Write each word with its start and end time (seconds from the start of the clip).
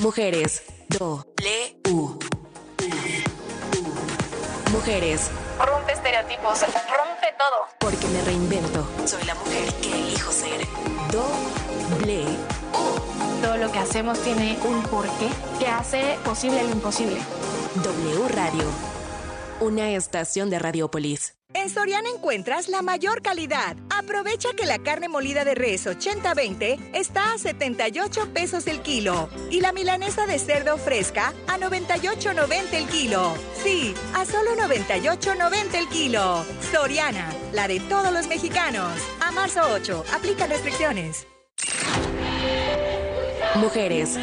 Mujeres. 0.00 0.62
U. 1.00 2.18
Mujeres. 4.70 5.30
Rompe 5.58 5.92
estereotipos, 5.92 6.60
rompe 6.60 7.34
todo. 7.38 7.66
Porque 7.78 8.06
me 8.08 8.22
reinvento. 8.22 8.86
Soy 9.06 9.24
la 9.24 9.34
mujer 9.34 9.72
que 9.74 9.92
elijo 9.92 10.32
ser. 10.32 10.66
Doble 11.12 12.24
U. 12.72 13.42
Todo 13.42 13.56
lo 13.56 13.70
que 13.70 13.78
hacemos 13.78 14.20
tiene 14.22 14.58
un 14.64 14.82
porqué 14.84 15.28
que 15.58 15.66
hace 15.68 16.18
posible 16.24 16.62
lo 16.64 16.70
imposible. 16.70 17.20
W 17.76 18.28
Radio. 18.28 18.64
Una 19.60 19.90
estación 19.90 20.50
de 20.50 20.58
Radiopolis. 20.58 21.36
En 21.54 21.70
Soriana 21.70 22.08
encuentras 22.12 22.68
la 22.68 22.82
mayor 22.82 23.22
calidad. 23.22 23.76
Aprovecha 23.88 24.48
que 24.56 24.66
la 24.66 24.80
carne 24.80 25.08
molida 25.08 25.44
de 25.44 25.54
res 25.54 25.86
80-20 25.86 26.90
está 26.92 27.32
a 27.32 27.38
78 27.38 28.32
pesos 28.34 28.66
el 28.66 28.80
kilo 28.80 29.30
y 29.50 29.60
la 29.60 29.72
milanesa 29.72 30.26
de 30.26 30.40
cerdo 30.40 30.76
fresca 30.78 31.32
a 31.46 31.56
98.90 31.56 32.72
el 32.72 32.86
kilo. 32.88 33.34
Sí, 33.62 33.94
a 34.14 34.24
solo 34.24 34.56
98.90 34.56 35.74
el 35.74 35.88
kilo. 35.88 36.44
Soriana, 36.72 37.32
la 37.52 37.68
de 37.68 37.78
todos 37.78 38.12
los 38.12 38.26
mexicanos. 38.26 38.90
A 39.20 39.30
marzo 39.30 39.60
8, 39.72 40.04
aplica 40.12 40.48
restricciones. 40.48 41.26
Mujeres. 43.54 44.18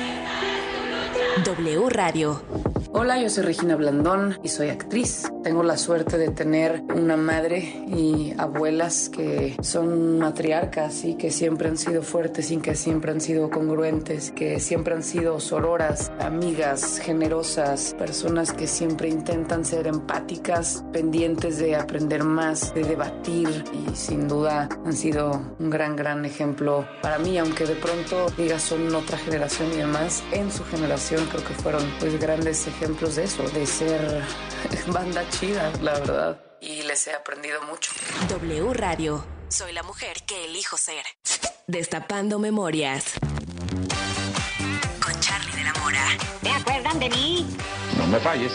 W 1.45 1.89
Radio. 1.89 2.70
Hola, 2.93 3.17
yo 3.21 3.29
soy 3.29 3.45
Regina 3.45 3.77
Blandón 3.77 4.37
y 4.43 4.49
soy 4.49 4.67
actriz. 4.67 5.31
Tengo 5.43 5.63
la 5.63 5.77
suerte 5.77 6.17
de 6.17 6.29
tener 6.29 6.83
una 6.93 7.15
madre 7.15 7.59
y 7.87 8.33
abuelas 8.37 9.07
que 9.07 9.55
son 9.61 10.19
matriarcas 10.19 11.05
y 11.05 11.15
que 11.15 11.31
siempre 11.31 11.69
han 11.69 11.77
sido 11.77 12.01
fuertes 12.01 12.51
y 12.51 12.57
que 12.57 12.75
siempre 12.75 13.11
han 13.11 13.21
sido 13.21 13.49
congruentes, 13.49 14.31
que 14.31 14.59
siempre 14.59 14.93
han 14.93 15.03
sido 15.03 15.39
sororas, 15.39 16.11
amigas, 16.19 16.99
generosas, 16.99 17.95
personas 17.97 18.51
que 18.51 18.67
siempre 18.67 19.07
intentan 19.07 19.63
ser 19.63 19.87
empáticas, 19.87 20.83
pendientes 20.91 21.59
de 21.59 21.77
aprender 21.77 22.25
más, 22.25 22.73
de 22.73 22.83
debatir 22.83 23.63
y 23.71 23.95
sin 23.95 24.27
duda 24.27 24.67
han 24.85 24.93
sido 24.93 25.41
un 25.59 25.69
gran, 25.69 25.95
gran 25.95 26.25
ejemplo 26.25 26.85
para 27.01 27.19
mí, 27.19 27.37
aunque 27.37 27.65
de 27.65 27.75
pronto 27.75 28.27
digas 28.37 28.63
son 28.63 28.93
otra 28.93 29.17
generación 29.17 29.69
y 29.73 29.77
demás, 29.77 30.23
en 30.33 30.51
su 30.51 30.65
generación 30.65 31.25
creo 31.31 31.45
que 31.45 31.53
fueron 31.53 31.83
pues 31.97 32.19
grandes 32.19 32.67
ejemplos 32.67 32.80
de 32.87 33.23
eso, 33.23 33.43
de 33.43 33.67
ser 33.67 34.23
banda 34.87 35.23
chida, 35.29 35.71
la 35.81 35.93
verdad. 35.99 36.41
Y 36.61 36.81
les 36.81 37.05
he 37.07 37.13
aprendido 37.13 37.61
mucho. 37.63 37.91
W 38.29 38.73
Radio. 38.73 39.23
Soy 39.49 39.71
la 39.71 39.83
mujer 39.83 40.17
que 40.25 40.45
elijo 40.45 40.77
ser. 40.77 41.03
Destapando 41.67 42.39
memorias. 42.39 43.13
Con 45.03 45.19
Charlie 45.19 45.55
de 45.55 45.63
la 45.63 45.73
Mora. 45.73 46.05
¿Te 46.41 46.49
acuerdan 46.49 46.99
de 46.99 47.09
mí? 47.09 47.45
No 47.97 48.07
me 48.07 48.19
falles. 48.19 48.53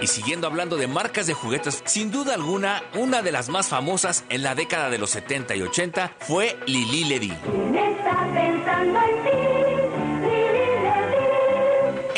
Y 0.00 0.06
siguiendo 0.08 0.48
hablando 0.48 0.76
de 0.76 0.88
marcas 0.88 1.28
de 1.28 1.34
juguetes, 1.34 1.82
sin 1.86 2.10
duda 2.10 2.34
alguna, 2.34 2.82
una 2.94 3.22
de 3.22 3.30
las 3.30 3.48
más 3.48 3.68
famosas 3.68 4.24
en 4.30 4.42
la 4.42 4.56
década 4.56 4.90
de 4.90 4.98
los 4.98 5.10
70 5.10 5.54
y 5.54 5.62
80 5.62 6.12
fue 6.20 6.58
Lili 6.66 7.04
Ledy. 7.04 7.32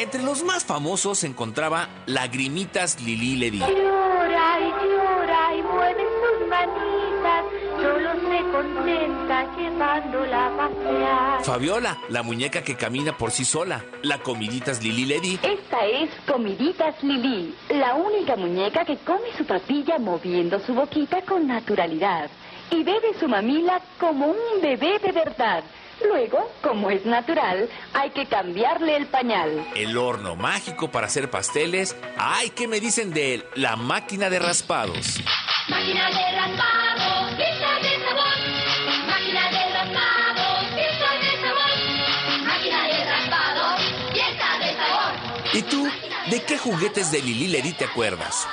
Entre 0.00 0.22
los 0.22 0.42
más 0.44 0.64
famosos 0.64 1.18
se 1.18 1.26
encontraba 1.26 1.90
Lagrimitas 2.06 3.02
Lili 3.02 3.36
Ledy. 3.36 3.58
Llora 3.58 4.58
y 4.58 4.70
llora 4.88 5.54
y 5.54 5.62
mueve 5.62 6.04
sus 6.22 6.48
manitas, 6.48 7.44
solo 7.76 8.10
se 8.14 8.50
contenta 8.50 9.56
llevándola 9.58 10.46
a 10.46 10.56
pasear. 10.56 11.44
Fabiola, 11.44 11.98
la 12.08 12.22
muñeca 12.22 12.62
que 12.62 12.76
camina 12.76 13.18
por 13.18 13.30
sí 13.30 13.44
sola. 13.44 13.84
La 14.00 14.22
Comiditas 14.22 14.82
Lili 14.82 15.04
Ledy. 15.04 15.38
Esta 15.42 15.84
es 15.84 16.08
Comiditas 16.26 16.94
Lili, 17.02 17.54
la 17.68 17.94
única 17.94 18.36
muñeca 18.36 18.86
que 18.86 18.96
come 19.04 19.36
su 19.36 19.44
papilla 19.44 19.98
moviendo 19.98 20.60
su 20.60 20.72
boquita 20.72 21.20
con 21.26 21.46
naturalidad 21.46 22.30
y 22.70 22.82
bebe 22.84 23.18
su 23.20 23.28
mamila 23.28 23.82
como 23.98 24.28
un 24.28 24.62
bebé 24.62 24.98
de 24.98 25.12
verdad. 25.12 25.62
Luego, 26.06 26.50
como 26.62 26.90
es 26.90 27.04
natural, 27.04 27.68
hay 27.92 28.10
que 28.10 28.26
cambiarle 28.26 28.96
el 28.96 29.06
pañal. 29.06 29.66
El 29.74 29.96
horno 29.96 30.36
mágico 30.36 30.90
para 30.90 31.06
hacer 31.06 31.30
pasteles. 31.30 31.96
Ay, 32.16 32.50
¿qué 32.50 32.66
me 32.68 32.80
dicen 32.80 33.12
de 33.12 33.34
él? 33.34 33.44
La 33.54 33.76
máquina 33.76 34.30
de 34.30 34.38
raspados. 34.38 35.20
Máquina 35.68 36.08
de 36.08 36.36
raspados, 36.36 37.30
pizza 37.32 37.74
de 37.82 38.04
sabor. 38.04 39.06
Máquina 39.06 39.50
de 39.50 39.72
raspados, 39.72 40.64
pizza 40.70 41.10
de 41.20 41.40
sabor. 41.40 42.44
Máquina 42.44 42.88
de 42.88 43.04
raspados, 43.04 43.80
pizza 44.12 44.58
de 44.58 44.76
sabor. 44.76 45.54
¿Y 45.54 45.62
tú? 45.62 45.88
¿De 46.30 46.42
qué 46.44 46.58
juguetes 46.58 47.10
de 47.12 47.20
Lili 47.22 47.48
Ledy 47.48 47.72
te 47.72 47.84
acuerdas? 47.84 48.46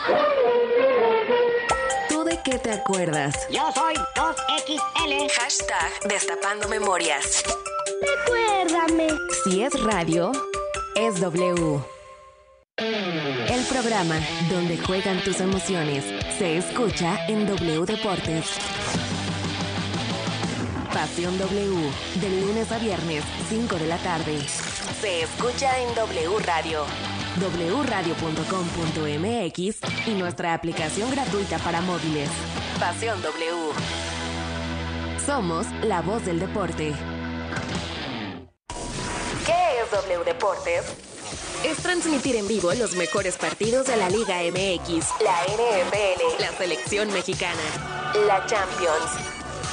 ¿Tú 2.48 2.54
de 2.54 2.60
qué 2.60 2.64
te 2.64 2.72
acuerdas? 2.72 3.36
Yo 3.50 3.70
soy 3.74 3.94
2XL. 4.16 5.30
Hashtag 5.32 6.08
Destapando 6.08 6.70
Memorias. 6.70 7.44
Recuérdame. 8.02 9.08
Si 9.44 9.64
es 9.64 9.74
radio, 9.84 10.32
es 10.96 11.20
W. 11.20 11.82
El 12.78 13.66
programa 13.66 14.16
donde 14.50 14.78
juegan 14.78 15.22
tus 15.24 15.42
emociones 15.42 16.06
se 16.38 16.58
escucha 16.58 17.26
en 17.28 17.48
W 17.48 17.86
Deportes. 17.86 18.46
Pasión 20.94 21.38
W, 21.38 21.92
de 22.16 22.30
lunes 22.42 22.72
a 22.72 22.80
viernes, 22.80 23.24
5 23.50 23.76
de 23.76 23.88
la 23.88 23.98
tarde. 23.98 24.40
Se 25.02 25.22
escucha 25.24 25.78
en 25.80 25.94
W 25.96 26.40
Radio, 26.46 26.86
wradio.com.mx 27.38 30.08
y 30.08 30.16
nuestra 30.16 30.54
aplicación 30.54 31.10
gratuita 31.12 31.60
para 31.60 31.82
móviles. 31.82 32.30
Pasión 32.80 33.22
W. 33.22 33.74
Somos 35.26 35.68
la 35.84 36.02
voz 36.02 36.26
del 36.26 36.40
deporte. 36.40 36.94
¿Qué 39.46 39.82
es 39.84 39.92
W 39.92 40.24
Deportes? 40.26 40.86
Es 41.64 41.78
transmitir 41.78 42.36
en 42.36 42.48
vivo 42.48 42.72
los 42.76 42.96
mejores 42.96 43.36
partidos 43.36 43.88
de 43.88 43.98
la 43.98 44.10
Liga 44.10 44.38
MX, 44.42 45.08
la 45.22 45.42
NFL, 45.44 46.22
la 46.40 46.52
selección 46.58 47.12
mexicana, 47.12 47.60
la 48.28 48.46
Champions, 48.46 49.12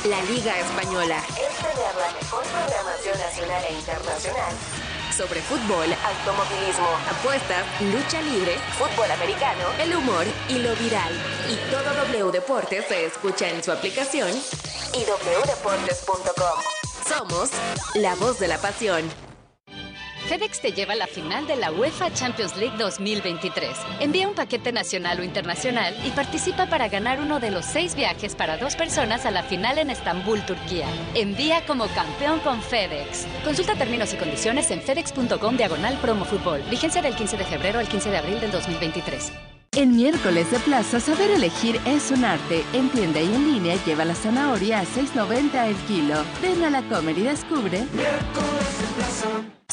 la 0.08 0.22
Liga 0.22 0.58
Española. 0.58 1.22
Es 1.28 1.54
tener 1.58 1.94
la 1.94 2.10
mejor 2.18 2.42
programación 2.42 3.18
nacional 3.18 3.64
e 3.68 3.74
internacional 3.74 4.54
sobre 5.16 5.40
fútbol, 5.42 5.86
automovilismo, 6.04 6.88
apuestas, 7.08 7.64
lucha 7.80 8.20
libre, 8.22 8.56
fútbol 8.76 9.10
americano, 9.10 9.64
el 9.80 9.94
humor 9.94 10.26
y 10.48 10.58
lo 10.58 10.74
viral. 10.76 11.12
Y 11.48 11.56
todo 11.70 11.94
W 11.94 12.32
Deportes 12.32 12.86
se 12.88 13.06
escucha 13.06 13.48
en 13.48 13.62
su 13.62 13.70
aplicación 13.70 14.30
y 14.92 14.98
wdeportes.com. 14.98 16.60
Somos 17.06 17.50
la 17.94 18.14
voz 18.16 18.40
de 18.40 18.48
la 18.48 18.58
pasión. 18.58 19.33
FedEx 20.24 20.60
te 20.60 20.72
lleva 20.72 20.94
a 20.94 20.96
la 20.96 21.06
final 21.06 21.46
de 21.46 21.56
la 21.56 21.70
UEFA 21.70 22.12
Champions 22.12 22.56
League 22.56 22.76
2023. 22.78 23.76
Envía 24.00 24.26
un 24.26 24.34
paquete 24.34 24.72
nacional 24.72 25.20
o 25.20 25.22
internacional 25.22 25.94
y 26.04 26.10
participa 26.10 26.66
para 26.66 26.88
ganar 26.88 27.20
uno 27.20 27.40
de 27.40 27.50
los 27.50 27.64
seis 27.66 27.94
viajes 27.94 28.34
para 28.34 28.56
dos 28.56 28.74
personas 28.74 29.26
a 29.26 29.30
la 29.30 29.42
final 29.42 29.78
en 29.78 29.90
Estambul, 29.90 30.44
Turquía. 30.46 30.88
Envía 31.14 31.64
como 31.66 31.86
campeón 31.88 32.40
con 32.40 32.62
FedEx. 32.62 33.26
Consulta 33.44 33.74
términos 33.74 34.14
y 34.14 34.16
condiciones 34.16 34.70
en 34.70 34.80
fedex.com 34.80 35.56
diagonal 35.56 35.98
promo 35.98 36.24
fútbol. 36.24 36.62
Vigencia 36.70 37.02
del 37.02 37.14
15 37.14 37.36
de 37.36 37.44
febrero 37.44 37.78
al 37.78 37.88
15 37.88 38.10
de 38.10 38.16
abril 38.16 38.40
del 38.40 38.50
2023. 38.50 39.30
En 39.72 39.96
miércoles 39.96 40.50
de 40.52 40.60
plaza, 40.60 41.00
saber 41.00 41.32
elegir 41.32 41.80
es 41.84 42.10
un 42.12 42.24
arte. 42.24 42.64
En 42.72 42.88
tienda 42.90 43.20
y 43.20 43.26
en 43.26 43.52
línea 43.52 43.76
lleva 43.84 44.04
la 44.04 44.14
zanahoria 44.14 44.80
a 44.80 44.84
6.90 44.84 45.66
el 45.66 45.76
kilo. 45.86 46.14
Ven 46.40 46.62
a 46.62 46.70
la 46.70 46.82
comer 46.82 47.18
y 47.18 47.22
descubre. 47.22 47.84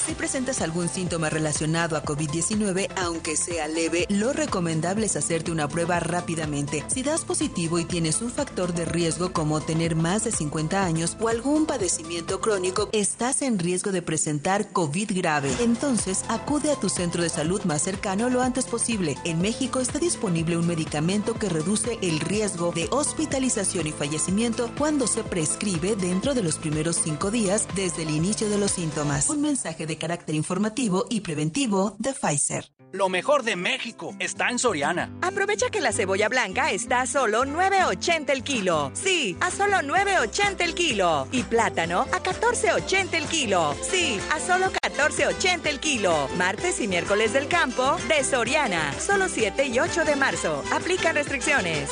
Si 0.06 0.16
presentas 0.16 0.62
algún 0.62 0.90
síntoma 0.90 1.30
relacionado 1.30 1.96
a 1.96 2.04
COVID-19, 2.04 2.90
aunque 2.98 3.38
sea 3.38 3.68
leve, 3.68 4.08
lo 4.10 4.34
recomendable 4.34 5.06
es 5.06 5.16
hacerte 5.16 5.52
una 5.52 5.68
prueba 5.68 6.00
rápidamente. 6.00 6.84
Si 6.88 7.04
das 7.04 7.24
positivo 7.24 7.78
y 7.78 7.86
tienes 7.86 8.24
un 8.24 8.32
factor 8.32 8.74
de 8.74 8.86
riesgo 8.86 9.32
como 9.32 9.62
tener 9.62 9.96
más 9.96 10.24
de 10.24 10.32
50 10.32 10.84
años 10.84 11.16
o 11.20 11.28
algún 11.28 11.68
padecimiento 11.68 12.42
crónico, 12.42 12.90
estás 12.94 13.44
en 13.44 13.60
riesgo 13.60 13.92
de 13.92 14.02
presentar 14.02 14.72
COVID 14.72 15.12
grave. 15.14 15.52
Entonces, 15.60 16.26
acude 16.30 16.72
a 16.72 16.80
tu 16.80 16.90
centro 16.90 17.22
de 17.22 17.30
salud 17.30 17.62
más 17.66 17.84
cercano 17.84 18.30
lo 18.32 18.42
antes 18.42 18.66
posible. 18.66 19.18
En 19.24 19.40
México 19.40 19.80
está 19.82 20.00
disponible 20.00 20.58
un 20.58 20.66
medicamento 20.66 21.36
que 21.36 21.48
reduce 21.48 22.00
el 22.02 22.20
riesgo 22.22 22.72
de 22.72 22.88
hospitalización 22.90 23.86
y 23.86 23.92
fallecimiento 23.92 24.72
cuando 24.80 25.06
se 25.06 25.24
prescribe 25.24 25.96
dentro 25.96 26.34
de 26.34 26.42
los 26.42 26.58
primeros 26.58 26.96
cinco 26.96 27.30
días 27.30 27.68
desde 27.76 28.02
el 28.02 28.10
inicio 28.10 28.50
de 28.50 28.58
los 28.58 28.72
síntomas. 28.72 29.30
Un 29.30 29.42
mensaje 29.42 29.86
de 29.86 29.91
carácter 29.98 30.36
informativo 30.36 31.06
y 31.10 31.22
preventivo 31.22 31.96
de 32.00 32.14
Pfizer. 32.14 32.72
Lo 32.94 33.08
mejor 33.08 33.44
de 33.44 33.56
México 33.56 34.14
está 34.20 34.50
en 34.50 34.60
Soriana. 34.60 35.18
Aprovecha 35.22 35.70
que 35.70 35.80
la 35.80 35.94
cebolla 35.94 36.28
blanca 36.28 36.72
está 36.72 37.02
a 37.02 37.08
solo 37.08 37.46
9.80 37.46 38.30
el 38.32 38.44
kilo. 38.44 38.92
Sí, 38.94 39.38
a 39.40 39.50
solo 39.50 39.78
9.80 39.78 40.62
el 40.62 40.76
kilo. 40.76 41.28
Y 41.32 41.44
plátano 41.44 42.02
a 42.02 42.22
14.80 42.22 43.14
el 43.14 43.26
kilo. 43.28 43.76
Sí, 43.82 44.20
a 44.34 44.40
solo 44.42 44.66
14.80 44.72 45.68
el 45.68 45.80
kilo. 45.80 46.28
Martes 46.38 46.82
y 46.82 46.88
miércoles 46.90 47.32
del 47.32 47.48
campo 47.48 47.96
de 48.10 48.26
Soriana. 48.26 48.94
Solo 49.00 49.30
7 49.30 49.68
y 49.68 49.80
8 49.80 50.04
de 50.04 50.16
marzo. 50.18 50.62
Aplican 50.74 51.16
restricciones. 51.16 51.90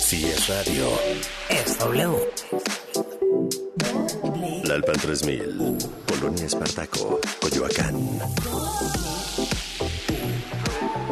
Si 0.00 0.26
es 0.26 0.48
radio, 0.48 0.88
es 1.48 1.78
W. 1.78 2.18
La 4.72 4.76
Alpan 4.76 4.96
3000, 4.96 5.76
Polonia 6.06 6.46
Espartaco, 6.46 7.20
Coyoacán. 7.42 7.94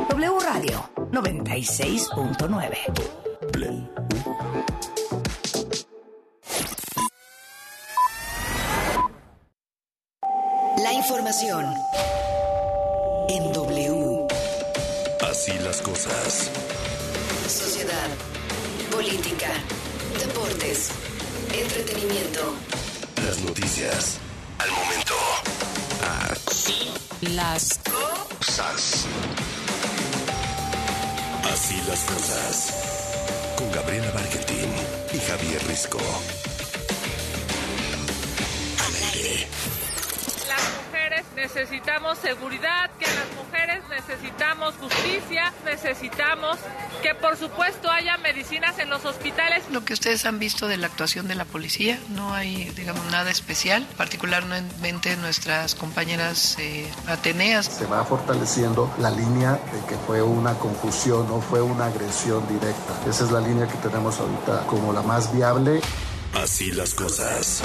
W 0.08 0.40
Radio 0.40 0.88
96.9. 1.12 2.78
La 10.78 10.92
información 10.94 11.66
en 13.28 13.52
W. 13.52 14.26
Así 15.30 15.52
las 15.62 15.82
cosas. 15.82 16.50
Sociedad, 17.46 18.08
política, 18.90 19.52
deportes, 20.18 20.92
entretenimiento. 21.52 22.69
Las 23.26 23.40
noticias. 23.42 24.18
Al 24.58 24.70
momento. 24.70 25.14
Así 26.30 26.90
las 27.34 27.78
cosas. 27.78 29.06
Así 31.52 31.76
las 31.88 32.00
cosas. 32.00 32.74
Con 33.56 33.70
Gabriela 33.72 34.10
Barquetín 34.12 34.70
y 35.12 35.18
Javier 35.18 35.66
Risco. 35.66 35.98
Necesitamos 41.40 42.18
seguridad, 42.18 42.90
que 42.98 43.06
las 43.06 43.26
mujeres 43.34 43.82
necesitamos 43.88 44.74
justicia, 44.74 45.52
necesitamos 45.64 46.58
que 47.02 47.14
por 47.14 47.36
supuesto 47.36 47.90
haya 47.90 48.18
medicinas 48.18 48.78
en 48.78 48.90
los 48.90 49.04
hospitales. 49.06 49.64
Lo 49.70 49.82
que 49.82 49.94
ustedes 49.94 50.26
han 50.26 50.38
visto 50.38 50.68
de 50.68 50.76
la 50.76 50.88
actuación 50.88 51.28
de 51.28 51.34
la 51.34 51.46
policía, 51.46 51.98
no 52.10 52.34
hay, 52.34 52.70
digamos, 52.76 53.04
nada 53.10 53.30
especial, 53.30 53.86
particularmente 53.96 55.16
nuestras 55.16 55.74
compañeras 55.74 56.56
eh, 56.58 56.90
ateneas. 57.06 57.66
Se 57.66 57.86
va 57.86 58.04
fortaleciendo 58.04 58.92
la 58.98 59.10
línea 59.10 59.52
de 59.52 59.86
que 59.88 59.96
fue 60.06 60.22
una 60.22 60.54
confusión, 60.54 61.26
no 61.26 61.40
fue 61.40 61.62
una 61.62 61.86
agresión 61.86 62.46
directa. 62.48 63.00
Esa 63.08 63.24
es 63.24 63.30
la 63.30 63.40
línea 63.40 63.66
que 63.66 63.78
tenemos 63.78 64.18
ahorita 64.20 64.66
como 64.66 64.92
la 64.92 65.02
más 65.02 65.34
viable. 65.34 65.80
Así 66.34 66.70
las 66.70 66.94
cosas. 66.94 67.62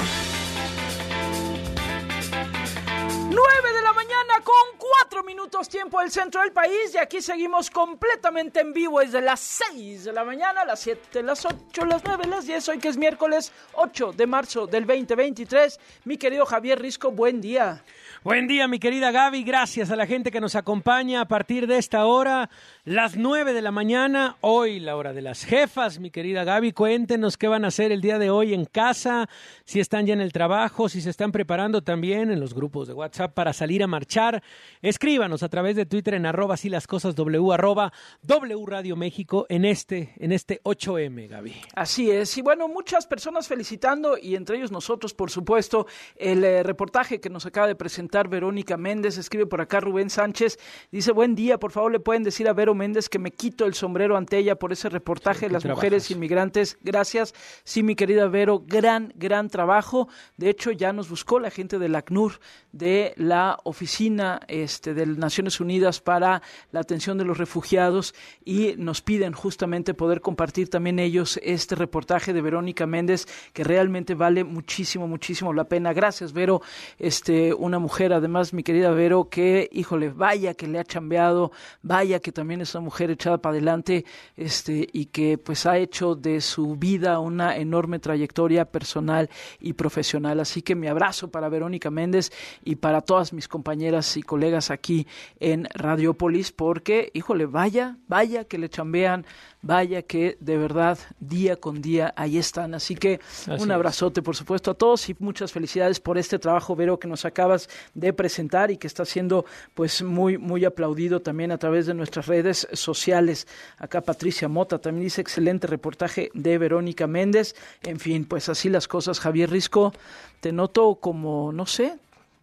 Del 6.00 6.10
centro 6.10 6.42
del 6.42 6.52
país 6.52 6.92
y 6.94 6.98
aquí 6.98 7.20
seguimos 7.20 7.70
completamente 7.70 8.60
en 8.60 8.72
vivo 8.72 9.00
desde 9.00 9.20
las 9.20 9.40
6 9.40 10.04
de 10.04 10.12
la 10.12 10.24
mañana, 10.24 10.64
las 10.64 10.80
7, 10.80 11.22
las 11.22 11.44
8, 11.44 11.84
las 11.86 12.02
9, 12.04 12.26
las 12.26 12.46
10, 12.46 12.68
hoy 12.68 12.78
que 12.78 12.88
es 12.88 12.96
miércoles 12.96 13.52
8 13.74 14.12
de 14.12 14.26
marzo 14.26 14.66
del 14.66 14.86
2023. 14.86 15.78
Mi 16.04 16.16
querido 16.16 16.44
Javier 16.44 16.80
Risco, 16.80 17.10
buen 17.10 17.40
día. 17.40 17.82
Buen 18.22 18.46
día, 18.46 18.68
mi 18.68 18.78
querida 18.78 19.10
Gaby. 19.10 19.44
Gracias 19.44 19.90
a 19.90 19.96
la 19.96 20.06
gente 20.06 20.30
que 20.30 20.40
nos 20.40 20.54
acompaña 20.54 21.20
a 21.20 21.28
partir 21.28 21.66
de 21.66 21.78
esta 21.78 22.04
hora, 22.06 22.50
las 22.86 23.16
9 23.16 23.52
de 23.52 23.62
la 23.62 23.72
mañana. 23.72 24.36
Hoy, 24.42 24.78
la 24.78 24.94
hora 24.94 25.12
de 25.12 25.20
las 25.20 25.44
jefas, 25.44 25.98
mi 25.98 26.12
querida 26.12 26.44
Gaby. 26.44 26.70
Cuéntenos 26.70 27.36
qué 27.36 27.48
van 27.48 27.64
a 27.64 27.68
hacer 27.68 27.90
el 27.90 28.00
día 28.00 28.20
de 28.20 28.30
hoy 28.30 28.54
en 28.54 28.64
casa, 28.64 29.28
si 29.64 29.80
están 29.80 30.06
ya 30.06 30.14
en 30.14 30.20
el 30.20 30.32
trabajo, 30.32 30.88
si 30.88 31.00
se 31.00 31.10
están 31.10 31.32
preparando 31.32 31.82
también 31.82 32.30
en 32.30 32.38
los 32.38 32.54
grupos 32.54 32.86
de 32.86 32.94
WhatsApp 32.94 33.34
para 33.34 33.52
salir 33.52 33.82
a 33.82 33.88
marchar. 33.88 34.40
Escríbanos 34.82 35.42
a 35.42 35.48
través 35.48 35.74
de 35.74 35.84
Twitter 35.84 36.14
en 36.14 36.26
arroba 36.26 36.56
si 36.56 36.68
las 36.68 36.86
cosas 36.86 37.16
W, 37.16 37.52
arroba 37.52 37.92
W 38.22 38.64
Radio 38.64 38.94
México 38.94 39.46
en 39.48 39.64
este, 39.64 40.12
en 40.18 40.30
este 40.30 40.62
8M, 40.62 41.28
Gaby. 41.28 41.54
Así 41.74 42.12
es. 42.12 42.38
Y 42.38 42.42
bueno, 42.42 42.68
muchas 42.68 43.08
personas 43.08 43.48
felicitando 43.48 44.16
y 44.16 44.36
entre 44.36 44.58
ellos 44.58 44.70
nosotros, 44.70 45.12
por 45.12 45.32
supuesto, 45.32 45.88
el 46.14 46.44
eh, 46.44 46.62
reportaje 46.62 47.20
que 47.20 47.30
nos 47.30 47.46
acaba 47.46 47.66
de 47.66 47.74
presentar 47.74 48.28
Verónica 48.28 48.76
Méndez. 48.76 49.18
Escribe 49.18 49.46
por 49.46 49.60
acá 49.60 49.80
Rubén 49.80 50.08
Sánchez. 50.08 50.56
Dice, 50.92 51.10
buen 51.10 51.34
día, 51.34 51.58
por 51.58 51.72
favor 51.72 51.90
le 51.90 51.98
pueden 51.98 52.22
decir 52.22 52.46
a 52.46 52.52
Vero 52.52 52.75
Méndez 52.76 53.08
que 53.08 53.18
me 53.18 53.32
quito 53.32 53.64
el 53.64 53.74
sombrero 53.74 54.16
ante 54.16 54.38
ella 54.38 54.54
por 54.54 54.72
ese 54.72 54.88
reportaje 54.88 55.46
de 55.46 55.52
las 55.52 55.62
trabajas. 55.62 55.78
mujeres 55.78 56.10
inmigrantes. 56.12 56.78
Gracias. 56.82 57.34
Sí, 57.64 57.82
mi 57.82 57.96
querida 57.96 58.28
Vero, 58.28 58.62
gran, 58.64 59.12
gran 59.16 59.48
trabajo. 59.48 60.08
De 60.36 60.48
hecho, 60.48 60.70
ya 60.70 60.92
nos 60.92 61.08
buscó 61.08 61.40
la 61.40 61.50
gente 61.50 61.78
del 61.78 61.94
ACNUR, 61.96 62.38
de 62.72 63.14
la 63.16 63.58
Oficina 63.64 64.40
este, 64.48 64.94
de 64.94 65.06
Naciones 65.06 65.60
Unidas 65.60 66.00
para 66.00 66.42
la 66.70 66.80
Atención 66.80 67.18
de 67.18 67.24
los 67.24 67.38
Refugiados 67.38 68.14
y 68.44 68.74
nos 68.76 69.02
piden 69.02 69.32
justamente 69.32 69.94
poder 69.94 70.20
compartir 70.20 70.68
también 70.68 70.98
ellos 70.98 71.40
este 71.42 71.74
reportaje 71.74 72.32
de 72.32 72.42
Verónica 72.42 72.86
Méndez 72.86 73.26
que 73.52 73.64
realmente 73.64 74.14
vale 74.14 74.44
muchísimo, 74.44 75.08
muchísimo 75.08 75.52
la 75.52 75.64
pena. 75.64 75.92
Gracias, 75.92 76.32
Vero, 76.32 76.60
este, 76.98 77.54
una 77.54 77.78
mujer, 77.78 78.12
además, 78.12 78.52
mi 78.52 78.62
querida 78.62 78.90
Vero, 78.90 79.28
que, 79.30 79.68
híjole, 79.72 80.10
vaya 80.10 80.54
que 80.54 80.66
le 80.66 80.78
ha 80.78 80.84
chambeado, 80.84 81.52
vaya 81.82 82.20
que 82.20 82.32
también 82.32 82.60
es 82.60 82.65
una 82.74 82.84
mujer 82.84 83.10
echada 83.10 83.38
para 83.38 83.52
adelante, 83.52 84.04
este, 84.36 84.88
y 84.92 85.06
que 85.06 85.38
pues 85.38 85.66
ha 85.66 85.78
hecho 85.78 86.14
de 86.14 86.40
su 86.40 86.76
vida 86.76 87.18
una 87.20 87.56
enorme 87.56 87.98
trayectoria 87.98 88.64
personal 88.64 89.30
y 89.60 89.74
profesional. 89.74 90.40
Así 90.40 90.62
que 90.62 90.74
mi 90.74 90.88
abrazo 90.88 91.30
para 91.30 91.48
Verónica 91.48 91.90
Méndez 91.90 92.32
y 92.64 92.76
para 92.76 93.00
todas 93.00 93.32
mis 93.32 93.48
compañeras 93.48 94.16
y 94.16 94.22
colegas 94.22 94.70
aquí 94.70 95.06
en 95.40 95.68
Radiopolis, 95.74 96.52
porque, 96.52 97.10
híjole, 97.14 97.46
vaya, 97.46 97.98
vaya 98.08 98.44
que 98.44 98.58
le 98.58 98.68
chambean, 98.68 99.24
vaya 99.66 100.02
que 100.02 100.36
de 100.40 100.56
verdad 100.56 100.98
día 101.20 101.56
con 101.56 101.82
día 101.82 102.12
ahí 102.16 102.38
están. 102.38 102.74
Así 102.74 102.94
que 102.94 103.20
Así 103.42 103.50
un 103.50 103.70
es. 103.70 103.70
abrazote, 103.70 104.22
por 104.22 104.36
supuesto, 104.36 104.70
a 104.70 104.74
todos 104.74 105.08
y 105.08 105.16
muchas 105.18 105.52
felicidades 105.52 106.00
por 106.00 106.18
este 106.18 106.38
trabajo, 106.38 106.76
Vero, 106.76 106.98
que 106.98 107.08
nos 107.08 107.24
acabas 107.24 107.68
de 107.94 108.12
presentar 108.12 108.70
y 108.70 108.76
que 108.76 108.86
está 108.86 109.04
siendo 109.04 109.44
pues 109.74 110.02
muy, 110.02 110.38
muy 110.38 110.64
aplaudido 110.64 111.20
también 111.20 111.52
a 111.52 111.58
través 111.58 111.86
de 111.86 111.94
nuestras 111.94 112.26
redes 112.26 112.68
sociales. 112.72 113.46
Acá 113.78 114.00
Patricia 114.00 114.48
Mota 114.48 114.78
también 114.78 115.04
dice 115.04 115.20
excelente 115.20 115.66
reportaje 115.66 116.30
de 116.34 116.58
Verónica 116.58 117.06
Méndez. 117.06 117.54
En 117.82 117.98
fin, 118.00 118.24
pues 118.24 118.48
así 118.48 118.68
las 118.68 118.88
cosas, 118.88 119.20
Javier 119.20 119.50
Risco. 119.50 119.92
Te 120.40 120.52
noto 120.52 120.96
como, 120.96 121.50
no 121.52 121.66
sé, 121.66 121.98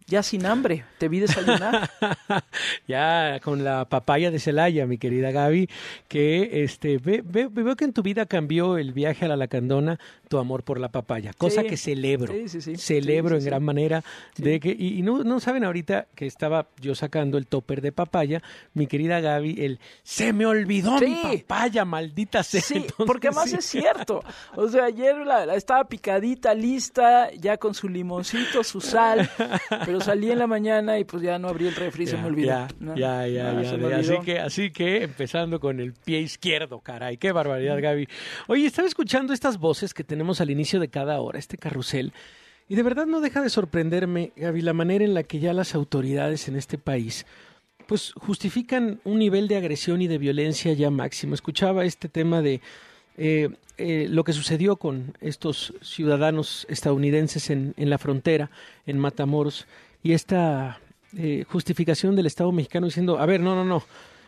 ya 0.06 0.22
sin 0.22 0.44
hambre. 0.46 0.84
Te 0.98 1.08
vi 1.08 1.20
desayunar. 1.20 1.90
ya 2.88 3.40
con 3.42 3.64
la 3.64 3.84
papaya 3.86 4.30
de 4.30 4.38
Celaya, 4.38 4.86
mi 4.86 4.98
querida 4.98 5.30
Gaby, 5.30 5.68
que 6.08 6.64
este 6.64 6.98
ve- 6.98 7.22
ve- 7.24 7.48
veo 7.50 7.76
que 7.76 7.84
en 7.84 7.92
tu 7.92 8.02
vida 8.02 8.26
cambió 8.26 8.76
el 8.78 8.92
viaje 8.92 9.24
a 9.24 9.28
la 9.28 9.36
Lacandona, 9.36 9.98
tu 10.28 10.38
amor 10.38 10.62
por 10.64 10.80
la 10.80 10.88
papaya, 10.90 11.32
cosa 11.36 11.62
Sí. 11.62 11.68
que 11.68 11.76
celebro, 11.76 12.32
Sí, 12.32 12.48
sí, 12.48 12.60
sí. 12.60 12.76
celebro 12.76 13.36
en 13.36 13.44
gran 13.44 13.62
manera 13.62 14.02
de 14.36 14.58
que 14.60 14.70
y, 14.76 14.98
y 14.98 15.02
no, 15.02 15.22
no 15.24 15.40
saben 15.40 15.64
ahorita 15.64 16.06
que 16.14 16.26
estaba 16.26 16.66
yo 16.80 16.94
sacando 16.94 17.38
el 17.38 17.46
topper 17.46 17.80
de 17.80 17.92
papaya, 17.92 18.42
mi 18.72 18.86
querida 18.86 19.20
Gaby, 19.20 19.56
el 19.64 19.78
se 20.02 20.32
me 20.32 20.46
olvidó 20.46 20.98
mi 21.00 21.40
papaya, 21.46 21.84
maldita 21.84 22.42
sea. 22.42 22.60
Sí, 22.60 22.74
Entonces, 22.76 23.06
porque 23.06 23.28
sí. 23.46 23.56
es 23.56 23.64
cierto. 23.66 24.22
O 24.56 24.68
sea, 24.68 24.84
ayer 24.86 25.16
la, 25.18 25.44
la 25.46 25.54
estaba 25.56 25.84
picadita, 25.84 26.54
lista, 26.54 27.30
ya 27.32 27.56
con 27.58 27.74
su 27.74 27.88
limoncito, 27.88 28.64
su 28.64 28.80
sal, 28.80 29.28
pero 29.84 30.00
salí 30.00 30.30
en 30.30 30.38
la 30.38 30.46
mañana 30.46 30.98
y 30.98 31.04
pues 31.04 31.22
ya 31.22 31.38
no 31.38 31.48
abrí 31.48 31.66
el 31.68 31.74
refri, 31.74 32.06
se 32.06 32.16
Ya, 32.16 32.22
me 32.22 32.28
olvidó. 32.28 32.46
Ya, 32.48 32.68
¿no? 32.80 32.96
ya, 32.96 33.26
ya, 33.26 33.62
ya, 33.62 33.76
de- 33.76 33.94
así 33.94 34.14
que, 34.24 34.38
así 34.38 34.70
que 34.70 35.02
empezando 35.04 35.60
con 35.60 35.80
el 35.80 35.92
pie 35.92 36.20
izquierdo, 36.20 36.80
caray, 36.80 37.16
qué 37.18 37.32
barbaridad, 37.32 37.80
Gaby. 37.80 38.08
Oye, 38.48 38.66
estaba 38.66 38.88
escuchando 38.88 39.32
estas 39.32 39.58
voces 39.58 39.92
que 39.92 40.04
tenemos 40.04 40.23
al 40.40 40.50
inicio 40.50 40.80
de 40.80 40.88
cada 40.88 41.20
hora, 41.20 41.38
este 41.38 41.58
carrusel, 41.58 42.12
y 42.68 42.76
de 42.76 42.82
verdad 42.82 43.06
no 43.06 43.20
deja 43.20 43.42
de 43.42 43.50
sorprenderme, 43.50 44.32
Gaby, 44.36 44.62
la 44.62 44.72
manera 44.72 45.04
en 45.04 45.14
la 45.14 45.22
que 45.22 45.38
ya 45.38 45.52
las 45.52 45.74
autoridades 45.74 46.48
en 46.48 46.56
este 46.56 46.78
país 46.78 47.26
pues 47.86 48.12
justifican 48.16 49.00
un 49.04 49.18
nivel 49.18 49.48
de 49.48 49.56
agresión 49.56 50.02
y 50.02 50.06
de 50.06 50.18
violencia 50.18 50.72
ya 50.72 50.90
máximo. 50.90 51.34
Escuchaba 51.34 51.84
este 51.84 52.08
tema 52.08 52.42
de 52.42 52.60
eh, 53.16 53.50
eh, 53.78 54.06
lo 54.08 54.24
que 54.24 54.32
sucedió 54.32 54.76
con 54.76 55.16
estos 55.20 55.74
ciudadanos 55.82 56.66
estadounidenses 56.68 57.50
en, 57.50 57.74
la 57.76 57.98
frontera, 57.98 58.50
en 58.86 58.98
Matamoros, 58.98 59.66
y 60.02 60.12
esta 60.12 60.80
eh, 61.16 61.44
justificación 61.48 62.16
del 62.16 62.26
Estado 62.26 62.52
mexicano 62.52 62.86
diciendo, 62.86 63.18
a 63.18 63.26
ver, 63.26 63.40
no, 63.40 63.54
no, 63.54 63.64
no, 63.64 63.82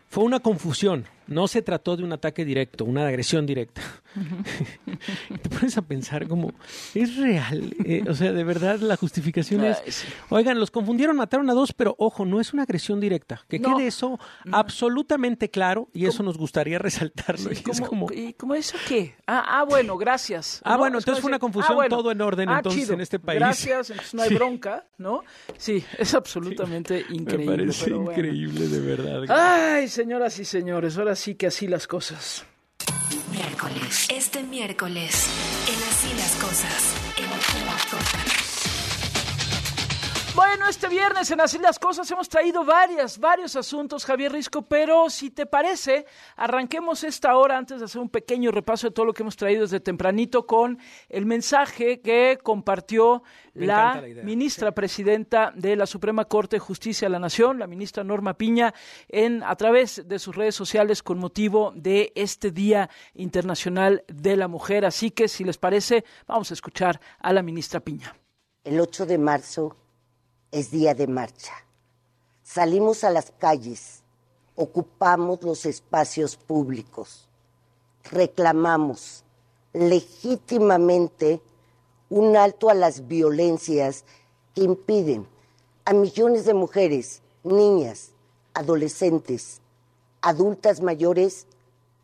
fue 0.08 0.24
una 0.24 0.40
confusión, 0.40 1.04
no 1.26 1.48
se 1.48 1.62
trató 1.62 1.96
de 1.96 2.04
un 2.04 2.12
ataque 2.12 2.44
directo, 2.44 2.84
una 2.84 3.06
agresión 3.06 3.46
directa. 3.46 3.82
te 5.42 5.48
pones 5.48 5.76
a 5.76 5.82
pensar 5.82 6.26
como, 6.26 6.52
es 6.94 7.16
real, 7.16 7.74
eh, 7.84 8.04
o 8.08 8.14
sea, 8.14 8.32
de 8.32 8.44
verdad 8.44 8.78
la 8.78 8.96
justificación 8.96 9.64
es, 9.64 10.04
oigan, 10.30 10.58
los 10.58 10.70
confundieron, 10.70 11.16
mataron 11.16 11.50
a 11.50 11.54
dos, 11.54 11.72
pero 11.72 11.94
ojo, 11.98 12.24
no 12.24 12.40
es 12.40 12.52
una 12.52 12.62
agresión 12.62 13.00
directa. 13.00 13.42
Que 13.48 13.60
quede 13.60 13.86
eso 13.86 14.18
absolutamente 14.52 15.50
claro 15.50 15.88
y 15.92 16.06
eso 16.06 16.22
nos 16.22 16.38
gustaría 16.38 16.78
resaltarlo. 16.78 17.50
y, 17.52 17.70
es 17.70 17.80
como, 17.80 18.10
¿Y 18.12 18.32
como 18.34 18.54
eso 18.54 18.76
qué? 18.88 19.14
Ah, 19.26 19.60
ah 19.60 19.64
bueno, 19.64 19.96
gracias. 19.96 20.60
Ah, 20.64 20.76
bueno, 20.76 20.98
entonces 20.98 21.20
fue 21.20 21.28
una 21.28 21.38
confusión, 21.38 21.78
ah, 21.82 21.88
todo 21.88 22.10
en 22.10 22.20
orden 22.20 22.48
ah, 22.48 22.58
entonces 22.58 22.90
en 22.90 23.00
este 23.00 23.18
país. 23.18 23.40
Gracias, 23.40 23.90
entonces 23.90 24.14
no 24.14 24.22
hay 24.22 24.30
bronca, 24.34 24.86
¿no? 24.98 25.24
Sí, 25.58 25.84
es 25.98 26.14
absolutamente 26.14 27.04
increíble. 27.10 27.56
Me 27.56 27.64
parece 27.64 27.90
increíble, 27.90 28.68
de 28.68 28.80
verdad. 28.80 29.24
Ay, 29.28 29.88
señoras 29.88 30.38
y 30.38 30.44
señores, 30.44 30.96
ahora 30.96 31.15
sí 31.16 31.34
que 31.34 31.48
así 31.48 31.66
las 31.66 31.86
cosas. 31.86 32.44
Miércoles. 33.32 34.06
Este 34.10 34.42
miércoles, 34.42 35.26
en 35.66 35.82
Así 35.88 36.14
las 36.16 36.34
cosas. 36.36 36.94
En 37.16 37.24
Así 37.24 37.64
las 37.64 37.86
cosas. 37.86 38.25
Bueno, 40.36 40.68
este 40.68 40.88
viernes 40.88 41.30
en 41.30 41.40
Así 41.40 41.56
las 41.56 41.78
Cosas 41.78 42.10
hemos 42.10 42.28
traído 42.28 42.62
varias, 42.62 43.18
varios 43.18 43.56
asuntos, 43.56 44.04
Javier 44.04 44.32
Risco, 44.32 44.60
pero 44.60 45.08
si 45.08 45.30
te 45.30 45.46
parece, 45.46 46.04
arranquemos 46.36 47.04
esta 47.04 47.34
hora 47.38 47.56
antes 47.56 47.78
de 47.78 47.86
hacer 47.86 48.02
un 48.02 48.10
pequeño 48.10 48.50
repaso 48.50 48.86
de 48.86 48.90
todo 48.92 49.06
lo 49.06 49.14
que 49.14 49.22
hemos 49.22 49.34
traído 49.36 49.62
desde 49.62 49.80
tempranito 49.80 50.46
con 50.46 50.78
el 51.08 51.24
mensaje 51.24 52.02
que 52.02 52.38
compartió 52.42 53.22
la, 53.54 54.04
ministra 54.24 54.72
presidenta 54.72 55.54
de 55.56 55.74
la 55.74 55.86
Suprema 55.86 56.26
Corte 56.26 56.56
de 56.56 56.60
Justicia 56.60 57.06
de 57.06 57.12
la 57.12 57.18
Nación, 57.18 57.58
la 57.58 57.66
ministra 57.66 58.04
Norma 58.04 58.34
Piña, 58.34 58.74
en 59.08 59.42
a 59.42 59.56
través 59.56 60.06
de 60.06 60.18
sus 60.18 60.36
redes 60.36 60.54
sociales 60.54 61.02
con 61.02 61.18
motivo 61.18 61.72
de 61.74 62.12
este 62.14 62.50
Día 62.50 62.90
Internacional 63.14 64.04
de 64.06 64.36
la 64.36 64.48
Mujer. 64.48 64.84
Así 64.84 65.12
que, 65.12 65.28
si 65.28 65.44
les 65.44 65.56
parece, 65.56 66.04
vamos 66.26 66.50
a 66.50 66.54
escuchar 66.54 67.00
a 67.20 67.32
la 67.32 67.42
ministra 67.42 67.80
Piña. 67.80 68.14
El 68.64 68.78
8 68.78 69.06
de 69.06 69.16
marzo 69.16 69.85
es 70.56 70.70
día 70.70 70.94
de 70.94 71.06
marcha. 71.06 71.52
Salimos 72.42 73.04
a 73.04 73.10
las 73.10 73.30
calles, 73.30 74.02
ocupamos 74.54 75.42
los 75.42 75.66
espacios 75.66 76.36
públicos, 76.36 77.28
reclamamos 78.10 79.22
legítimamente 79.74 81.42
un 82.08 82.38
alto 82.38 82.70
a 82.70 82.74
las 82.74 83.06
violencias 83.06 84.06
que 84.54 84.62
impiden 84.62 85.26
a 85.84 85.92
millones 85.92 86.46
de 86.46 86.54
mujeres, 86.54 87.20
niñas, 87.44 88.12
adolescentes, 88.54 89.60
adultas 90.22 90.80
mayores 90.80 91.46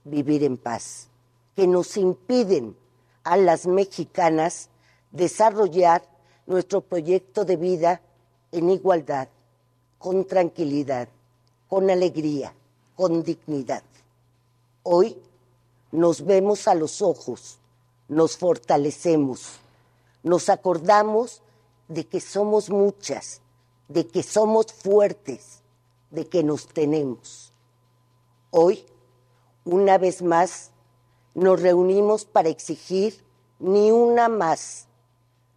vivir 0.04 0.44
en 0.44 0.58
paz, 0.58 1.08
que 1.56 1.66
nos 1.66 1.96
impiden 1.96 2.76
a 3.24 3.38
las 3.38 3.66
mexicanas 3.66 4.68
desarrollar 5.10 6.06
nuestro 6.46 6.82
proyecto 6.82 7.46
de 7.46 7.56
vida 7.56 8.02
en 8.52 8.68
igualdad, 8.68 9.28
con 9.98 10.26
tranquilidad, 10.26 11.08
con 11.68 11.90
alegría, 11.90 12.54
con 12.94 13.22
dignidad. 13.22 13.82
Hoy 14.82 15.16
nos 15.90 16.24
vemos 16.24 16.68
a 16.68 16.74
los 16.74 17.00
ojos, 17.00 17.58
nos 18.08 18.36
fortalecemos, 18.36 19.58
nos 20.22 20.50
acordamos 20.50 21.42
de 21.88 22.06
que 22.06 22.20
somos 22.20 22.68
muchas, 22.68 23.40
de 23.88 24.06
que 24.06 24.22
somos 24.22 24.72
fuertes, 24.72 25.60
de 26.10 26.28
que 26.28 26.42
nos 26.42 26.66
tenemos. 26.68 27.52
Hoy, 28.50 28.84
una 29.64 29.96
vez 29.96 30.20
más, 30.20 30.70
nos 31.34 31.60
reunimos 31.60 32.26
para 32.26 32.50
exigir 32.50 33.24
ni 33.58 33.90
una 33.90 34.28
más 34.28 34.88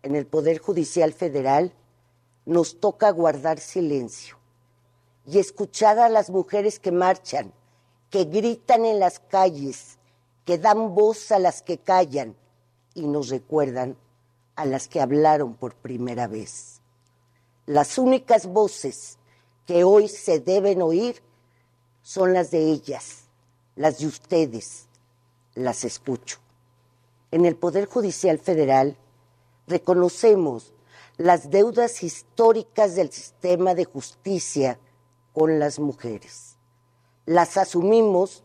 en 0.02 0.16
el 0.16 0.26
Poder 0.26 0.60
Judicial 0.60 1.12
Federal 1.12 1.74
nos 2.46 2.80
toca 2.80 3.10
guardar 3.10 3.60
silencio 3.60 4.38
y 5.26 5.40
escuchar 5.40 6.00
a 6.00 6.10
las 6.10 6.30
mujeres 6.30 6.80
que 6.80 6.92
marchan, 6.92 7.52
que 8.10 8.26
gritan 8.26 8.86
en 8.86 9.00
las 9.00 9.20
calles, 9.20 9.98
que 10.46 10.58
dan 10.58 10.94
voz 10.94 11.32
a 11.32 11.40
las 11.40 11.62
que 11.62 11.80
callan 11.80 12.36
y 12.94 13.08
nos 13.08 13.30
recuerdan 13.30 13.98
a 14.56 14.66
las 14.66 14.88
que 14.88 15.02
hablaron 15.02 15.56
por 15.56 15.76
primera 15.76 16.28
vez. 16.28 16.82
Las 17.66 17.98
únicas 17.98 18.46
voces 18.46 19.18
que 19.66 19.84
hoy 19.84 20.08
se 20.08 20.40
deben 20.40 20.82
oír 20.82 21.22
son 22.04 22.34
las 22.34 22.52
de 22.52 22.72
ellas, 22.72 23.24
las 23.76 23.98
de 23.98 24.08
ustedes. 24.08 24.88
Las 25.56 25.84
escucho. 25.84 26.38
En 27.32 27.46
el 27.46 27.56
Poder 27.56 27.86
Judicial 27.86 28.38
Federal 28.38 28.98
reconocemos 29.68 30.75
las 31.18 31.50
deudas 31.50 32.04
históricas 32.04 32.96
del 32.96 33.12
sistema 33.12 33.74
de 33.74 33.86
justicia 33.86 34.80
con 35.34 35.60
las 35.60 35.80
mujeres. 35.80 36.58
Las 37.26 37.58
asumimos 37.58 38.44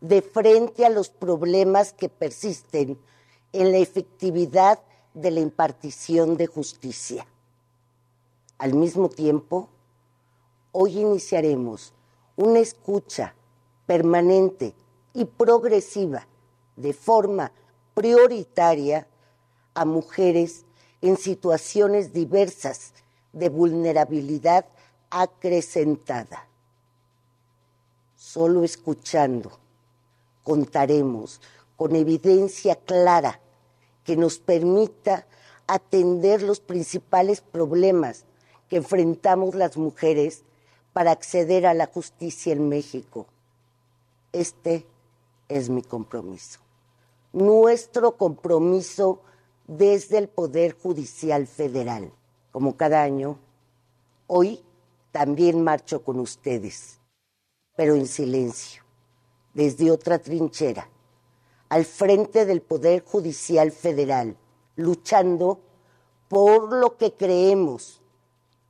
de 0.00 0.22
frente 0.22 0.84
a 0.84 0.90
los 0.90 1.08
problemas 1.08 1.92
que 1.92 2.08
persisten 2.08 2.98
en 3.52 3.72
la 3.72 3.78
efectividad 3.78 4.80
de 5.14 5.30
la 5.30 5.40
impartición 5.40 6.36
de 6.36 6.46
justicia. 6.46 7.26
Al 8.58 8.74
mismo 8.74 9.08
tiempo, 9.08 9.68
hoy 10.72 11.00
iniciaremos 11.00 11.92
una 12.36 12.58
escucha 12.58 13.34
permanente 13.86 14.74
y 15.14 15.24
progresiva 15.24 16.26
de 16.76 16.92
forma 16.92 17.52
prioritaria 17.94 19.08
a 19.74 19.84
mujeres 19.84 20.64
en 21.02 21.16
situaciones 21.16 22.12
diversas 22.12 22.92
de 23.32 23.48
vulnerabilidad 23.48 24.66
acrecentada. 25.10 26.46
Solo 28.16 28.64
escuchando 28.64 29.58
contaremos 30.44 31.40
con 31.76 31.96
evidencia 31.96 32.76
clara 32.76 33.40
que 34.04 34.16
nos 34.16 34.38
permita 34.38 35.26
atender 35.66 36.42
los 36.42 36.60
principales 36.60 37.40
problemas 37.40 38.24
que 38.68 38.76
enfrentamos 38.76 39.54
las 39.54 39.76
mujeres 39.76 40.42
para 40.92 41.12
acceder 41.12 41.66
a 41.66 41.74
la 41.74 41.86
justicia 41.86 42.52
en 42.52 42.68
México. 42.68 43.26
Este 44.32 44.86
es 45.48 45.68
mi 45.68 45.82
compromiso. 45.82 46.60
Nuestro 47.32 48.16
compromiso 48.16 49.22
desde 49.70 50.18
el 50.18 50.28
Poder 50.28 50.76
Judicial 50.76 51.46
Federal. 51.46 52.12
Como 52.50 52.76
cada 52.76 53.04
año, 53.04 53.38
hoy 54.26 54.60
también 55.12 55.62
marcho 55.62 56.02
con 56.02 56.18
ustedes, 56.18 56.98
pero 57.76 57.94
en 57.94 58.08
silencio, 58.08 58.82
desde 59.54 59.92
otra 59.92 60.18
trinchera, 60.18 60.90
al 61.68 61.84
frente 61.84 62.46
del 62.46 62.62
Poder 62.62 63.04
Judicial 63.04 63.70
Federal, 63.70 64.36
luchando 64.74 65.60
por 66.28 66.72
lo 66.72 66.96
que 66.96 67.12
creemos 67.12 68.02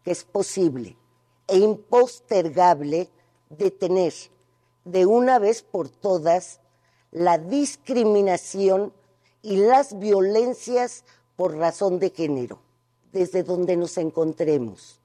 que 0.04 0.11
es 0.11 0.23
posible 0.23 0.99
e 1.49 1.57
impostergable 1.57 3.09
detener 3.49 4.12
de 4.85 5.07
una 5.07 5.38
vez 5.38 5.62
por 5.62 5.88
todas 5.88 6.61
la 7.11 7.38
discriminación 7.38 8.92
y 9.42 9.56
las 9.56 9.99
violencias 9.99 11.04
por 11.37 11.56
razón 11.56 11.99
de 11.99 12.11
género, 12.11 12.61
desde 13.12 13.42
donde 13.42 13.76
nos 13.76 13.97
encontremos. 13.99 15.00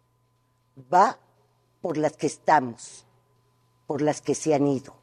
Va 0.94 1.18
por 1.82 1.98
las 1.98 2.18
que 2.18 2.27
estamos, 2.27 3.06
por 3.88 4.01
las 4.01 4.22
que 4.22 4.36
se 4.36 4.54
han 4.54 4.68
ido, 4.68 4.96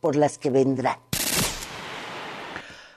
por 0.00 0.16
las 0.16 0.38
que 0.38 0.50
vendrán. 0.50 0.98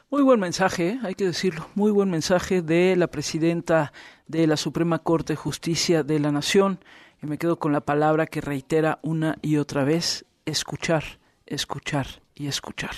Muy 0.10 0.22
buen 0.22 0.40
mensaje, 0.40 0.90
¿eh? 0.90 1.00
hay 1.02 1.16
que 1.16 1.26
decirlo, 1.26 1.68
muy 1.74 1.90
buen 1.90 2.12
mensaje 2.12 2.62
de 2.62 2.96
la 2.96 3.08
presidenta 3.08 3.92
de 4.28 4.46
la 4.46 4.58
Suprema 4.58 5.00
Corte 5.00 5.34
de 5.34 5.38
Justicia 5.38 6.04
de 6.04 6.20
la 6.20 6.32
Nación. 6.32 6.80
Y 7.24 7.26
me 7.26 7.40
quedo 7.40 7.58
con 7.58 7.72
la 7.72 7.82
palabra 7.82 8.28
que 8.28 8.40
reitera 8.40 9.00
una 9.02 9.40
y 9.42 9.58
otra 9.58 9.84
vez, 9.84 10.26
escuchar, 10.46 11.04
escuchar 11.48 12.22
y 12.36 12.46
escuchar. 12.46 12.94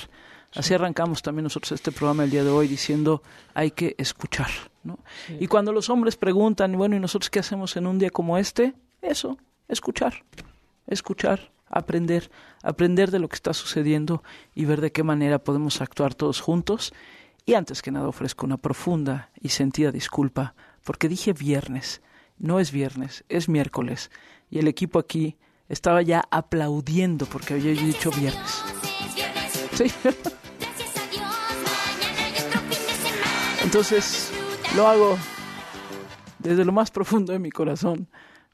Así 0.53 0.73
arrancamos 0.73 1.21
también 1.21 1.43
nosotros 1.43 1.71
este 1.73 1.91
programa 1.91 2.23
el 2.23 2.29
día 2.29 2.43
de 2.43 2.49
hoy 2.49 2.67
diciendo 2.67 3.21
hay 3.53 3.71
que 3.71 3.95
escuchar. 3.97 4.49
¿no? 4.83 4.99
Y 5.39 5.47
cuando 5.47 5.73
los 5.73 5.89
hombres 5.89 6.15
preguntan, 6.15 6.77
bueno, 6.77 6.95
¿y 6.95 6.99
nosotros 6.99 7.29
qué 7.29 7.39
hacemos 7.39 7.75
en 7.75 7.87
un 7.87 7.99
día 7.99 8.09
como 8.09 8.37
este? 8.37 8.73
Eso, 9.01 9.37
escuchar, 9.67 10.23
escuchar, 10.87 11.51
aprender, 11.69 12.31
aprender 12.63 13.11
de 13.11 13.19
lo 13.19 13.27
que 13.27 13.35
está 13.35 13.53
sucediendo 13.53 14.23
y 14.53 14.65
ver 14.65 14.81
de 14.81 14.91
qué 14.91 15.03
manera 15.03 15.39
podemos 15.39 15.81
actuar 15.81 16.13
todos 16.13 16.39
juntos. 16.39 16.93
Y 17.45 17.53
antes 17.53 17.81
que 17.81 17.91
nada 17.91 18.07
ofrezco 18.07 18.45
una 18.45 18.57
profunda 18.57 19.29
y 19.39 19.49
sentida 19.49 19.91
disculpa 19.91 20.55
porque 20.83 21.09
dije 21.09 21.33
viernes. 21.33 22.01
No 22.37 22.59
es 22.59 22.71
viernes, 22.71 23.23
es 23.29 23.49
miércoles. 23.49 24.11
Y 24.49 24.59
el 24.59 24.67
equipo 24.67 24.99
aquí 24.99 25.37
estaba 25.67 26.01
ya 26.01 26.23
aplaudiendo 26.31 27.25
porque 27.25 27.55
había 27.55 27.71
dicho 27.71 28.11
viernes. 28.11 28.63
Sí. 29.75 29.91
Entonces, 33.63 34.31
lo 34.75 34.87
hago 34.87 35.17
desde 36.39 36.63
lo 36.63 36.71
más 36.71 36.91
profundo 36.91 37.33
de 37.33 37.39
mi 37.39 37.51
corazón, 37.51 38.07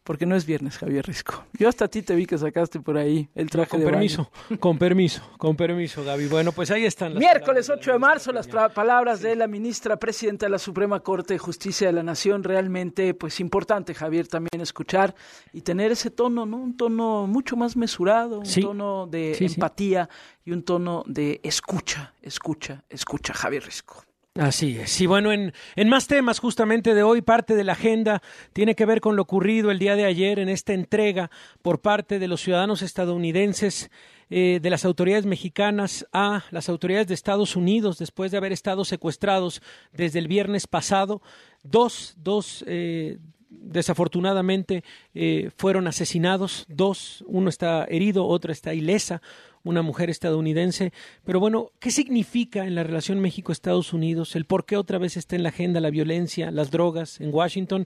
porque 0.03 0.25
no 0.25 0.36
es 0.36 0.46
viernes, 0.46 0.77
Javier 0.77 1.05
Risco. 1.05 1.46
Yo 1.53 1.70
hasta 1.70 1.86
a 1.86 1.88
ti 1.88 2.01
te 2.01 2.15
vi 2.15 2.25
que 2.25 2.38
sacaste 2.38 2.79
por 2.79 2.98
ahí 2.98 3.29
el 3.36 3.50
traje 3.50 3.70
con 3.70 3.79
de 3.81 3.86
permiso, 3.86 4.31
con 4.60 4.77
permiso, 4.77 5.22
con 5.38 5.55
permiso, 5.55 6.03
Gaby. 6.03 6.27
Bueno, 6.27 6.51
pues 6.51 6.72
ahí 6.72 6.86
están. 6.86 7.13
Las 7.13 7.20
Miércoles 7.20 7.70
8 7.70 7.93
de 7.93 8.00
marzo, 8.00 8.31
las 8.31 8.48
palabras 8.48 9.22
de 9.22 9.36
la 9.36 9.48
ministra 9.48 9.98
presidenta 9.98 10.48
de 10.48 10.50
la 10.50 10.60
Suprema 10.60 11.00
Corte 11.01 11.36
de 11.36 11.38
Justicia 11.38 11.88
de 11.88 11.93
la 11.93 12.03
Nación. 12.03 12.43
Realmente, 12.43 13.13
pues 13.13 13.39
importante, 13.39 13.93
Javier, 13.93 14.27
también 14.27 14.62
escuchar 14.62 15.13
y 15.53 15.62
tener 15.62 15.91
ese 15.91 16.10
tono, 16.10 16.46
¿no? 16.46 16.58
Un 16.58 16.75
tono 16.75 17.27
mucho 17.27 17.55
más 17.55 17.75
mesurado, 17.77 18.39
un 18.39 18.62
tono 18.62 19.08
de 19.08 19.38
empatía 19.39 20.10
y 20.43 20.51
un 20.51 20.63
tono 20.63 21.03
de 21.05 21.39
escucha, 21.43 22.13
escucha, 22.22 22.84
escucha, 22.89 23.34
Javier 23.34 23.63
Risco. 23.63 24.03
Así 24.35 24.77
es. 24.77 25.01
Y 25.01 25.07
bueno, 25.07 25.33
en, 25.33 25.53
en, 25.75 25.89
más 25.89 26.07
temas 26.07 26.39
justamente 26.39 26.93
de 26.93 27.03
hoy, 27.03 27.21
parte 27.21 27.53
de 27.53 27.65
la 27.65 27.73
agenda 27.73 28.21
tiene 28.53 28.75
que 28.75 28.85
ver 28.85 29.01
con 29.01 29.17
lo 29.17 29.23
ocurrido 29.23 29.71
el 29.71 29.79
día 29.79 29.97
de 29.97 30.05
ayer 30.05 30.39
en 30.39 30.47
esta 30.47 30.71
entrega 30.71 31.29
por 31.61 31.81
parte 31.81 32.17
de 32.17 32.29
los 32.29 32.39
ciudadanos 32.39 32.81
estadounidenses 32.81 33.91
eh, 34.33 34.59
de 34.61 34.69
las 34.69 34.85
autoridades 34.85 35.25
mexicanas 35.25 36.07
a 36.13 36.45
las 36.51 36.69
autoridades 36.69 37.09
de 37.09 37.13
Estados 37.15 37.57
Unidos 37.57 37.97
después 37.97 38.31
de 38.31 38.38
haber 38.38 38.53
estado 38.53 38.85
secuestrados 38.85 39.61
desde 39.91 40.19
el 40.19 40.29
viernes 40.29 40.67
pasado. 40.67 41.21
Dos, 41.63 42.15
dos 42.15 42.63
eh, 42.65 43.17
desafortunadamente 43.50 44.85
eh, 45.13 45.50
fueron 45.57 45.85
asesinados, 45.85 46.65
dos, 46.69 47.25
uno 47.27 47.50
está 47.50 47.83
herido, 47.83 48.25
otro 48.25 48.53
está 48.53 48.73
ilesa, 48.73 49.21
una 49.63 49.81
mujer 49.81 50.09
estadounidense. 50.09 50.91
Pero 51.25 51.39
bueno, 51.39 51.71
¿qué 51.79 51.91
significa 51.91 52.65
en 52.65 52.75
la 52.75 52.83
relación 52.83 53.19
México-Estados 53.19 53.93
Unidos? 53.93 54.35
¿El 54.35 54.45
por 54.45 54.65
qué 54.65 54.77
otra 54.77 54.97
vez 54.97 55.17
está 55.17 55.35
en 55.35 55.43
la 55.43 55.49
agenda 55.49 55.79
la 55.79 55.89
violencia, 55.89 56.51
las 56.51 56.71
drogas 56.71 57.21
en 57.21 57.33
Washington? 57.33 57.85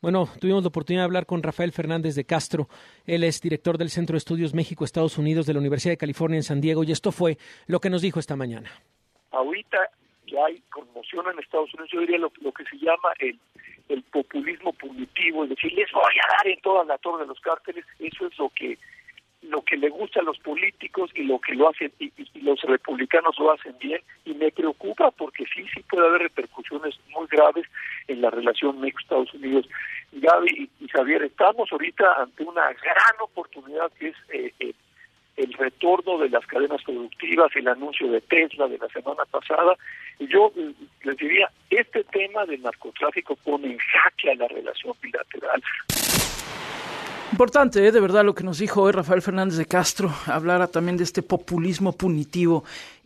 Bueno, 0.00 0.28
tuvimos 0.40 0.62
la 0.64 0.68
oportunidad 0.68 1.02
de 1.02 1.06
hablar 1.06 1.26
con 1.26 1.42
Rafael 1.42 1.70
Fernández 1.72 2.16
de 2.16 2.24
Castro. 2.24 2.68
Él 3.06 3.22
es 3.22 3.40
director 3.40 3.78
del 3.78 3.90
Centro 3.90 4.14
de 4.14 4.18
Estudios 4.18 4.52
México-Estados 4.52 5.16
Unidos 5.16 5.46
de 5.46 5.52
la 5.52 5.60
Universidad 5.60 5.92
de 5.92 5.98
California 5.98 6.38
en 6.38 6.42
San 6.42 6.60
Diego 6.60 6.82
y 6.82 6.90
esto 6.90 7.12
fue 7.12 7.38
lo 7.66 7.78
que 7.78 7.88
nos 7.90 8.02
dijo 8.02 8.18
esta 8.18 8.34
mañana. 8.34 8.70
Ahorita 9.30 9.78
ya 10.26 10.44
hay 10.46 10.60
conmoción 10.70 11.26
en 11.32 11.38
Estados 11.38 11.72
Unidos, 11.74 11.90
yo 11.92 12.00
diría 12.00 12.18
lo, 12.18 12.30
que 12.30 12.64
se 12.64 12.76
llama 12.78 13.12
el, 13.20 13.38
el 13.88 14.02
populismo 14.04 14.72
punitivo, 14.72 15.44
es 15.44 15.50
decir, 15.50 15.72
les 15.72 15.90
voy 15.92 16.02
a 16.02 16.32
dar 16.36 16.48
en 16.48 16.60
toda 16.62 16.84
la 16.84 16.98
torre 16.98 17.22
de 17.22 17.28
los 17.28 17.40
cárteles, 17.40 17.84
eso 17.98 18.26
es 18.26 18.38
lo 18.38 18.48
que 18.50 18.78
lo 19.42 19.62
que 19.62 19.76
le 19.76 19.88
gusta 19.88 20.20
a 20.20 20.24
los 20.24 20.38
políticos 20.38 21.10
y 21.14 21.24
lo 21.24 21.40
que 21.40 21.54
lo 21.54 21.68
hacen 21.68 21.92
y, 21.98 22.12
los 22.40 22.60
republicanos 22.62 23.38
lo 23.38 23.52
hacen 23.52 23.74
bien 23.78 24.00
y 24.24 24.34
me 24.34 24.50
preocupa 24.50 25.10
porque 25.12 25.44
sí 25.54 25.64
sí 25.72 25.80
puede 25.88 26.06
haber 26.06 26.22
repercusiones 26.22 26.98
muy 27.10 27.26
graves 27.28 27.66
en 28.08 28.20
la 28.20 28.30
relación 28.30 28.80
México-Estados 28.80 29.32
Unidos. 29.34 29.68
Gaby 30.12 30.70
y, 30.80 30.88
Javier, 30.88 31.22
estamos 31.22 31.70
ahorita 31.70 32.20
ante 32.20 32.42
una 32.42 32.66
gran 32.72 33.20
oportunidad 33.20 33.90
que 33.98 34.08
es 34.08 34.16
eh, 34.32 34.52
eh, 34.60 34.72
el 35.36 35.52
retorno 35.54 36.18
de 36.18 36.28
las 36.28 36.46
cadenas 36.46 36.82
productivas, 36.82 37.54
el 37.54 37.68
anuncio 37.68 38.10
de 38.10 38.20
Tesla 38.20 38.68
de 38.68 38.78
la 38.78 38.88
semana 38.88 39.24
pasada. 39.30 39.76
Y 40.18 40.26
yo 40.26 40.52
eh, 40.56 40.72
les 41.04 41.16
diría, 41.16 41.50
este 41.70 42.04
tema 42.04 42.44
del 42.44 42.62
narcotráfico 42.62 43.36
pone 43.36 43.72
en 43.72 43.78
jaque 43.78 44.30
a 44.30 44.34
la 44.34 44.48
relación 44.48 44.94
bilateral. 45.00 45.62
Importante, 47.32 47.86
¿eh? 47.86 47.92
de 47.92 48.00
verdad, 48.00 48.26
lo 48.26 48.34
que 48.34 48.44
nos 48.44 48.58
dijo 48.58 48.82
hoy 48.82 48.92
Rafael 48.92 49.22
Fernández 49.22 49.56
de 49.56 49.64
Castro, 49.64 50.14
hablara 50.26 50.66
también 50.66 50.98
de 50.98 51.04
este 51.04 51.22
populismo 51.22 51.92
punitivo 51.92 52.62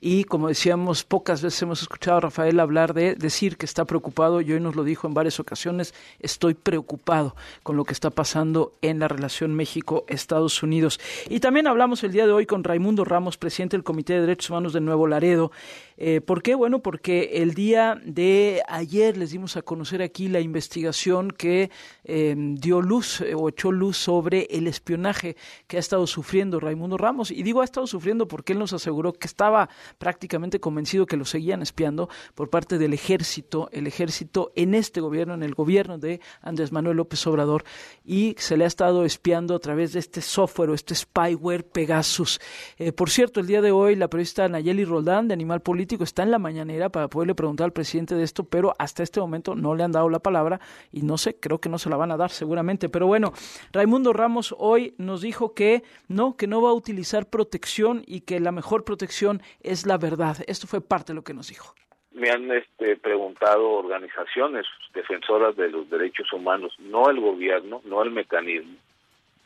y 0.08 0.22
como 0.22 0.46
decíamos, 0.46 1.02
pocas 1.02 1.42
veces 1.42 1.60
hemos 1.62 1.82
escuchado 1.82 2.18
a 2.18 2.20
Rafael 2.20 2.60
hablar 2.60 2.94
de 2.94 3.16
decir 3.16 3.56
que 3.56 3.66
está 3.66 3.84
preocupado 3.86 4.40
y 4.40 4.52
hoy 4.52 4.60
nos 4.60 4.76
lo 4.76 4.84
dijo 4.84 5.08
en 5.08 5.14
varias 5.14 5.40
ocasiones, 5.40 5.94
estoy 6.20 6.54
preocupado 6.54 7.34
con 7.64 7.76
lo 7.76 7.84
que 7.84 7.92
está 7.92 8.10
pasando 8.10 8.72
en 8.82 9.00
la 9.00 9.08
relación 9.08 9.54
México-Estados 9.54 10.62
Unidos. 10.62 11.00
Y 11.28 11.40
también 11.40 11.66
hablamos 11.66 12.04
el 12.04 12.12
día 12.12 12.24
de 12.24 12.32
hoy 12.32 12.46
con 12.46 12.62
Raimundo 12.62 13.04
Ramos, 13.04 13.36
presidente 13.36 13.76
del 13.76 13.82
Comité 13.82 14.12
de 14.12 14.20
Derechos 14.20 14.50
Humanos 14.50 14.72
de 14.72 14.80
Nuevo 14.80 15.08
Laredo. 15.08 15.50
Eh, 15.96 16.20
¿Por 16.20 16.42
qué? 16.42 16.54
Bueno, 16.54 16.80
porque 16.80 17.42
el 17.42 17.54
día 17.54 18.00
de 18.04 18.62
ayer 18.68 19.16
les 19.16 19.32
dimos 19.32 19.56
a 19.56 19.62
conocer 19.62 20.02
aquí 20.02 20.28
la 20.28 20.40
investigación 20.40 21.32
que 21.32 21.70
em, 22.04 22.54
dio 22.54 22.82
luz 22.82 23.22
eh, 23.22 23.34
o 23.34 23.48
echó 23.48 23.72
luz 23.72 23.96
sobre 23.96 24.46
el 24.50 24.68
espionaje 24.68 25.36
que 25.66 25.78
ha 25.78 25.80
estado 25.80 26.06
sufriendo 26.06 26.60
Raimundo 26.60 26.96
Ramos. 26.96 27.32
Y 27.32 27.42
digo 27.42 27.62
ha 27.62 27.64
estado 27.64 27.86
sufriendo 27.86 28.28
porque 28.28 28.52
él 28.52 28.60
nos 28.60 28.72
aseguró 28.72 29.14
que 29.14 29.26
estaba 29.26 29.68
prácticamente 29.98 30.60
convencido 30.60 31.06
que 31.06 31.16
lo 31.16 31.24
seguían 31.24 31.62
espiando 31.62 32.08
por 32.34 32.50
parte 32.50 32.78
del 32.78 32.92
ejército, 32.92 33.68
el 33.72 33.86
ejército 33.86 34.52
en 34.54 34.74
este 34.74 35.00
gobierno, 35.00 35.34
en 35.34 35.42
el 35.42 35.54
gobierno 35.54 35.98
de 35.98 36.20
Andrés 36.40 36.72
Manuel 36.72 36.96
López 36.96 37.26
Obrador, 37.26 37.64
y 38.04 38.34
se 38.38 38.56
le 38.56 38.64
ha 38.64 38.66
estado 38.66 39.04
espiando 39.04 39.54
a 39.54 39.58
través 39.58 39.92
de 39.92 40.00
este 40.00 40.20
software 40.20 40.70
o 40.70 40.74
este 40.74 40.94
spyware 40.94 41.64
Pegasus. 41.64 42.40
Eh, 42.78 42.92
por 42.92 43.10
cierto, 43.10 43.40
el 43.40 43.46
día 43.46 43.60
de 43.60 43.70
hoy 43.70 43.96
la 43.96 44.08
periodista 44.08 44.48
Nayeli 44.48 44.84
Roldán 44.84 45.28
de 45.28 45.34
Animal 45.34 45.60
Político 45.60 46.04
está 46.04 46.22
en 46.22 46.30
la 46.30 46.38
mañanera 46.38 46.88
para 46.88 47.08
poderle 47.08 47.34
preguntar 47.34 47.66
al 47.66 47.72
presidente 47.72 48.14
de 48.14 48.22
esto, 48.22 48.44
pero 48.44 48.74
hasta 48.78 49.02
este 49.02 49.20
momento 49.20 49.54
no 49.54 49.74
le 49.74 49.84
han 49.84 49.92
dado 49.92 50.08
la 50.08 50.18
palabra 50.18 50.60
y 50.92 51.02
no 51.02 51.18
sé, 51.18 51.36
creo 51.36 51.60
que 51.60 51.68
no 51.68 51.78
se 51.78 51.90
la 51.90 51.96
van 51.96 52.12
a 52.12 52.16
dar 52.16 52.30
seguramente. 52.30 52.88
Pero 52.88 53.06
bueno, 53.06 53.32
Raimundo 53.72 54.12
Ramos 54.12 54.54
hoy 54.58 54.94
nos 54.98 55.20
dijo 55.20 55.54
que 55.54 55.82
no, 56.08 56.36
que 56.36 56.46
no 56.46 56.62
va 56.62 56.70
a 56.70 56.74
utilizar 56.74 57.28
protección 57.28 58.02
y 58.06 58.20
que 58.20 58.40
la 58.40 58.52
mejor 58.52 58.84
protección 58.84 59.42
es 59.60 59.75
la 59.84 59.98
verdad. 59.98 60.36
Esto 60.46 60.66
fue 60.66 60.80
parte 60.80 61.12
de 61.12 61.16
lo 61.16 61.24
que 61.24 61.34
nos 61.34 61.48
dijo. 61.48 61.74
Me 62.12 62.30
han 62.30 62.50
este, 62.50 62.96
preguntado 62.96 63.68
organizaciones 63.72 64.64
defensoras 64.94 65.54
de 65.56 65.68
los 65.68 65.90
derechos 65.90 66.32
humanos, 66.32 66.74
no 66.78 67.10
el 67.10 67.20
gobierno, 67.20 67.82
no 67.84 68.02
el 68.02 68.10
mecanismo, 68.10 68.76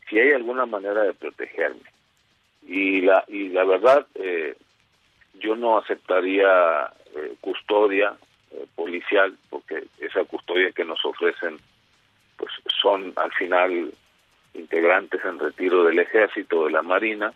si 0.09 0.21
hay 0.21 0.33
alguna 0.33 0.67
manera 0.67 1.03
de 1.03 1.15
protegerme. 1.15 1.83
Y 2.63 3.01
la, 3.01 3.25
y 3.27 3.49
la 3.49 3.65
verdad, 3.65 4.07
eh, 4.15 4.55
yo 5.35 5.57
no 5.57 5.79
aceptaría 5.79 6.93
eh, 7.17 7.35
custodia 7.41 8.15
eh, 8.53 8.67
policial, 8.77 9.37
porque 9.49 9.85
esa 9.99 10.25
custodia 10.25 10.71
que 10.73 10.85
nos 10.85 11.05
ofrecen, 11.05 11.59
pues 12.37 12.53
son 12.81 13.13
al 13.17 13.33
final 13.33 13.93
integrantes 14.55 15.25
en 15.25 15.39
retiro 15.39 15.85
del 15.85 15.99
ejército, 15.99 16.67
de 16.67 16.73
la 16.73 16.83
marina, 16.83 17.33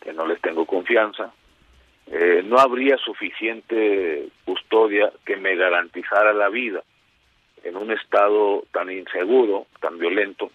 que 0.00 0.12
no 0.12 0.26
les 0.26 0.40
tengo 0.40 0.64
confianza, 0.64 1.32
eh, 2.10 2.42
no 2.44 2.58
habría 2.58 2.96
suficiente 2.98 4.28
custodia 4.44 5.12
que 5.24 5.36
me 5.36 5.54
garantizara 5.54 6.32
la 6.32 6.48
vida 6.48 6.82
en 7.62 7.76
un 7.76 7.92
estado 7.92 8.64
tan 8.72 8.90
inseguro, 8.90 9.66
tan 9.80 9.98
violento 9.98 10.50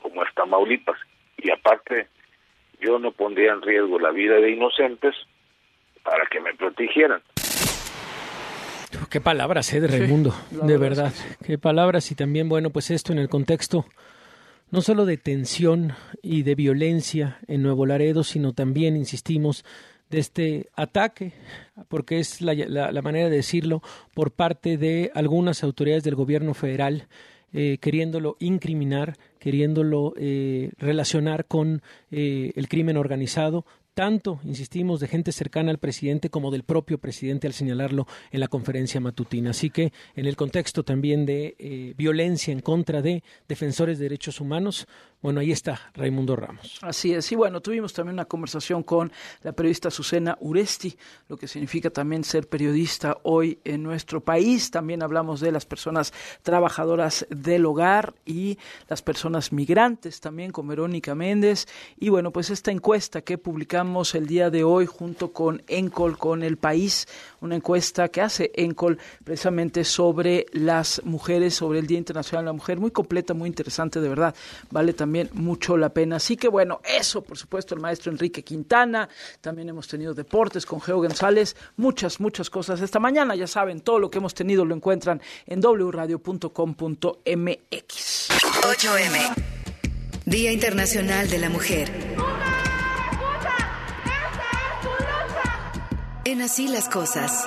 como 0.00 0.22
está 0.22 0.42
Tamaulipas. 0.42 0.98
Y 1.38 1.50
aparte, 1.50 2.06
yo 2.80 2.98
no 3.00 3.10
pondría 3.10 3.52
en 3.52 3.62
riesgo 3.62 3.98
la 3.98 4.12
vida 4.12 4.36
de 4.36 4.52
inocentes 4.52 5.14
para 6.04 6.24
que 6.26 6.40
me 6.40 6.54
protegieran. 6.54 7.20
Qué 9.10 9.20
palabras, 9.20 9.72
¿eh? 9.74 9.80
De 9.80 9.88
Raimundo, 9.88 10.32
de 10.50 10.78
verdad. 10.78 11.12
Qué 11.44 11.58
palabras 11.58 12.10
y 12.12 12.14
también, 12.14 12.48
bueno, 12.48 12.70
pues 12.70 12.90
esto 12.90 13.12
en 13.12 13.18
el 13.18 13.28
contexto 13.28 13.86
no 14.70 14.82
solo 14.82 15.06
de 15.06 15.16
tensión 15.16 15.92
y 16.22 16.42
de 16.42 16.54
violencia 16.54 17.38
en 17.46 17.62
Nuevo 17.62 17.86
Laredo, 17.86 18.24
sino 18.24 18.52
también, 18.52 18.96
insistimos, 18.96 19.64
de 20.10 20.18
este 20.18 20.68
ataque, 20.74 21.32
porque 21.88 22.18
es 22.18 22.40
la, 22.40 22.54
la, 22.54 23.02
manera 23.02 23.28
de 23.28 23.36
decirlo, 23.36 23.82
por 24.14 24.30
parte 24.32 24.76
de 24.76 25.10
algunas 25.14 25.62
autoridades 25.64 26.04
del 26.04 26.14
gobierno 26.14 26.54
federal, 26.54 27.08
eh, 27.52 27.78
queriéndolo 27.80 28.36
incriminar, 28.38 29.16
queriéndolo 29.38 30.14
eh, 30.16 30.72
relacionar 30.78 31.46
con 31.46 31.80
eh, 32.10 32.52
el 32.54 32.68
crimen 32.68 32.96
organizado, 32.96 33.64
tanto, 33.94 34.40
insistimos, 34.44 35.00
de 35.00 35.08
gente 35.08 35.32
cercana 35.32 35.70
al 35.70 35.78
presidente 35.78 36.28
como 36.28 36.50
del 36.50 36.64
propio 36.64 36.98
presidente 36.98 37.46
al 37.46 37.54
señalarlo 37.54 38.06
en 38.30 38.40
la 38.40 38.48
conferencia 38.48 39.00
matutina. 39.00 39.50
Así 39.50 39.70
que, 39.70 39.92
en 40.16 40.26
el 40.26 40.36
contexto 40.36 40.82
también 40.82 41.24
de 41.24 41.94
violencia 41.96 42.52
en 42.52 42.60
contra 42.60 43.00
de 43.00 43.22
defensores 43.48 43.98
de 43.98 44.04
derechos 44.04 44.38
humanos, 44.38 44.86
bueno, 45.22 45.40
ahí 45.40 45.50
está 45.50 45.80
Raimundo 45.94 46.36
Ramos. 46.36 46.78
Así 46.82 47.12
es. 47.12 47.32
Y 47.32 47.36
bueno, 47.36 47.60
tuvimos 47.60 47.92
también 47.92 48.14
una 48.14 48.26
conversación 48.26 48.82
con 48.82 49.10
la 49.42 49.52
periodista 49.52 49.90
Susana 49.90 50.36
Uresti, 50.40 50.96
lo 51.28 51.36
que 51.36 51.48
significa 51.48 51.90
también 51.90 52.22
ser 52.22 52.48
periodista 52.48 53.16
hoy 53.22 53.58
en 53.64 53.82
nuestro 53.82 54.20
país. 54.20 54.70
También 54.70 55.02
hablamos 55.02 55.40
de 55.40 55.50
las 55.52 55.66
personas 55.66 56.12
trabajadoras 56.42 57.26
del 57.30 57.66
hogar 57.66 58.14
y 58.24 58.58
las 58.88 59.02
personas 59.02 59.52
migrantes 59.52 60.20
también 60.20 60.52
con 60.52 60.68
Verónica 60.68 61.14
Méndez. 61.14 61.66
Y 61.98 62.10
bueno, 62.10 62.30
pues 62.30 62.50
esta 62.50 62.70
encuesta 62.70 63.22
que 63.22 63.38
publicamos 63.38 64.14
el 64.14 64.26
día 64.26 64.50
de 64.50 64.64
hoy 64.64 64.86
junto 64.86 65.32
con 65.32 65.62
Encol, 65.66 66.18
con 66.18 66.42
El 66.42 66.56
País, 66.56 67.08
una 67.40 67.56
encuesta 67.56 68.08
que 68.08 68.20
hace 68.20 68.52
Encol 68.54 68.98
precisamente 69.24 69.82
sobre 69.82 70.46
las 70.52 71.02
mujeres, 71.04 71.54
sobre 71.54 71.78
el 71.78 71.86
Día 71.86 71.98
Internacional 71.98 72.44
de 72.44 72.50
la 72.50 72.52
Mujer, 72.52 72.78
muy 72.78 72.90
completa, 72.90 73.34
muy 73.34 73.48
interesante, 73.48 74.00
de 74.00 74.08
verdad. 74.08 74.34
Vale 74.70 74.92
también 74.92 75.15
también 75.16 75.44
mucho 75.44 75.76
la 75.76 75.90
pena. 75.90 76.16
Así 76.16 76.36
que 76.36 76.48
bueno, 76.48 76.80
eso, 76.84 77.22
por 77.22 77.38
supuesto, 77.38 77.74
el 77.74 77.80
maestro 77.80 78.12
Enrique 78.12 78.42
Quintana. 78.42 79.08
También 79.40 79.68
hemos 79.68 79.88
tenido 79.88 80.14
deportes 80.14 80.66
con 80.66 80.80
Geo 80.80 80.98
González. 80.98 81.56
Muchas, 81.76 82.20
muchas 82.20 82.50
cosas 82.50 82.80
esta 82.80 82.98
mañana. 82.98 83.34
Ya 83.34 83.46
saben, 83.46 83.80
todo 83.80 83.98
lo 83.98 84.10
que 84.10 84.18
hemos 84.18 84.34
tenido 84.34 84.64
lo 84.64 84.74
encuentran 84.74 85.22
en 85.46 85.60
wradio.com.mx. 85.60 86.48
8M. 88.62 89.34
Día 90.24 90.52
Internacional 90.52 91.30
de 91.30 91.38
la 91.38 91.48
Mujer. 91.48 91.90
En 96.24 96.42
así 96.42 96.68
las 96.68 96.88
cosas. 96.88 97.46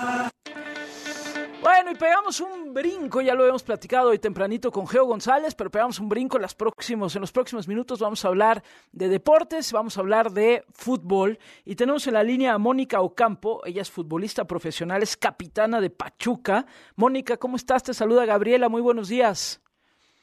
Bueno, 1.62 1.92
y 1.92 1.96
pegamos 1.96 2.40
un 2.40 2.74
brinco, 2.74 3.20
ya 3.20 3.34
lo 3.34 3.46
hemos 3.46 3.64
platicado 3.64 4.12
hoy 4.12 4.20
tempranito 4.20 4.72
con 4.72 4.88
Geo 4.88 5.04
González, 5.04 5.56
pero 5.56 5.70
pegamos 5.70 6.00
un 6.00 6.08
brinco 6.08 6.38
en, 6.38 6.42
las 6.42 6.56
próximos, 6.56 7.16
en 7.16 7.22
los 7.22 7.34
próximos 7.34 7.68
minutos. 7.68 8.00
Vamos 8.00 8.24
a 8.24 8.30
hablar 8.30 8.64
de 8.94 9.10
deportes, 9.10 9.74
vamos 9.74 9.98
a 9.98 10.00
hablar 10.00 10.32
de 10.32 10.64
fútbol. 10.72 11.38
Y 11.66 11.76
tenemos 11.76 12.08
en 12.08 12.14
la 12.14 12.24
línea 12.24 12.54
a 12.54 12.58
Mónica 12.58 13.02
Ocampo, 13.02 13.62
ella 13.66 13.82
es 13.82 13.92
futbolista 13.92 14.46
profesional, 14.46 15.04
es 15.04 15.18
capitana 15.18 15.82
de 15.82 15.90
Pachuca. 15.90 16.66
Mónica, 16.96 17.36
¿cómo 17.36 17.58
estás? 17.58 17.84
Te 17.84 17.94
saluda 17.94 18.26
Gabriela, 18.26 18.70
muy 18.70 18.82
buenos 18.82 19.10
días. 19.10 19.62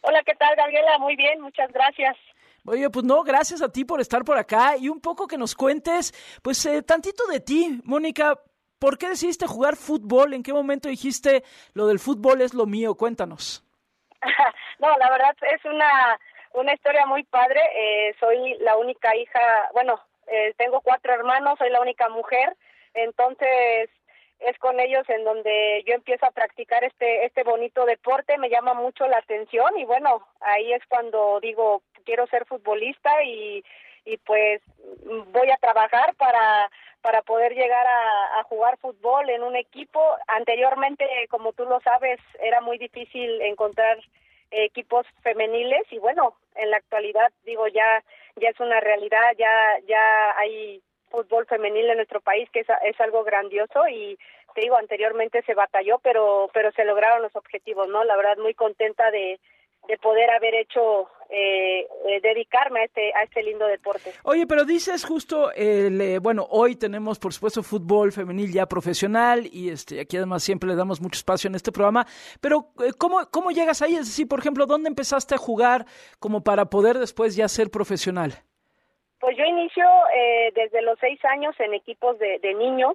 Hola, 0.00 0.22
¿qué 0.24 0.34
tal, 0.36 0.56
Gabriela? 0.56 0.98
Muy 0.98 1.16
bien, 1.16 1.42
muchas 1.42 1.70
gracias. 1.70 2.16
Oye, 2.64 2.88
pues 2.88 3.04
no, 3.04 3.22
gracias 3.22 3.60
a 3.60 3.70
ti 3.70 3.84
por 3.84 4.00
estar 4.00 4.24
por 4.24 4.38
acá 4.38 4.76
y 4.78 4.88
un 4.88 5.00
poco 5.00 5.26
que 5.26 5.36
nos 5.36 5.54
cuentes, 5.54 6.14
pues 6.42 6.64
eh, 6.64 6.82
tantito 6.82 7.26
de 7.26 7.40
ti, 7.40 7.80
Mónica. 7.84 8.40
¿Por 8.78 8.98
qué 8.98 9.08
decidiste 9.08 9.46
jugar 9.46 9.76
fútbol? 9.76 10.34
¿En 10.34 10.42
qué 10.42 10.52
momento 10.52 10.88
dijiste 10.88 11.42
lo 11.72 11.86
del 11.86 11.98
fútbol 11.98 12.42
es 12.42 12.52
lo 12.52 12.66
mío? 12.66 12.94
Cuéntanos. 12.94 13.64
no, 14.78 14.88
la 14.98 15.10
verdad 15.10 15.34
es 15.54 15.64
una, 15.64 16.18
una 16.52 16.74
historia 16.74 17.06
muy 17.06 17.22
padre. 17.24 17.60
Eh, 17.74 18.14
soy 18.20 18.56
la 18.60 18.76
única 18.76 19.16
hija, 19.16 19.70
bueno, 19.72 19.98
eh, 20.26 20.54
tengo 20.58 20.80
cuatro 20.80 21.12
hermanos, 21.14 21.58
soy 21.58 21.70
la 21.70 21.80
única 21.80 22.08
mujer, 22.08 22.54
entonces 22.94 23.88
es 24.40 24.58
con 24.58 24.78
ellos 24.78 25.08
en 25.08 25.24
donde 25.24 25.82
yo 25.86 25.94
empiezo 25.94 26.26
a 26.26 26.30
practicar 26.30 26.84
este 26.84 27.24
este 27.24 27.42
bonito 27.42 27.86
deporte, 27.86 28.36
me 28.36 28.50
llama 28.50 28.74
mucho 28.74 29.06
la 29.06 29.18
atención 29.18 29.78
y 29.78 29.84
bueno, 29.84 30.26
ahí 30.40 30.74
es 30.74 30.84
cuando 30.88 31.40
digo, 31.40 31.82
quiero 32.04 32.26
ser 32.26 32.44
futbolista 32.44 33.22
y 33.22 33.64
y 34.06 34.16
pues 34.18 34.62
voy 35.32 35.50
a 35.50 35.58
trabajar 35.58 36.14
para 36.14 36.70
para 37.02 37.22
poder 37.22 37.54
llegar 37.54 37.86
a, 37.86 38.42
jugar 38.44 38.78
fútbol 38.78 39.30
en 39.30 39.44
un 39.44 39.54
equipo. 39.54 40.00
Anteriormente, 40.26 41.06
como 41.30 41.52
tú 41.52 41.64
lo 41.64 41.80
sabes, 41.80 42.18
era 42.40 42.60
muy 42.60 42.78
difícil 42.78 43.40
encontrar 43.42 43.98
equipos 44.50 45.06
femeniles 45.22 45.84
y 45.92 45.98
bueno, 45.98 46.36
en 46.56 46.70
la 46.70 46.78
actualidad 46.78 47.32
digo 47.44 47.68
ya 47.68 48.02
ya 48.36 48.48
es 48.48 48.58
una 48.60 48.80
realidad, 48.80 49.34
ya 49.38 49.78
ya 49.86 50.36
hay 50.38 50.82
fútbol 51.10 51.46
femenil 51.46 51.90
en 51.90 51.96
nuestro 51.96 52.20
país 52.20 52.48
que 52.50 52.60
es, 52.60 52.66
es 52.82 53.00
algo 53.00 53.22
grandioso 53.24 53.86
y 53.88 54.18
te 54.54 54.62
digo 54.62 54.76
anteriormente 54.76 55.42
se 55.42 55.54
batalló, 55.54 55.98
pero 55.98 56.48
pero 56.52 56.72
se 56.72 56.84
lograron 56.84 57.22
los 57.22 57.34
objetivos, 57.36 57.88
¿no? 57.88 58.04
La 58.04 58.16
verdad 58.16 58.36
muy 58.38 58.54
contenta 58.54 59.10
de 59.10 59.38
de 59.88 59.98
poder 59.98 60.30
haber 60.30 60.54
hecho 60.54 61.08
eh, 61.28 61.80
eh, 62.06 62.20
dedicarme 62.22 62.80
a 62.80 62.84
este 62.84 63.12
a 63.12 63.24
este 63.24 63.42
lindo 63.42 63.66
deporte. 63.66 64.12
Oye, 64.22 64.46
pero 64.46 64.64
dices 64.64 65.04
justo 65.04 65.52
el, 65.52 66.00
eh, 66.00 66.18
bueno, 66.20 66.46
hoy 66.50 66.76
tenemos 66.76 67.18
por 67.18 67.32
supuesto 67.32 67.62
fútbol 67.62 68.12
femenil 68.12 68.52
ya 68.52 68.66
profesional 68.66 69.44
y 69.50 69.70
este 69.70 70.00
aquí 70.00 70.16
además 70.16 70.44
siempre 70.44 70.68
le 70.68 70.76
damos 70.76 71.00
mucho 71.00 71.16
espacio 71.16 71.48
en 71.48 71.56
este 71.56 71.72
programa, 71.72 72.06
pero 72.40 72.68
¿cómo 72.98 73.28
cómo 73.32 73.50
llegas 73.50 73.82
ahí? 73.82 73.94
Es 73.94 74.06
decir, 74.06 74.28
por 74.28 74.38
ejemplo, 74.38 74.66
¿dónde 74.66 74.88
empezaste 74.88 75.34
a 75.34 75.38
jugar 75.38 75.86
como 76.20 76.44
para 76.44 76.66
poder 76.66 76.98
después 76.98 77.34
ya 77.34 77.48
ser 77.48 77.70
profesional? 77.70 78.32
Pues 79.18 79.36
yo 79.36 79.44
inicio 79.44 79.84
desde 80.54 80.82
los 80.82 80.98
seis 81.00 81.18
años 81.24 81.58
en 81.58 81.74
equipos 81.74 82.18
de, 82.18 82.38
de 82.38 82.54
niños, 82.54 82.94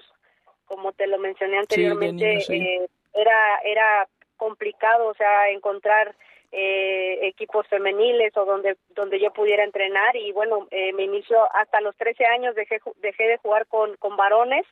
como 0.66 0.94
te 0.94 1.06
lo 1.08 1.18
mencioné 1.20 1.58
anteriormente, 1.58 2.46
era 3.14 3.60
era 3.66 4.08
complicado, 4.38 5.08
o 5.08 5.14
sea, 5.16 5.50
encontrar 5.50 6.16
eh, 6.52 7.20
equipos 7.28 7.66
femeniles 7.68 8.36
o 8.36 8.46
donde 8.46 8.78
donde 8.90 9.20
yo 9.20 9.32
pudiera 9.32 9.64
entrenar. 9.64 10.16
Y 10.16 10.32
bueno 10.32 10.68
eh, 10.72 10.94
me 10.94 11.04
inició 11.04 11.38
hasta 11.56 11.82
los 11.82 11.96
13 11.96 12.26
años 12.26 12.56
dejé 12.56 12.80
dejé 12.98 13.24
de 13.24 13.38
jugar 13.38 13.68
con 13.68 13.96
con 13.98 14.18
varones. 14.18 14.66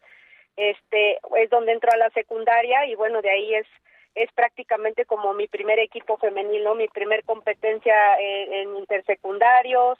Este 0.57 1.19
es 1.37 1.49
donde 1.49 1.71
entro 1.71 1.91
a 1.91 1.97
la 1.97 2.09
secundaria 2.09 2.85
y 2.85 2.95
bueno 2.95 3.21
de 3.21 3.29
ahí 3.29 3.55
es 3.55 3.67
es 4.15 4.31
prácticamente 4.33 5.05
como 5.05 5.33
mi 5.33 5.47
primer 5.47 5.79
equipo 5.79 6.17
femenil 6.17 6.63
no 6.63 6.75
mi 6.75 6.87
primer 6.87 7.23
competencia 7.23 7.95
eh, 8.19 8.61
en 8.61 8.75
intersecundarios 8.75 9.97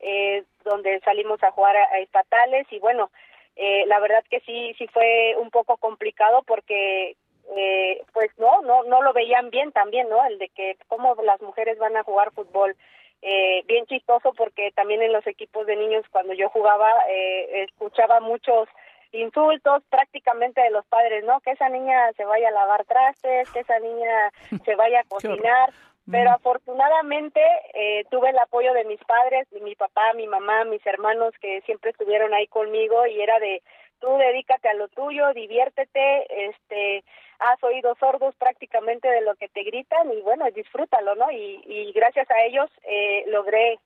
eh, 0.00 0.44
donde 0.64 0.98
salimos 1.00 1.42
a 1.42 1.50
jugar 1.52 1.76
a, 1.76 1.98
estatales. 1.98 2.66
Y 2.70 2.78
bueno 2.78 3.10
eh, 3.56 3.84
la 3.86 4.00
verdad 4.00 4.24
que 4.30 4.40
sí 4.40 4.74
sí 4.78 4.86
fue 4.88 5.36
un 5.38 5.50
poco 5.50 5.76
complicado 5.76 6.42
porque 6.46 7.16
eh, 7.56 8.02
pues 8.12 8.30
no, 8.38 8.62
no, 8.62 8.84
no 8.84 9.02
lo 9.02 9.12
veían 9.12 9.50
bien 9.50 9.72
también, 9.72 10.08
¿no? 10.08 10.24
El 10.26 10.38
de 10.38 10.48
que 10.48 10.76
cómo 10.88 11.14
las 11.22 11.40
mujeres 11.42 11.78
van 11.78 11.96
a 11.96 12.04
jugar 12.04 12.32
fútbol. 12.32 12.76
Eh, 13.22 13.64
bien 13.66 13.84
chistoso 13.84 14.32
porque 14.32 14.72
también 14.72 15.02
en 15.02 15.12
los 15.12 15.26
equipos 15.26 15.66
de 15.66 15.76
niños 15.76 16.06
cuando 16.10 16.32
yo 16.32 16.48
jugaba 16.48 16.90
eh, 17.06 17.64
escuchaba 17.64 18.18
muchos 18.20 18.66
insultos 19.12 19.82
prácticamente 19.90 20.62
de 20.62 20.70
los 20.70 20.86
padres, 20.86 21.24
¿no? 21.24 21.40
Que 21.40 21.50
esa 21.50 21.68
niña 21.68 22.12
se 22.16 22.24
vaya 22.24 22.48
a 22.48 22.52
lavar 22.52 22.84
trastes, 22.86 23.50
que 23.50 23.60
esa 23.60 23.78
niña 23.78 24.30
se 24.64 24.74
vaya 24.74 25.00
a 25.00 25.04
cocinar, 25.04 25.70
pero 26.10 26.30
afortunadamente 26.30 27.40
eh, 27.74 28.04
tuve 28.10 28.30
el 28.30 28.38
apoyo 28.38 28.72
de 28.72 28.84
mis 28.84 29.00
padres, 29.04 29.48
de 29.50 29.60
mi 29.60 29.74
papá, 29.74 30.12
mi 30.14 30.26
mamá, 30.26 30.64
mis 30.64 30.84
hermanos 30.86 31.34
que 31.40 31.60
siempre 31.62 31.90
estuvieron 31.90 32.32
ahí 32.34 32.46
conmigo 32.46 33.06
y 33.06 33.20
era 33.20 33.38
de 33.38 33.62
tú 34.00 34.16
dedícate 34.16 34.68
a 34.68 34.74
lo 34.74 34.88
tuyo, 34.88 35.32
diviértete, 35.34 36.48
este, 36.48 37.04
has 37.38 37.62
oído 37.62 37.94
sordos 38.00 38.34
prácticamente 38.36 39.08
de 39.08 39.22
lo 39.22 39.34
que 39.36 39.48
te 39.48 39.62
gritan 39.62 40.12
y 40.12 40.20
bueno, 40.22 40.44
disfrútalo, 40.54 41.14
¿no? 41.14 41.30
Y, 41.30 41.62
y 41.66 41.92
gracias 41.92 42.30
a 42.30 42.42
ellos 42.44 42.70
eh, 42.84 43.24
logré 43.28 43.78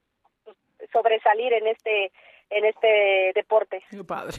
sobresalir 0.92 1.52
en 1.52 1.66
este 1.68 2.12
en 2.50 2.64
este 2.66 3.32
deporte. 3.34 3.82
Qué 3.90 4.04
padre. 4.04 4.36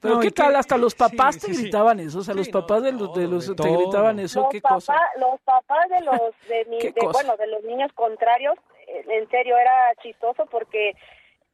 Pero 0.00 0.20
qué 0.20 0.30
tal, 0.30 0.56
hasta 0.56 0.76
los 0.76 0.94
papás 0.94 1.38
te 1.38 1.52
gritaban 1.52 2.00
eso, 2.00 2.20
o 2.20 2.22
sea, 2.22 2.34
los 2.34 2.48
papás 2.48 2.82
de 2.82 2.92
los, 2.92 3.14
de 3.14 3.26
los 3.26 3.54
te 3.54 3.68
gritaban 3.68 4.18
eso, 4.20 4.42
los 4.42 4.48
qué 4.50 4.60
cosa. 4.60 4.94
Los 5.18 5.40
papás 5.40 5.88
de 5.90 6.00
los 6.02 6.20
de, 6.48 6.64
mi, 6.66 6.78
de 6.78 7.06
bueno, 7.12 7.36
de 7.36 7.46
los 7.48 7.62
niños 7.64 7.92
contrarios, 7.94 8.56
en 8.86 9.28
serio 9.28 9.56
era 9.58 9.94
chistoso 10.02 10.46
porque 10.46 10.94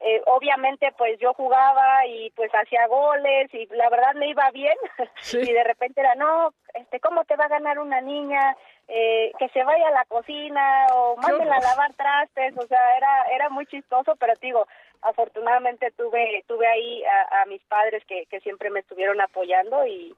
eh, 0.00 0.20
obviamente 0.26 0.92
pues 0.98 1.18
yo 1.18 1.32
jugaba 1.34 2.06
y 2.06 2.30
pues 2.30 2.50
hacía 2.52 2.86
goles 2.88 3.52
y 3.54 3.66
la 3.74 3.88
verdad 3.88 4.14
me 4.14 4.28
iba 4.28 4.50
bien. 4.50 4.76
Y 5.32 5.52
de 5.52 5.64
repente 5.64 6.00
era 6.00 6.14
no 6.14 6.52
este 6.74 7.00
cómo 7.00 7.24
te 7.24 7.36
va 7.36 7.44
a 7.44 7.48
ganar 7.56 7.78
una 7.78 8.00
niña 8.00 8.56
eh, 8.88 9.32
que 9.38 9.48
se 9.48 9.64
vaya 9.64 9.88
a 9.88 9.92
la 9.92 10.04
cocina 10.04 10.86
o 10.92 11.16
mándela 11.16 11.56
a 11.56 11.60
lavar 11.60 11.94
trastes 11.94 12.56
o 12.58 12.66
sea 12.66 12.96
era 12.96 13.22
era 13.32 13.48
muy 13.48 13.66
chistoso 13.66 14.14
pero 14.16 14.34
digo 14.40 14.66
afortunadamente 15.02 15.90
tuve 15.92 16.44
tuve 16.46 16.66
ahí 16.66 17.02
a, 17.04 17.46
mis 17.46 17.62
padres 17.62 18.04
que, 18.06 18.26
que 18.26 18.40
siempre 18.40 18.70
me 18.70 18.80
estuvieron 18.80 19.20
apoyando 19.20 19.86
y 19.86 20.14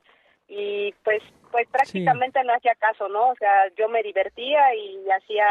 y 0.49 0.93
pues 1.05 1.23
pues 1.53 1.69
prácticamente 1.69 2.43
no 2.45 2.55
hacía 2.55 2.75
caso 2.75 3.09
no 3.09 3.29
o 3.29 3.35
sea 3.37 3.69
yo 3.77 3.89
me 3.89 4.03
divertía 4.03 4.75
y 4.75 5.09
hacía 5.11 5.47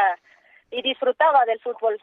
y 0.70 0.82
disfrutaba 0.82 1.44
del 1.44 1.60
fútbol 1.60 2.00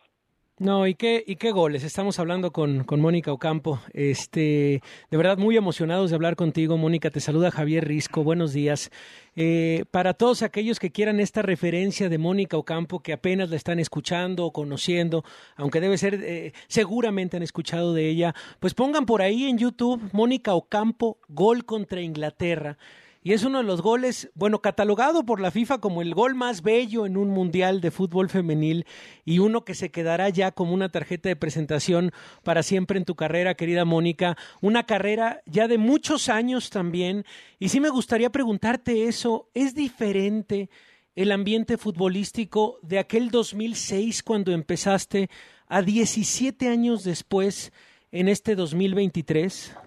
no, 0.60 0.86
y 0.86 0.94
qué, 0.94 1.24
y 1.26 1.38
qué 1.38 1.52
goles. 1.52 1.84
Estamos 1.84 2.20
hablando 2.20 2.52
con, 2.52 2.84
con 2.84 3.02
Mónica 3.02 3.34
Ocampo. 3.34 3.80
Este, 3.92 4.82
de 5.10 5.18
verdad, 5.18 5.38
muy 5.40 5.58
emocionados 5.58 6.12
de 6.12 6.16
hablar 6.16 6.36
contigo, 6.36 6.78
Mónica. 6.78 7.10
Te 7.10 7.20
saluda 7.20 7.50
Javier 7.50 7.88
Risco. 7.88 8.24
Buenos 8.24 8.54
días. 8.54 8.92
Eh, 9.36 9.86
para 9.90 10.14
todos 10.14 10.44
aquellos 10.44 10.80
que 10.80 10.92
quieran 10.92 11.20
esta 11.20 11.42
referencia 11.42 12.08
de 12.08 12.20
Mónica 12.20 12.56
Ocampo, 12.56 13.00
que 13.00 13.14
apenas 13.14 13.50
la 13.50 13.56
están 13.56 13.80
escuchando 13.80 14.46
o 14.46 14.54
conociendo, 14.54 15.24
aunque 15.56 15.82
debe 15.82 15.98
ser, 15.98 16.20
eh, 16.24 16.54
seguramente 16.68 17.38
han 17.38 17.44
escuchado 17.44 17.94
de 17.96 18.08
ella, 18.08 18.36
pues 18.60 18.76
pongan 18.76 19.08
por 19.08 19.24
ahí 19.24 19.46
en 19.50 19.58
YouTube 19.58 20.08
Mónica 20.12 20.54
Ocampo, 20.54 21.18
gol 21.30 21.66
contra 21.66 22.00
Inglaterra 22.02 22.78
y 23.24 23.32
es 23.32 23.44
uno 23.44 23.60
de 23.60 23.64
los 23.64 23.82
goles, 23.82 24.30
bueno, 24.36 24.62
catalogado 24.62 25.26
por 25.26 25.40
la 25.40 25.50
FIFA 25.50 25.78
como 25.78 26.02
el 26.02 26.14
gol 26.14 26.36
más 26.36 26.62
bello 26.62 27.06
en 27.06 27.16
un 27.16 27.30
mundial 27.30 27.80
de 27.80 27.90
fútbol 27.90 28.30
femenil 28.30 28.86
y 29.24 29.40
uno 29.40 29.64
que 29.64 29.76
se 29.76 29.92
quedará 29.92 30.28
ya 30.28 30.52
como 30.52 30.74
una 30.74 30.90
tarjeta 30.90 31.30
de 31.30 31.38
presentación 31.38 32.12
para 32.44 32.64
siempre 32.64 32.98
en 32.98 33.06
tu 33.06 33.16
carrera, 33.16 33.56
querida 33.56 33.86
Mónica, 33.86 34.38
una 34.60 34.86
carrera 34.86 35.42
ya 35.46 35.70
de 35.70 35.78
muchos 35.78 36.28
años 36.28 36.70
también. 36.70 37.26
Y 37.60 37.70
sí 37.70 37.80
me 37.80 37.90
gustaría 37.90 38.30
preguntarte 38.30 39.08
eso, 39.08 39.50
¿es 39.54 39.74
diferente 39.74 40.70
el 41.16 41.32
ambiente 41.32 41.78
futbolístico 41.78 42.78
de 42.82 43.00
aquel 43.00 43.32
2006 43.32 44.22
cuando 44.22 44.52
empezaste 44.52 45.30
a 45.68 45.82
17 45.82 46.68
años 46.68 47.06
después 47.06 47.72
en 48.12 48.28
este 48.28 48.56
2023? 48.56 49.78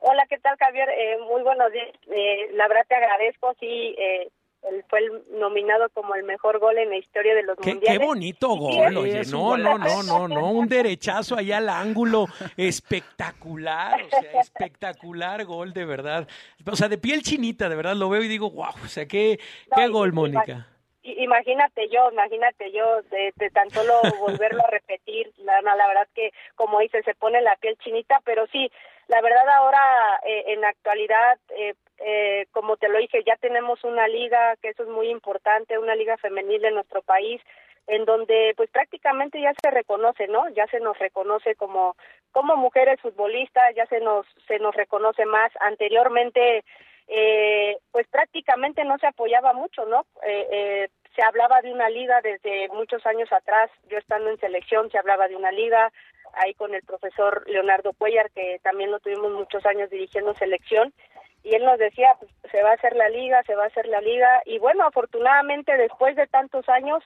Hola, 0.00 0.26
¿qué 0.28 0.38
tal, 0.38 0.56
Javier? 0.58 0.88
Eh, 0.90 1.18
muy 1.28 1.42
buenos 1.42 1.70
días. 1.72 1.88
Eh, 2.10 2.50
la 2.54 2.68
verdad 2.68 2.86
te 2.88 2.94
agradezco. 2.94 3.54
Sí, 3.60 3.94
eh, 3.98 4.28
él 4.62 4.84
fue 4.88 5.00
el 5.00 5.22
nominado 5.38 5.88
como 5.90 6.14
el 6.14 6.24
mejor 6.24 6.58
gol 6.58 6.76
en 6.78 6.90
la 6.90 6.96
historia 6.96 7.34
de 7.34 7.42
los 7.42 7.56
Qué, 7.58 7.72
mundiales. 7.74 7.98
qué 7.98 8.06
bonito 8.06 8.48
gol, 8.48 8.96
oye. 8.96 9.22
No, 9.30 9.56
no, 9.56 9.78
no, 9.78 10.02
no, 10.02 10.28
no. 10.28 10.52
Un 10.52 10.68
derechazo 10.68 11.36
allá 11.36 11.58
al 11.58 11.68
ángulo. 11.68 12.26
Espectacular, 12.56 14.02
o 14.02 14.08
sea, 14.08 14.40
espectacular 14.40 15.44
gol, 15.44 15.72
de 15.72 15.84
verdad. 15.84 16.28
O 16.70 16.76
sea, 16.76 16.88
de 16.88 16.98
piel 16.98 17.22
chinita, 17.22 17.68
de 17.68 17.76
verdad, 17.76 17.94
lo 17.94 18.08
veo 18.08 18.22
y 18.22 18.28
digo, 18.28 18.50
wow, 18.50 18.74
o 18.84 18.88
sea, 18.88 19.06
qué, 19.06 19.38
qué 19.74 19.88
gol, 19.88 20.12
Mónica. 20.12 20.66
Imagínate 21.02 21.88
yo, 21.88 22.10
imagínate 22.12 22.70
yo, 22.72 23.02
de, 23.10 23.32
de 23.36 23.50
tan 23.50 23.70
solo 23.70 24.00
volverlo 24.20 24.62
a 24.62 24.70
repetir, 24.70 25.32
la, 25.38 25.60
la 25.62 25.86
verdad 25.88 26.06
que, 26.14 26.30
como 26.54 26.78
dice, 26.80 27.02
se 27.02 27.14
pone 27.14 27.40
la 27.40 27.56
piel 27.56 27.76
chinita, 27.78 28.20
pero 28.24 28.46
sí, 28.48 28.70
la 29.10 29.20
verdad 29.22 29.48
ahora, 29.48 30.20
eh, 30.24 30.44
en 30.52 30.60
la 30.60 30.68
actualidad, 30.68 31.36
eh, 31.56 31.74
eh, 31.98 32.46
como 32.52 32.76
te 32.76 32.88
lo 32.88 32.98
dije, 32.98 33.24
ya 33.26 33.34
tenemos 33.36 33.82
una 33.82 34.06
liga, 34.06 34.54
que 34.62 34.68
eso 34.68 34.84
es 34.84 34.88
muy 34.88 35.08
importante, 35.08 35.78
una 35.78 35.96
liga 35.96 36.16
femenil 36.16 36.64
en 36.64 36.74
nuestro 36.74 37.02
país, 37.02 37.42
en 37.88 38.04
donde 38.04 38.54
pues 38.56 38.70
prácticamente 38.70 39.40
ya 39.40 39.52
se 39.60 39.70
reconoce, 39.72 40.28
¿no? 40.28 40.48
Ya 40.50 40.68
se 40.68 40.78
nos 40.78 40.96
reconoce 41.00 41.56
como 41.56 41.96
como 42.30 42.54
mujeres 42.54 43.00
futbolistas, 43.00 43.74
ya 43.74 43.86
se 43.86 43.98
nos 43.98 44.26
se 44.46 44.60
nos 44.60 44.76
reconoce 44.76 45.26
más. 45.26 45.50
Anteriormente 45.58 46.64
eh, 47.08 47.78
pues 47.90 48.06
prácticamente 48.06 48.84
no 48.84 48.96
se 48.98 49.08
apoyaba 49.08 49.52
mucho, 49.52 49.84
¿no? 49.86 50.06
Eh, 50.24 50.46
eh, 50.52 50.88
se 51.14 51.22
hablaba 51.22 51.60
de 51.60 51.72
una 51.72 51.88
liga 51.88 52.20
desde 52.22 52.68
muchos 52.68 53.04
años 53.06 53.32
atrás, 53.32 53.70
yo 53.88 53.98
estando 53.98 54.30
en 54.30 54.38
selección 54.38 54.90
se 54.90 54.98
hablaba 54.98 55.28
de 55.28 55.36
una 55.36 55.50
liga, 55.50 55.92
ahí 56.34 56.54
con 56.54 56.74
el 56.74 56.82
profesor 56.82 57.44
Leonardo 57.48 57.92
Cuellar, 57.92 58.30
que 58.30 58.60
también 58.62 58.90
lo 58.90 59.00
tuvimos 59.00 59.32
muchos 59.32 59.64
años 59.66 59.90
dirigiendo 59.90 60.34
selección, 60.34 60.92
y 61.42 61.54
él 61.54 61.64
nos 61.64 61.78
decía, 61.78 62.14
pues, 62.18 62.30
se 62.50 62.62
va 62.62 62.70
a 62.70 62.74
hacer 62.74 62.94
la 62.94 63.08
liga, 63.08 63.42
se 63.44 63.54
va 63.54 63.64
a 63.64 63.68
hacer 63.68 63.86
la 63.86 64.00
liga, 64.00 64.42
y 64.44 64.58
bueno, 64.58 64.84
afortunadamente 64.84 65.76
después 65.76 66.14
de 66.16 66.26
tantos 66.26 66.68
años 66.68 67.02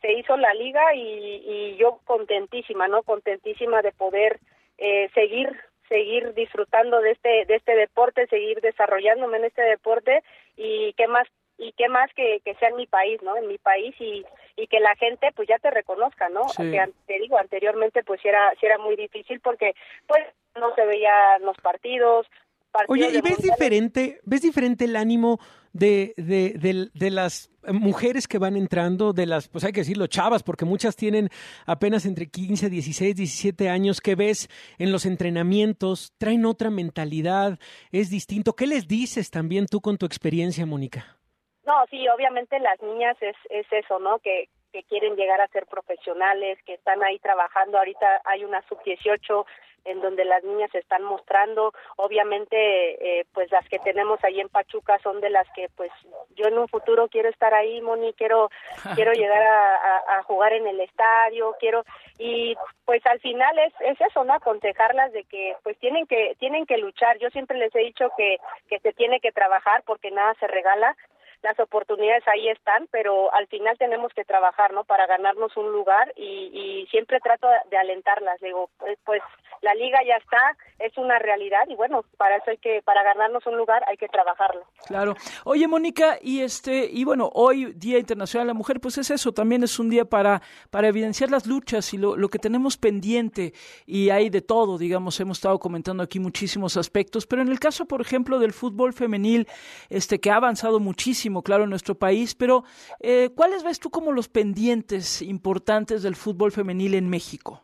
se 0.00 0.12
hizo 0.12 0.36
la 0.36 0.52
liga 0.54 0.94
y, 0.94 1.42
y 1.44 1.76
yo 1.76 2.00
contentísima, 2.04 2.88
¿no? 2.88 3.02
Contentísima 3.02 3.82
de 3.82 3.92
poder 3.92 4.40
eh, 4.78 5.08
seguir 5.14 5.48
seguir 5.88 6.32
disfrutando 6.32 7.00
de 7.00 7.12
este 7.12 7.44
de 7.44 7.54
este 7.54 7.76
deporte, 7.76 8.26
seguir 8.26 8.60
desarrollándome 8.60 9.38
en 9.38 9.44
este 9.44 9.62
deporte. 9.62 10.22
Y 10.56 10.92
qué 10.94 11.06
más 11.06 11.28
y 11.62 11.72
qué 11.72 11.88
más 11.88 12.10
que, 12.14 12.40
que 12.44 12.54
sea 12.56 12.68
en 12.70 12.76
mi 12.76 12.86
país, 12.86 13.20
¿no? 13.22 13.36
En 13.36 13.46
mi 13.48 13.58
país 13.58 13.94
y, 14.00 14.24
y 14.56 14.66
que 14.66 14.80
la 14.80 14.94
gente 14.96 15.28
pues 15.36 15.48
ya 15.48 15.58
te 15.58 15.70
reconozca, 15.70 16.28
¿no? 16.28 16.48
Sí. 16.48 16.62
Que 16.70 16.78
an- 16.80 16.92
te 17.06 17.18
digo, 17.18 17.38
anteriormente 17.38 18.02
pues 18.04 18.20
era 18.24 18.52
era 18.60 18.78
muy 18.78 18.96
difícil 18.96 19.40
porque 19.40 19.74
pues 20.06 20.22
no 20.58 20.74
se 20.74 20.84
veían 20.86 21.42
los 21.42 21.56
partidos, 21.58 22.26
partidos 22.70 22.90
Oye, 22.98 23.08
¿y 23.10 23.20
ves 23.20 23.32
mundiales. 23.32 23.42
diferente, 23.58 24.20
ves 24.24 24.42
diferente 24.42 24.84
el 24.86 24.96
ánimo 24.96 25.38
de, 25.72 26.12
de, 26.16 26.54
de- 26.58 26.88
de 26.92 27.10
las 27.10 27.50
mujeres 27.66 28.26
que 28.28 28.38
van 28.38 28.56
entrando, 28.56 29.12
de 29.12 29.24
las, 29.26 29.48
pues 29.48 29.62
hay 29.64 29.72
que 29.72 29.80
decirlo, 29.82 30.06
chavas, 30.08 30.42
porque 30.42 30.64
muchas 30.64 30.96
tienen 30.96 31.28
apenas 31.64 32.04
entre 32.06 32.26
15, 32.28 32.68
16, 32.68 33.14
17 33.14 33.68
años, 33.70 34.00
que 34.00 34.14
ves 34.16 34.48
en 34.78 34.90
los 34.92 35.06
entrenamientos, 35.06 36.12
traen 36.18 36.44
otra 36.44 36.70
mentalidad, 36.70 37.58
es 37.92 38.10
distinto. 38.10 38.54
¿Qué 38.54 38.66
les 38.66 38.88
dices 38.88 39.30
también 39.30 39.66
tú 39.66 39.80
con 39.80 39.96
tu 39.96 40.06
experiencia, 40.06 40.66
Mónica? 40.66 41.18
No, 41.64 41.84
sí, 41.90 42.08
obviamente 42.08 42.58
las 42.58 42.80
niñas 42.82 43.16
es, 43.20 43.36
es 43.50 43.66
eso, 43.72 43.98
¿no? 43.98 44.18
Que, 44.18 44.48
que 44.72 44.82
quieren 44.84 45.16
llegar 45.16 45.40
a 45.40 45.48
ser 45.48 45.66
profesionales, 45.66 46.58
que 46.64 46.74
están 46.74 47.02
ahí 47.04 47.18
trabajando. 47.18 47.78
Ahorita 47.78 48.20
hay 48.24 48.44
una 48.44 48.62
sub-18 48.62 49.44
en 49.84 50.00
donde 50.00 50.24
las 50.24 50.42
niñas 50.44 50.70
se 50.70 50.78
están 50.78 51.02
mostrando. 51.02 51.72
Obviamente, 51.96 53.20
eh, 53.20 53.26
pues 53.34 53.50
las 53.50 53.68
que 53.68 53.78
tenemos 53.80 54.22
ahí 54.24 54.40
en 54.40 54.48
Pachuca 54.48 54.98
son 55.02 55.20
de 55.20 55.28
las 55.30 55.46
que, 55.54 55.68
pues, 55.76 55.90
yo 56.36 56.46
en 56.46 56.56
un 56.58 56.68
futuro 56.68 57.08
quiero 57.08 57.28
estar 57.28 57.52
ahí, 57.52 57.80
Moni, 57.80 58.12
quiero, 58.14 58.48
quiero 58.94 59.12
llegar 59.12 59.42
a, 59.42 59.76
a- 59.76 60.18
a 60.18 60.22
jugar 60.22 60.52
en 60.52 60.66
el 60.68 60.80
estadio, 60.80 61.54
quiero, 61.58 61.84
y 62.18 62.54
pues 62.84 63.04
al 63.06 63.18
final 63.20 63.58
es, 63.58 63.72
es 63.80 64.00
eso, 64.00 64.22
¿no? 64.24 64.34
Aconsejarlas 64.34 65.12
de 65.12 65.24
que, 65.24 65.56
pues 65.64 65.76
tienen 65.78 66.06
que, 66.06 66.36
tienen 66.38 66.64
que 66.66 66.78
luchar. 66.78 67.18
Yo 67.18 67.28
siempre 67.30 67.58
les 67.58 67.74
he 67.74 67.80
dicho 67.80 68.08
que, 68.16 68.38
que 68.68 68.78
se 68.80 68.92
tiene 68.92 69.18
que 69.20 69.32
trabajar 69.32 69.82
porque 69.84 70.10
nada 70.12 70.34
se 70.38 70.46
regala 70.46 70.96
las 71.42 71.58
oportunidades 71.58 72.26
ahí 72.28 72.48
están, 72.48 72.86
pero 72.90 73.32
al 73.34 73.46
final 73.48 73.76
tenemos 73.78 74.12
que 74.14 74.24
trabajar, 74.24 74.72
¿no? 74.72 74.84
Para 74.84 75.06
ganarnos 75.06 75.56
un 75.56 75.72
lugar 75.72 76.12
y, 76.16 76.50
y 76.52 76.86
siempre 76.86 77.20
trato 77.20 77.48
de 77.70 77.76
alentarlas. 77.76 78.40
Le 78.40 78.48
Digo, 78.48 78.70
eh, 78.86 78.96
pues 79.04 79.22
la 79.62 79.74
liga 79.74 79.98
ya 80.06 80.16
está, 80.16 80.56
es 80.78 80.96
una 80.98 81.18
realidad 81.18 81.62
y 81.68 81.76
bueno, 81.76 82.04
para 82.16 82.36
eso 82.36 82.50
hay 82.50 82.58
que, 82.58 82.82
para 82.82 83.02
ganarnos 83.02 83.46
un 83.46 83.56
lugar 83.56 83.82
hay 83.88 83.96
que 83.96 84.08
trabajarlo. 84.08 84.64
Claro. 84.86 85.14
Oye, 85.44 85.66
Mónica, 85.68 86.18
y 86.20 86.40
este, 86.40 86.84
y 86.90 87.04
bueno, 87.04 87.30
hoy 87.32 87.72
Día 87.74 87.98
Internacional 87.98 88.46
de 88.46 88.52
la 88.52 88.58
Mujer, 88.58 88.80
pues 88.80 88.98
es 88.98 89.10
eso, 89.10 89.32
también 89.32 89.62
es 89.62 89.78
un 89.78 89.88
día 89.88 90.04
para, 90.04 90.42
para 90.70 90.88
evidenciar 90.88 91.30
las 91.30 91.46
luchas 91.46 91.94
y 91.94 91.98
lo, 91.98 92.16
lo 92.16 92.28
que 92.28 92.38
tenemos 92.38 92.76
pendiente, 92.76 93.52
y 93.86 94.10
hay 94.10 94.30
de 94.30 94.42
todo, 94.42 94.78
digamos, 94.78 95.18
hemos 95.20 95.38
estado 95.38 95.58
comentando 95.60 96.02
aquí 96.02 96.18
muchísimos 96.18 96.76
aspectos, 96.76 97.26
pero 97.26 97.40
en 97.42 97.48
el 97.48 97.60
caso, 97.60 97.86
por 97.86 98.00
ejemplo, 98.00 98.38
del 98.40 98.52
fútbol 98.52 98.92
femenil, 98.92 99.46
este, 99.88 100.18
que 100.20 100.30
ha 100.30 100.36
avanzado 100.36 100.80
muchísimo, 100.80 101.31
claro, 101.40 101.64
en 101.64 101.70
nuestro 101.70 101.94
país, 101.94 102.34
pero 102.34 102.64
eh, 103.00 103.30
¿cuáles 103.34 103.64
ves 103.64 103.80
tú 103.80 103.88
como 103.88 104.12
los 104.12 104.28
pendientes 104.28 105.22
importantes 105.22 106.02
del 106.02 106.16
fútbol 106.16 106.52
femenil 106.52 106.94
en 106.94 107.08
México? 107.08 107.62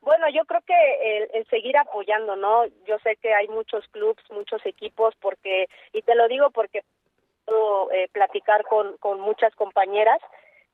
Bueno, 0.00 0.28
yo 0.28 0.44
creo 0.44 0.60
que 0.66 0.74
el, 1.18 1.30
el 1.34 1.46
seguir 1.46 1.76
apoyando, 1.78 2.34
¿no? 2.36 2.66
Yo 2.86 2.98
sé 3.04 3.16
que 3.22 3.32
hay 3.32 3.48
muchos 3.48 3.86
clubs, 3.88 4.22
muchos 4.30 4.60
equipos, 4.66 5.14
porque, 5.20 5.66
y 5.92 6.02
te 6.02 6.14
lo 6.14 6.26
digo 6.28 6.50
porque 6.50 6.82
puedo 7.44 7.90
eh, 7.92 8.08
platicar 8.12 8.64
con, 8.64 8.96
con 8.98 9.20
muchas 9.20 9.54
compañeras, 9.54 10.18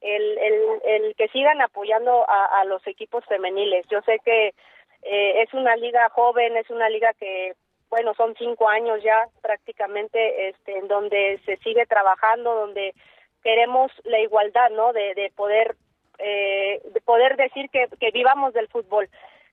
el, 0.00 0.38
el, 0.38 0.54
el 0.84 1.14
que 1.14 1.28
sigan 1.28 1.60
apoyando 1.60 2.28
a, 2.28 2.60
a 2.60 2.64
los 2.64 2.84
equipos 2.86 3.24
femeniles. 3.26 3.86
Yo 3.88 4.00
sé 4.02 4.18
que 4.24 4.54
eh, 5.02 5.42
es 5.42 5.52
una 5.54 5.76
liga 5.76 6.08
joven, 6.10 6.56
es 6.56 6.70
una 6.70 6.88
liga 6.88 7.12
que, 7.14 7.54
bueno, 7.90 8.14
son 8.14 8.35
cinco 8.38 8.68
años 8.68 9.03
ya 9.03 9.26
prácticamente, 9.42 10.48
este, 10.48 10.79
en 10.79 10.87
donde 10.87 11.40
se 11.44 11.57
sigue 11.59 11.85
trabajando, 11.87 12.55
donde 12.55 12.94
queremos 13.42 13.90
la 14.05 14.20
igualdad, 14.20 14.70
¿no? 14.70 14.92
De, 14.92 15.14
de 15.14 15.31
poder 15.35 15.76
eh, 16.18 16.81
de 16.85 17.00
poder 17.00 17.37
decir 17.37 17.70
que, 17.70 17.88
que 17.98 18.11
vivamos 18.11 18.53
del 18.53 18.68
fútbol. 18.68 19.09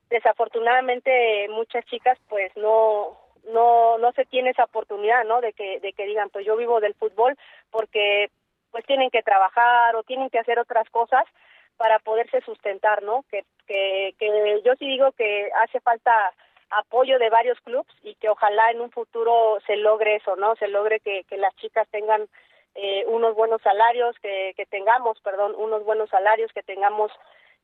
Desafortunadamente 0.10 1.48
muchas 1.50 1.86
chicas 1.86 2.18
pues 2.30 2.56
no 2.56 3.18
no 3.46 3.98
no 3.98 4.12
se 4.12 4.26
tiene 4.26 4.52
esa 4.52 4.66
oportunidad, 4.66 5.24
¿no? 5.24 5.42
De 5.42 5.54
que 5.54 5.80
de 5.80 5.94
que 5.94 6.06
digan, 6.06 6.30
pues 6.30 6.46
yo 6.46 6.56
vivo 6.58 6.80
del 6.80 6.94
fútbol 6.94 7.38
porque 7.72 8.30
pues 8.72 8.86
tienen 8.86 9.10
que 9.10 9.24
trabajar 9.24 9.96
o 9.96 10.04
tienen 10.04 10.30
que 10.30 10.40
hacer 10.40 10.60
otras 10.60 10.90
cosas 10.90 11.24
para 11.78 12.00
poderse 12.00 12.42
sustentar, 12.42 13.02
¿no? 13.02 13.24
Que 13.32 13.46
que 13.66 14.14
que 14.20 14.62
yo 14.64 14.76
sí 14.76 14.86
digo 14.88 15.12
que 15.14 15.50
hace 15.64 15.80
falta 15.80 16.34
apoyo 16.70 17.20
de 17.20 17.30
varios 17.30 17.60
clubes 17.62 17.88
y 18.04 18.16
que 18.16 18.30
ojalá 18.30 18.72
en 18.72 18.82
un 18.82 18.92
futuro 18.92 19.58
se 19.66 19.76
logre 19.78 20.16
eso, 20.18 20.36
¿no? 20.36 20.56
Se 20.56 20.68
logre 20.68 21.00
que, 21.00 21.24
que 21.30 21.38
las 21.38 21.56
chicas 21.58 21.88
tengan 21.92 22.28
eh, 22.76 23.06
unos 23.08 23.36
buenos 23.36 23.62
salarios, 23.62 24.16
que, 24.22 24.54
que 24.56 24.66
tengamos, 24.66 25.20
perdón, 25.22 25.56
unos 25.58 25.84
buenos 25.84 26.10
salarios, 26.10 26.52
que 26.54 26.62
tengamos 26.64 27.12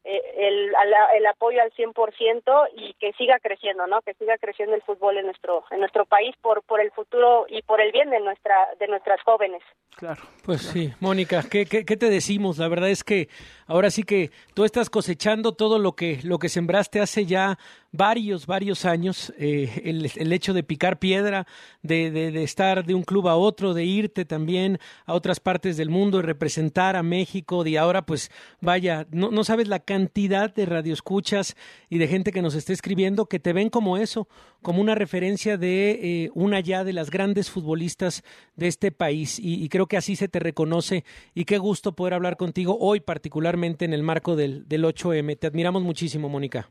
eh, 0.05 0.21
el, 0.37 0.75
al- 0.75 1.15
el 1.17 1.25
apoyo 1.27 1.61
al 1.61 1.71
100% 1.71 2.69
y 2.75 2.93
que 2.95 3.13
siga 3.13 3.39
creciendo, 3.39 3.87
¿no? 3.87 4.01
Que 4.01 4.13
siga 4.15 4.37
creciendo 4.37 4.75
el 4.75 4.81
fútbol 4.81 5.17
en 5.17 5.25
nuestro 5.27 5.63
en 5.71 5.79
nuestro 5.79 6.05
país 6.05 6.35
por 6.41 6.61
por 6.63 6.81
el 6.81 6.91
futuro 6.91 7.45
y 7.47 7.61
por 7.61 7.79
el 7.79 7.91
bien 7.91 8.09
de 8.09 8.19
nuestra 8.19 8.55
de 8.79 8.87
nuestras 8.87 9.21
jóvenes. 9.21 9.61
Claro. 9.95 10.21
Pues 10.45 10.61
sí, 10.63 10.91
Mónica, 10.99 11.43
¿qué, 11.49 11.65
qué, 11.65 11.85
qué 11.85 11.95
te 11.95 12.09
decimos? 12.09 12.57
La 12.57 12.67
verdad 12.67 12.89
es 12.89 13.03
que 13.03 13.29
ahora 13.73 13.89
sí 13.89 14.03
que 14.03 14.29
tú 14.53 14.65
estás 14.65 14.91
cosechando 14.91 15.53
todo 15.53 15.79
lo 15.79 15.95
que, 15.95 16.19
lo 16.21 16.37
que 16.37 16.47
sembraste 16.47 16.99
hace 16.99 17.25
ya 17.25 17.57
varios, 17.91 18.45
varios 18.45 18.85
años. 18.85 19.33
eh, 19.39 19.81
el, 19.83 20.11
el 20.15 20.31
hecho 20.31 20.53
de 20.53 20.61
picar 20.61 20.99
piedra, 20.99 21.47
de, 21.81 22.11
de, 22.11 22.31
de 22.31 22.43
estar 22.43 22.85
de 22.85 22.93
un 22.93 23.01
club 23.01 23.27
a 23.27 23.35
otro, 23.35 23.73
de 23.73 23.83
irte 23.83 24.25
también 24.25 24.77
a 25.07 25.13
otras 25.13 25.39
partes 25.39 25.75
del 25.75 25.89
mundo 25.89 26.19
y 26.19 26.21
representar 26.21 26.95
a 26.95 27.01
México. 27.01 27.65
Y 27.65 27.75
ahora, 27.75 28.05
pues 28.05 28.29
vaya, 28.61 29.07
no, 29.09 29.31
no 29.31 29.43
sabes 29.43 29.67
la 29.67 29.79
cantidad 29.79 30.53
de 30.53 30.67
radioescuchas 30.67 31.55
y 31.89 31.97
de 31.97 32.07
gente 32.07 32.31
que 32.31 32.43
nos 32.43 32.53
está 32.53 32.73
escribiendo 32.73 33.25
que 33.25 33.39
te 33.39 33.53
ven 33.53 33.71
como 33.71 33.97
eso, 33.97 34.27
como 34.63 34.81
una 34.81 34.95
referencia 34.95 35.57
de 35.57 35.91
eh, 35.91 36.29
una 36.33 36.59
ya 36.59 36.83
de 36.83 36.93
las 36.93 37.11
grandes 37.11 37.51
futbolistas 37.51 38.23
de 38.55 38.67
este 38.67 38.91
país. 38.91 39.37
Y, 39.39 39.63
y 39.63 39.69
creo 39.69 39.85
que 39.85 39.97
así 39.97 40.15
se 40.15 40.27
te 40.27 40.39
reconoce. 40.39 41.03
Y 41.35 41.45
qué 41.45 41.59
gusto 41.59 41.91
poder 41.91 42.15
hablar 42.15 42.37
contigo 42.37 42.77
hoy, 42.79 42.99
particularmente 42.99 43.85
en 43.85 43.93
el 43.93 44.01
marco 44.01 44.35
del, 44.35 44.67
del 44.67 44.85
8M. 44.85 45.37
Te 45.37 45.47
admiramos 45.47 45.83
muchísimo, 45.83 46.29
Mónica. 46.29 46.69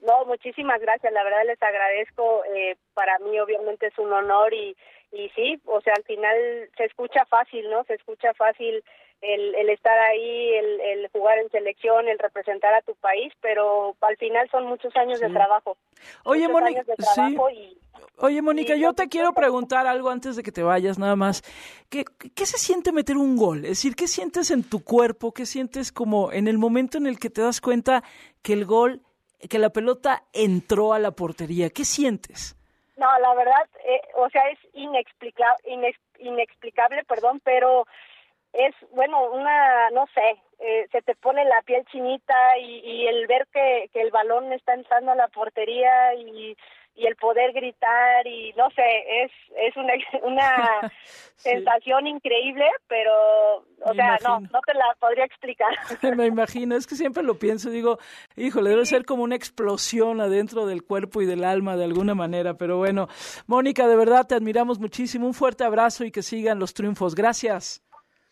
No, 0.00 0.24
muchísimas 0.26 0.80
gracias. 0.80 1.12
La 1.12 1.24
verdad 1.24 1.44
les 1.46 1.62
agradezco. 1.62 2.42
Eh, 2.54 2.76
para 2.94 3.18
mí, 3.20 3.38
obviamente, 3.40 3.86
es 3.86 3.98
un 3.98 4.12
honor 4.12 4.52
y, 4.52 4.76
y 5.12 5.28
sí, 5.30 5.60
o 5.64 5.80
sea, 5.80 5.94
al 5.94 6.04
final 6.04 6.36
se 6.76 6.84
escucha 6.84 7.24
fácil, 7.26 7.70
¿no? 7.70 7.84
Se 7.84 7.94
escucha 7.94 8.34
fácil 8.34 8.82
el, 9.22 9.54
el 9.54 9.70
estar 9.70 9.98
ahí, 9.98 10.54
el, 10.54 10.80
el 10.80 11.08
jugar 11.10 11.38
en 11.38 11.48
selección, 11.50 12.08
el 12.08 12.18
representar 12.18 12.74
a 12.74 12.82
tu 12.82 12.94
país, 12.96 13.32
pero 13.40 13.96
al 14.00 14.16
final 14.16 14.48
son 14.50 14.66
muchos 14.66 14.94
años 14.96 15.20
de 15.20 15.30
trabajo. 15.30 15.76
Oye, 16.24 16.48
Mónica, 16.48 16.82
sí. 17.14 17.36
y, 17.54 17.78
Oye, 18.18 18.42
Mónica, 18.42 18.74
yo 18.76 18.92
te 18.92 19.08
quiero 19.08 19.32
preguntar 19.32 19.86
algo 19.86 20.10
antes 20.10 20.36
de 20.36 20.42
que 20.42 20.52
te 20.52 20.62
vayas, 20.62 20.98
nada 20.98 21.16
más. 21.16 21.42
¿Qué, 21.88 22.04
¿Qué 22.34 22.46
se 22.46 22.58
siente 22.58 22.92
meter 22.92 23.16
un 23.16 23.36
gol? 23.36 23.58
Es 23.64 23.70
decir, 23.70 23.94
¿qué 23.94 24.06
sientes 24.06 24.50
en 24.50 24.68
tu 24.68 24.84
cuerpo? 24.84 25.32
¿Qué 25.32 25.46
sientes 25.46 25.92
como 25.92 26.32
en 26.32 26.48
el 26.48 26.58
momento 26.58 26.98
en 26.98 27.06
el 27.06 27.18
que 27.18 27.30
te 27.30 27.42
das 27.42 27.60
cuenta 27.60 28.02
que 28.42 28.52
el 28.52 28.64
gol, 28.64 29.00
que 29.48 29.58
la 29.58 29.70
pelota 29.70 30.24
entró 30.32 30.92
a 30.92 30.98
la 30.98 31.12
portería? 31.12 31.70
¿Qué 31.70 31.84
sientes? 31.84 32.56
No, 32.96 33.06
la 33.18 33.34
verdad, 33.34 33.68
eh, 33.84 34.00
o 34.16 34.28
sea, 34.30 34.42
es 34.50 34.58
inexplicable, 34.74 35.94
inexplicable, 36.18 37.02
perdón, 37.04 37.40
pero 37.42 37.86
es, 38.52 38.74
bueno, 38.92 39.30
una, 39.30 39.90
no 39.90 40.06
sé, 40.14 40.36
eh, 40.58 40.86
se 40.92 41.02
te 41.02 41.14
pone 41.14 41.44
la 41.44 41.62
piel 41.62 41.84
chinita 41.86 42.58
y, 42.58 42.80
y 42.84 43.06
el 43.06 43.26
ver 43.26 43.46
que, 43.52 43.88
que 43.92 44.02
el 44.02 44.10
balón 44.10 44.52
está 44.52 44.74
entrando 44.74 45.12
a 45.12 45.16
la 45.16 45.28
portería 45.28 46.14
y 46.14 46.56
y 46.94 47.06
el 47.06 47.16
poder 47.16 47.52
gritar 47.52 48.26
y 48.26 48.52
no 48.52 48.68
sé, 48.70 48.82
es 49.24 49.32
es 49.56 49.76
una, 49.76 49.92
una 50.22 50.92
sensación 51.36 52.06
increíble, 52.06 52.66
pero 52.86 53.64
o 53.84 53.94
sea, 53.94 54.18
no, 54.22 54.40
no 54.40 54.60
te 54.66 54.74
la 54.74 54.94
podría 55.00 55.24
explicar. 55.24 55.70
Me 56.16 56.26
imagino, 56.26 56.76
es 56.76 56.86
que 56.86 56.94
siempre 56.94 57.22
lo 57.22 57.38
pienso, 57.38 57.70
digo, 57.70 57.98
híjole, 58.36 58.70
debe 58.70 58.86
ser 58.86 59.04
como 59.04 59.22
una 59.22 59.36
explosión 59.36 60.20
adentro 60.20 60.66
del 60.66 60.82
cuerpo 60.82 61.22
y 61.22 61.26
del 61.26 61.44
alma 61.44 61.76
de 61.76 61.84
alguna 61.84 62.14
manera, 62.14 62.54
pero 62.54 62.76
bueno, 62.76 63.08
Mónica, 63.46 63.86
de 63.88 63.96
verdad 63.96 64.26
te 64.26 64.34
admiramos 64.34 64.78
muchísimo, 64.78 65.26
un 65.26 65.34
fuerte 65.34 65.64
abrazo 65.64 66.04
y 66.04 66.10
que 66.10 66.22
sigan 66.22 66.58
los 66.58 66.74
triunfos. 66.74 67.14
Gracias. 67.14 67.82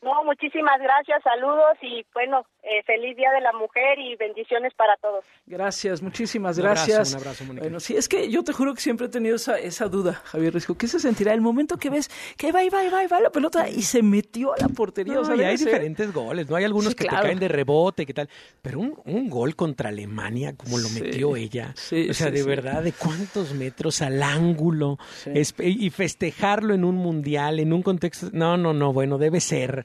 No, 0.03 0.25
muchísimas 0.25 0.81
gracias, 0.81 1.23
saludos 1.23 1.77
y 1.83 2.07
bueno, 2.15 2.47
eh, 2.63 2.83
feliz 2.85 3.17
Día 3.17 3.31
de 3.33 3.41
la 3.41 3.53
Mujer 3.53 3.99
y 3.99 4.17
bendiciones 4.17 4.73
para 4.75 4.97
todos. 4.97 5.25
Gracias, 5.47 6.03
muchísimas 6.03 6.59
gracias. 6.59 7.13
Un 7.15 7.19
abrazo, 7.21 7.45
Mónica. 7.45 7.65
Bueno, 7.65 7.81
sí, 7.81 7.97
es 7.97 8.09
que 8.09 8.31
yo 8.31 8.43
te 8.45 8.53
juro 8.53 8.75
que 8.75 8.81
siempre 8.81 9.07
he 9.07 9.11
tenido 9.11 9.37
esa, 9.37 9.59
esa 9.59 9.89
duda, 9.89 10.15
Javier 10.25 10.53
Risco. 10.55 10.77
¿Qué 10.77 10.87
se 10.87 11.01
sentirá 11.01 11.33
el 11.33 11.41
momento 11.41 11.77
que 11.79 11.91
ves 11.91 12.11
que 12.37 12.53
va 12.53 12.63
y 12.63 12.69
va 12.69 12.85
y 12.85 12.89
va 12.91 13.03
y 13.03 13.07
va 13.07 13.21
la 13.21 13.31
pelota 13.31 13.69
y 13.69 13.83
se 13.83 14.03
metió 14.03 14.53
a 14.53 14.59
la 14.59 14.69
portería? 14.69 15.15
No, 15.15 15.21
o 15.21 15.25
sea, 15.25 15.37
y 15.37 15.43
hay 15.43 15.57
ser- 15.59 15.69
diferentes 15.69 16.13
goles, 16.13 16.49
¿no? 16.51 16.57
Hay 16.57 16.65
algunos 16.65 16.91
Sí, 16.91 16.97
que 16.97 17.05
claro. 17.07 17.23
te 17.23 17.29
caen 17.29 17.39
de 17.41 17.49
rebote, 17.49 18.05
¿qué 18.07 18.15
tal? 18.15 18.29
Pero 18.63 18.81
un, 18.81 19.01
un 19.07 19.31
gol 19.31 19.57
contra 19.57 19.89
Alemania, 19.89 20.55
como 20.57 20.79
lo 20.79 20.89
Sí, 20.89 21.03
metió 21.03 21.37
ella. 21.37 21.73
sí, 21.77 22.11
o 22.11 22.15
sea, 22.15 22.27
sí, 22.29 22.33
de 22.35 22.43
sí. 22.43 22.49
verdad, 22.49 22.83
de 22.83 22.93
cuántos 22.93 23.55
metros 23.55 24.03
al 24.03 24.23
ángulo. 24.23 24.99
Es- 25.27 25.55
y 25.59 25.89
festejarlo 25.91 26.75
en 26.75 26.85
un 26.85 26.97
mundial, 26.97 27.59
en 27.61 27.73
un 27.73 27.83
contexto. 27.83 28.29
No, 28.33 28.57
no, 28.57 28.73
no, 28.73 28.93
bueno, 28.93 29.19
debe 29.19 29.41
ser 29.41 29.85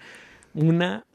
una. 0.53 1.05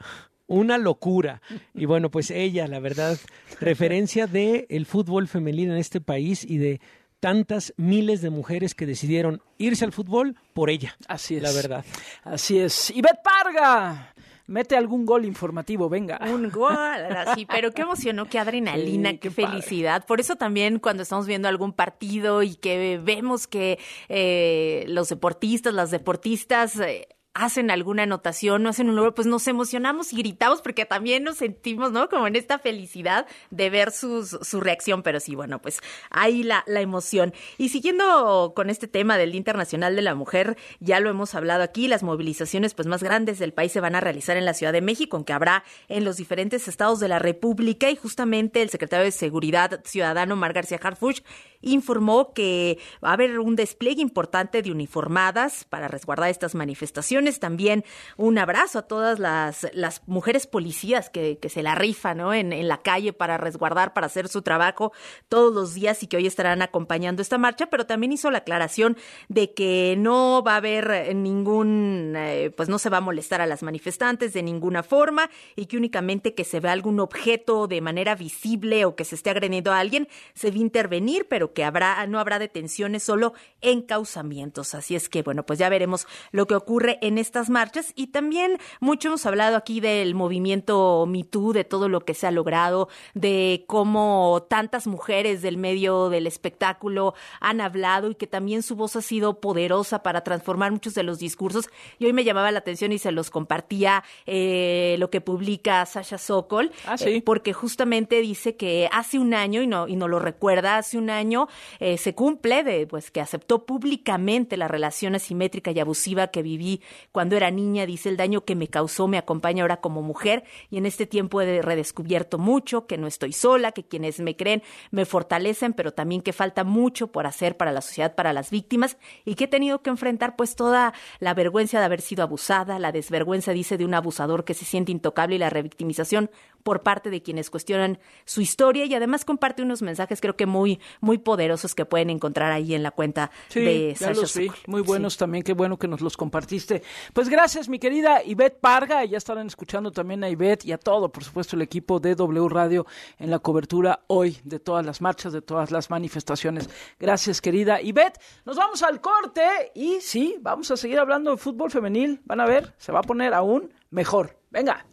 Una 0.51 0.79
locura. 0.79 1.41
Y 1.75 1.85
bueno, 1.85 2.11
pues 2.11 2.33
ella, 2.33 2.67
la 2.67 2.81
verdad, 2.81 3.17
referencia 3.61 4.27
de 4.27 4.67
el 4.69 4.85
fútbol 4.85 5.29
femenino 5.29 5.73
en 5.73 5.79
este 5.79 6.01
país 6.01 6.45
y 6.45 6.59
de 6.59 6.81
tantas 7.21 7.73
miles 7.77 8.21
de 8.21 8.31
mujeres 8.31 8.75
que 8.75 8.85
decidieron 8.85 9.43
irse 9.59 9.85
al 9.85 9.93
fútbol 9.93 10.35
por 10.53 10.69
ella. 10.69 10.97
Así 11.07 11.37
es. 11.37 11.43
La 11.43 11.53
verdad. 11.53 11.85
Así 12.25 12.59
es. 12.59 12.91
Ivette 12.91 13.21
Parga, 13.23 14.13
mete 14.49 14.77
algún 14.77 15.07
gol 15.07 15.25
informativo, 15.25 15.89
venga. 15.89 16.19
Un 16.33 16.51
gol, 16.51 16.75
así, 16.75 17.47
pero 17.47 17.71
qué 17.71 17.83
emoción, 17.83 18.17
¿no? 18.17 18.27
Qué 18.29 18.41
adrenalina, 18.41 19.11
Sí, 19.11 19.19
qué, 19.19 19.29
qué 19.29 19.43
padre. 19.43 19.53
felicidad. 19.61 20.05
Por 20.05 20.19
eso 20.19 20.35
también 20.35 20.81
cuando 20.81 21.05
estamos 21.05 21.27
viendo 21.29 21.47
algún 21.47 21.73
partido 21.75 22.43
y 22.43 22.57
que 22.57 22.99
vemos 22.99 23.47
que 23.47 23.79
eh, 24.09 24.85
los 24.89 25.11
deportistas, 25.11 25.73
las 25.75 25.93
deportistas... 25.93 26.75
eh, 26.81 27.07
hacen 27.33 27.71
alguna 27.71 28.03
anotación, 28.03 28.62
no 28.62 28.71
hacen 28.71 28.88
un 28.88 28.97
logro, 28.97 29.14
pues 29.14 29.29
nos 29.29 29.47
emocionamos 29.47 30.12
y 30.12 30.16
gritamos 30.16 30.62
porque 30.62 30.85
también 30.85 31.23
nos 31.23 31.37
sentimos, 31.38 31.93
¿no? 31.93 32.09
Como 32.09 32.27
en 32.27 32.35
esta 32.35 32.59
felicidad 32.59 33.27
de 33.51 33.71
ver 33.71 33.93
sus, 33.93 34.31
su 34.43 34.61
reacción, 34.61 35.03
pero 35.03 35.21
sí, 35.21 35.37
bueno, 35.37 35.61
pues 35.61 35.81
ahí 36.11 36.43
la, 36.43 36.64
la 36.66 36.81
emoción. 36.81 37.33
Y 37.57 37.69
siguiendo 37.69 38.53
con 38.57 38.69
este 38.69 38.88
tema 38.88 39.16
del 39.16 39.31
Día 39.31 39.38
Internacional 39.38 39.95
de 39.95 40.03
la 40.03 40.14
Mujer, 40.16 40.57
ya 40.81 40.99
lo 40.99 41.09
hemos 41.09 41.35
hablado 41.37 41.62
aquí, 41.62 41.87
las 41.87 42.03
movilizaciones 42.03 42.75
pues 42.75 42.88
más 42.88 43.03
grandes 43.03 43.38
del 43.38 43.53
país 43.53 43.71
se 43.73 43.81
van 43.81 43.95
a 43.95 44.01
realizar 44.01 44.37
en 44.37 44.45
la 44.45 44.55
Ciudad 44.55 44.73
de 44.73 44.83
México, 44.83 45.16
aunque 45.16 45.33
habrá 45.33 45.62
en 45.88 46.05
los 46.05 46.16
diferentes 46.16 46.66
estados 46.66 46.99
de 46.99 47.09
la 47.09 47.21
República 47.21 47.90
y 47.90 47.97
justamente 47.97 48.61
el 48.61 48.71
secretario 48.71 49.05
de 49.05 49.12
Seguridad 49.12 49.83
Ciudadano, 49.85 50.35
Mar 50.35 50.53
García 50.53 50.81
Harfuch, 50.83 51.23
informó 51.62 52.33
que 52.33 52.79
va 53.05 53.11
a 53.11 53.12
haber 53.12 53.38
un 53.38 53.55
despliegue 53.55 54.03
importante 54.03 54.62
de 54.62 54.73
uniformadas 54.73 55.64
para 55.64 55.87
resguardar 55.87 56.31
estas 56.31 56.55
manifestaciones. 56.55 57.19
También 57.38 57.85
un 58.16 58.38
abrazo 58.38 58.80
a 58.80 58.83
todas 58.83 59.18
las, 59.18 60.02
mujeres 60.06 60.46
policías 60.46 61.11
que, 61.11 61.38
se 61.48 61.62
la 61.62 61.74
rifan 61.74 62.20
en 62.33 62.68
la 62.68 62.83
calle 62.83 63.12
para 63.12 63.37
resguardar, 63.37 63.92
para 63.92 64.06
hacer 64.06 64.28
su 64.28 64.42
trabajo 64.42 64.92
todos 65.28 65.54
los 65.54 65.74
días 65.74 66.02
y 66.02 66.06
que 66.06 66.16
hoy 66.16 66.26
estarán 66.26 66.62
acompañando 66.62 67.22
esta 67.22 67.38
marcha, 67.38 67.66
pero 67.66 67.87
también 67.87 68.12
hizo 68.12 68.30
la 68.30 68.38
aclaración 68.38 68.96
de 69.28 69.52
que 69.52 69.96
no 69.98 70.42
va 70.46 70.54
a 70.54 70.56
haber 70.56 70.90
eh, 70.90 71.14
ningún, 71.14 72.14
eh, 72.16 72.50
pues 72.56 72.68
no 72.68 72.78
se 72.78 72.90
va 72.90 72.98
a 72.98 73.00
molestar 73.00 73.40
a 73.40 73.46
las 73.46 73.62
manifestantes 73.62 74.33
de 74.33 74.42
ninguna 74.42 74.83
forma 74.83 75.30
y 75.56 75.66
que 75.66 75.76
únicamente 75.76 76.35
que 76.35 76.44
se 76.44 76.61
vea 76.61 76.72
algún 76.72 77.00
objeto 77.00 77.66
de 77.66 77.80
manera 77.80 78.14
visible 78.14 78.85
o 78.85 78.96
que 78.96 79.04
se 79.04 79.14
esté 79.14 79.30
agrediendo 79.30 79.72
a 79.72 79.78
alguien, 79.78 80.09
se 80.35 80.50
va 80.50 80.56
a 80.56 80.61
intervenir, 80.61 81.26
pero 81.28 81.52
que 81.52 81.64
habrá, 81.64 82.06
no 82.06 82.18
habrá 82.18 82.38
detenciones, 82.38 83.02
solo 83.02 83.35
encauzamientos. 83.61 84.74
Así 84.74 84.94
es 84.94 85.09
que, 85.09 85.22
bueno, 85.22 85.44
pues 85.44 85.59
ya 85.59 85.68
veremos 85.68 86.06
lo 86.33 86.46
que 86.46 86.54
ocurre 86.54 86.98
en 87.02 87.10
estas 87.18 87.51
marchas. 87.51 87.92
Y 87.96 88.09
también 88.09 88.59
mucho 88.81 89.09
hemos 89.09 89.27
hablado 89.27 89.57
aquí 89.57 89.81
del 89.81 90.14
movimiento 90.14 91.07
MeToo, 91.07 91.53
de 91.53 91.64
todo 91.64 91.88
lo 91.88 92.01
que 92.01 92.14
se 92.14 92.27
ha 92.27 92.31
logrado, 92.31 92.88
de 93.14 93.64
cómo 93.66 94.46
tantas 94.49 94.87
mujeres 94.87 95.42
del 95.42 95.57
medio 95.57 96.09
del 96.09 96.27
espectáculo 96.27 97.14
han 97.40 97.61
hablado 97.61 98.11
y 98.11 98.14
que 98.14 98.27
también 98.27 98.62
su 98.62 98.77
voz 98.77 98.96
ha 98.96 99.03
sido 99.03 99.40
poderosa 99.40 100.03
para 100.03 100.23
transformar 100.23 100.73
muchos 100.73 100.94
de 100.94 101.03
los 101.03 101.18
discursos. 101.18 101.68
Y 101.99 102.07
hoy 102.07 102.12
me 102.12 102.25
llamaba 102.25 102.51
la 102.51 102.59
atención 102.61 102.92
y 102.92 102.99
se 102.99 103.12
los 103.12 103.31
compartía 103.31 104.05
eh, 104.27 104.96
lo 104.99 105.11
que 105.11 105.20
publica 105.20 105.85
Sasha 105.87 106.18
Sokol, 106.18 106.70
Ah, 106.87 106.96
sí. 106.99 107.09
eh, 107.09 107.23
porque 107.25 107.53
justamente 107.53 108.20
dice 108.20 108.57
que 108.57 108.88
hace 108.92 109.18
un 109.18 109.35
año, 109.35 109.62
y 109.62 109.66
no, 109.66 109.88
y 109.88 109.96
no 109.96 110.09
lo 110.09 110.18
recuerda, 110.18 110.77
hace 110.79 110.99
un 110.99 111.11
año 111.11 111.49
eh, 111.79 111.99
se 111.99 112.14
cumple 112.14 112.62
de 112.64 112.87
pues 112.87 113.11
que 113.11 113.20
aceptó 113.20 113.64
públicamente 113.64 114.57
la 114.57 114.68
relación 114.68 115.14
asimétrica 115.14 115.70
y 115.70 115.81
abusiva 115.81 116.29
que 116.29 116.42
viví 116.42 116.81
cuando 117.13 117.37
era 117.37 117.51
niña, 117.51 117.87
dice 117.87 118.09
el 118.09 118.17
daño 118.17 118.45
que 118.45 118.55
me 118.55 118.69
causó 118.69 119.09
me 119.09 119.19
acompaña 119.19 119.63
ahora 119.63 119.81
como 119.81 120.03
mujer 120.03 120.45
y 120.71 120.79
en 120.79 120.87
este 120.87 121.07
tiempo 121.07 121.41
he 121.41 121.63
redescubierto 121.63 122.39
mucho, 122.39 122.87
que 122.87 122.99
no 122.99 123.07
estoy 123.07 123.33
sola, 123.33 123.73
que 123.73 123.85
quienes 123.85 124.21
me 124.21 124.37
creen 124.37 124.63
me 124.91 125.05
fortalecen, 125.05 125.73
pero 125.73 125.93
también 125.93 126.23
que 126.23 126.33
falta 126.33 126.65
mucho 126.65 127.09
por 127.09 127.27
hacer 127.27 127.57
para 127.57 127.73
la 127.73 127.81
sociedad, 127.81 128.15
para 128.15 128.33
las 128.33 128.51
víctimas. 128.51 128.97
Y 129.25 129.35
que 129.35 129.45
he 129.45 129.49
tenido 129.49 129.83
que 129.83 129.91
enfrentar 129.91 130.37
pues 130.37 130.57
toda 130.57 130.95
la 131.19 131.35
vergüenza 131.35 131.79
de 131.79 131.85
haber 131.85 132.01
sido 132.01 132.23
abusada, 132.23 132.79
la 132.79 132.93
desvergüenza 132.93 133.53
dice 133.53 133.77
de 133.77 133.85
un 133.85 133.95
abusador 133.95 134.45
que 134.45 134.55
se 134.55 134.65
siente 134.65 134.93
intocable 134.93 135.37
y 135.37 135.39
la 135.39 135.51
revictimización 135.51 136.31
por 136.62 136.83
parte 136.83 137.11
de 137.11 137.23
quienes 137.23 137.51
cuestionan 137.51 137.99
su 138.25 138.40
historia 138.40 138.85
y 138.85 138.94
además 138.94 139.25
comparte 139.25 139.62
unos 139.62 139.83
mensajes 139.83 140.20
creo 140.20 140.37
que 140.37 140.46
muy 140.46 140.81
muy 141.01 141.18
poderosos 141.18 141.75
que 141.75 141.85
pueden 141.85 142.11
encontrar 142.11 142.53
ahí 142.53 142.75
en 142.75 142.83
la 142.83 142.90
cuenta 142.90 143.31
Sí, 143.49 143.61
de 143.61 143.90
ya 143.99 144.09
Sasha 144.09 144.20
los 144.20 144.37
vi, 144.37 144.46
Sokol. 144.46 144.61
muy 144.66 144.81
buenos 144.83 145.16
también, 145.16 145.42
qué 145.44 145.53
bueno 145.55 145.79
que 145.79 145.88
nos 145.88 146.01
los 146.01 146.16
compartiste. 146.16 146.83
Pues 147.12 147.29
gracias, 147.29 147.68
mi 147.68 147.79
querida 147.79 148.23
Ivette 148.25 148.59
Parga, 148.61 149.05
ya 149.05 149.18
estarán 149.18 149.46
escuchando 149.46 149.90
también 149.90 150.23
a 150.25 150.29
Ivette 150.29 150.64
y 150.66 150.73
a 150.73 150.79
todo, 150.79 151.11
por 151.11 151.25
supuesto, 151.25 151.57
el 151.57 151.62
equipo 151.62 152.01
de 152.01 152.14
W 152.14 152.49
Radio 152.49 152.87
en 153.18 153.31
la 153.31 153.38
cobertura 153.38 154.01
hoy 154.07 154.38
de 154.44 154.59
todas 154.59 154.85
las 154.85 155.01
marchas, 155.01 155.33
de 155.33 155.42
todas 155.42 155.70
las 155.70 155.90
manifestaciones. 155.90 156.68
Gracias, 156.99 157.40
querida 157.40 157.81
Ivette. 157.81 158.18
Nos 158.44 158.57
vamos 158.57 158.83
al 158.83 159.01
corte 159.01 159.42
y 159.75 160.01
sí, 160.01 160.37
vamos 160.40 160.70
a 160.70 160.77
seguir 160.77 160.99
hablando 160.99 161.31
de 161.31 161.37
fútbol 161.37 161.70
femenil. 161.70 162.20
Van 162.25 162.40
a 162.40 162.46
ver, 162.46 162.75
se 162.79 162.92
va 162.92 163.01
a 163.01 163.03
poner 163.03 163.35
aún 163.35 163.73
mejor. 163.90 164.37
Venga. 164.51 164.87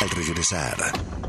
Al 0.00 0.10
regresar, 0.10 0.76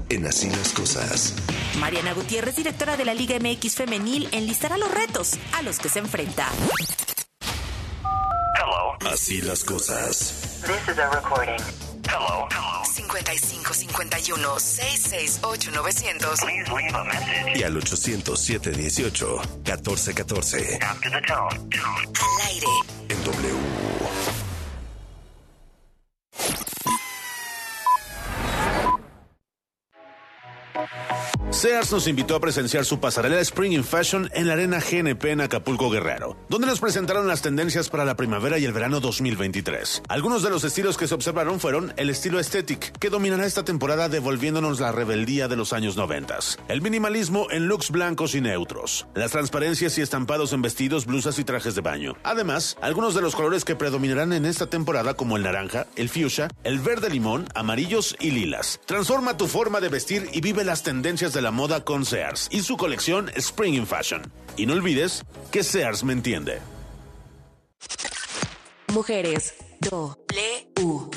en 0.10 0.26
Así 0.28 0.50
las 0.50 0.74
Cosas. 0.74 1.34
Mariana 1.80 2.14
Gutiérrez, 2.14 2.56
directora 2.56 2.98
de 2.98 3.06
la 3.06 3.14
Liga 3.14 3.38
MX 3.40 3.76
Femenil, 3.76 4.28
enlistará 4.32 4.78
los 4.78 4.92
retos 4.92 5.36
a 5.54 5.62
los 5.62 5.80
que 5.80 5.90
se 5.90 6.00
enfrenta. 6.00 6.50
Así 9.10 9.42
las 9.42 9.64
cosas. 9.64 10.62
This 10.66 10.94
is 10.94 11.00
a 11.00 11.10
recording. 11.10 11.56
Hello. 12.10 12.48
55 12.84 13.74
51 13.74 14.60
668 14.60 15.72
900. 15.72 16.40
Please 16.40 16.72
leave 16.74 16.96
a 16.96 17.04
message. 17.06 17.58
Y 17.58 17.64
al 17.64 17.78
807 17.78 18.72
18 18.72 19.42
14 19.64 20.14
14. 20.14 20.80
After 20.82 21.12
the 21.12 21.22
tone. 21.22 21.70
Al 22.20 22.48
aire. 22.48 22.68
En 23.10 23.24
W. 23.24 23.97
Sears 31.58 31.92
nos 31.92 32.08
invitó 32.08 32.36
a 32.36 32.40
presenciar 32.40 32.86
su 32.86 33.00
pasarela 33.00 33.40
Spring 33.40 33.74
in 33.74 33.84
Fashion 33.84 34.30
en 34.36 34.46
la 34.46 34.54
Arena 34.54 34.80
GNP 34.80 35.32
en 35.32 35.42
Acapulco 35.42 35.90
Guerrero, 35.90 36.38
donde 36.50 36.68
nos 36.68 36.80
presentaron 36.80 37.28
las 37.28 37.42
tendencias 37.42 37.90
para 37.90 38.06
la 38.06 38.16
primavera 38.16 38.60
y 38.60 38.66
el 38.66 38.74
verano 38.74 39.00
2023. 39.00 40.04
Algunos 40.08 40.44
de 40.44 40.52
los 40.52 40.64
estilos 40.64 41.00
que 41.00 41.08
se 41.08 41.16
observaron 41.16 41.60
fueron 41.60 41.96
el 41.98 42.12
estilo 42.12 42.38
aesthetic, 42.38 42.96
que 43.00 43.10
dominará 43.10 43.48
esta 43.48 43.66
temporada 43.66 44.08
devolviéndonos 44.08 44.80
la 44.80 44.92
rebeldía 44.92 45.48
de 45.48 45.56
los 45.56 45.74
años 45.74 45.98
90, 45.98 46.38
el 46.68 46.84
minimalismo 46.84 47.48
en 47.50 47.68
looks 47.68 47.90
blancos 47.90 48.36
y 48.36 48.42
neutros, 48.42 49.08
las 49.16 49.32
transparencias 49.32 49.98
y 49.98 50.02
estampados 50.02 50.54
en 50.54 50.62
vestidos, 50.62 51.08
blusas 51.08 51.40
y 51.40 51.44
trajes 51.44 51.74
de 51.74 51.82
baño. 51.82 52.18
Además, 52.24 52.78
algunos 52.82 53.16
de 53.16 53.24
los 53.24 53.36
colores 53.36 53.66
que 53.66 53.76
predominarán 53.76 54.32
en 54.32 54.46
esta 54.46 54.68
temporada 54.68 55.16
como 55.16 55.38
el 55.38 55.44
naranja, 55.44 55.88
el 55.96 56.10
fuchsia, 56.10 56.50
el 56.64 56.78
verde 56.78 57.10
limón, 57.10 57.48
amarillos 57.56 58.16
y 58.20 58.30
lilas. 58.30 58.80
Transforma 58.86 59.38
tu 59.38 59.48
forma 59.48 59.80
de 59.80 59.90
vestir 59.90 60.30
y 60.34 60.42
vive 60.42 60.64
las 60.64 60.84
tendencias 60.84 61.34
de 61.34 61.42
la 61.42 61.47
moda 61.52 61.84
con 61.84 62.06
Sears 62.06 62.48
y 62.52 62.62
su 62.62 62.78
colección 62.78 63.30
Spring 63.36 63.76
in 63.76 63.88
Fashion. 63.88 64.32
Y 64.56 64.66
no 64.66 64.74
olvides 64.74 65.24
que 65.52 65.64
Sears 65.64 66.04
me 66.04 66.14
entiende. 66.14 66.60
Mujeres. 68.94 69.56
Do. 69.80 70.18
U. 70.82 71.10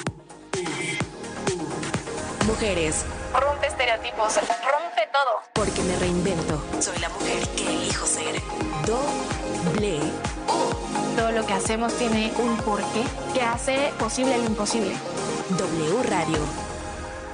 Mujeres. 2.46 3.04
Rompe 3.32 3.68
estereotipos, 3.68 4.34
rompe 4.36 5.08
todo. 5.12 5.42
Porque 5.54 5.80
me 5.82 5.96
reinvento. 5.96 6.62
Soy 6.80 6.98
la 6.98 7.08
mujer 7.08 7.46
que 7.56 7.66
elijo 7.66 8.06
ser. 8.06 8.40
Doble 8.86 10.00
U. 10.48 11.16
Todo 11.16 11.32
lo 11.32 11.46
que 11.46 11.52
hacemos 11.52 11.94
tiene 11.94 12.32
un 12.38 12.56
porqué 12.58 13.04
que 13.32 13.40
hace 13.40 13.92
posible 13.98 14.36
lo 14.38 14.44
imposible. 14.44 14.94
W 15.56 16.02
Radio. 16.04 16.38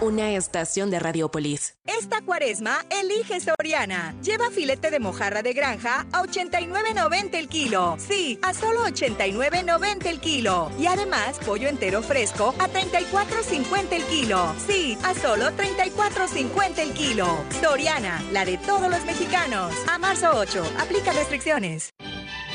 Una 0.03 0.33
estación 0.33 0.91
de 0.91 0.99
Radiopolis. 0.99 1.79
Esta 1.87 2.21
cuaresma, 2.21 2.85
elige 2.91 3.41
Soriana. 3.41 4.15
Lleva 4.23 4.51
filete 4.51 4.91
de 4.91 5.01
mojarra 5.01 5.43
de 5.43 5.55
granja 5.55 6.07
a 6.13 6.23
89.90 6.23 7.35
el 7.35 7.49
kilo. 7.49 7.97
Sí, 7.99 8.39
a 8.43 8.53
solo 8.53 8.85
89.90 8.85 10.07
el 10.07 10.21
kilo. 10.21 10.71
Y 10.79 10.87
además, 10.87 11.39
pollo 11.47 11.69
entero 11.69 12.03
fresco 12.03 12.55
a 12.59 12.69
34.50 12.69 13.93
el 13.93 14.03
kilo. 14.05 14.55
Sí, 14.67 14.99
a 15.03 15.15
solo 15.15 15.47
34.50 15.53 16.79
el 16.79 16.93
kilo. 16.93 17.27
Soriana, 17.63 18.23
la 18.33 18.45
de 18.45 18.59
todos 18.59 18.91
los 18.91 19.03
mexicanos. 19.07 19.73
A 19.89 19.97
marzo 19.97 20.31
8, 20.35 20.63
aplica 20.79 21.13
restricciones. 21.13 21.95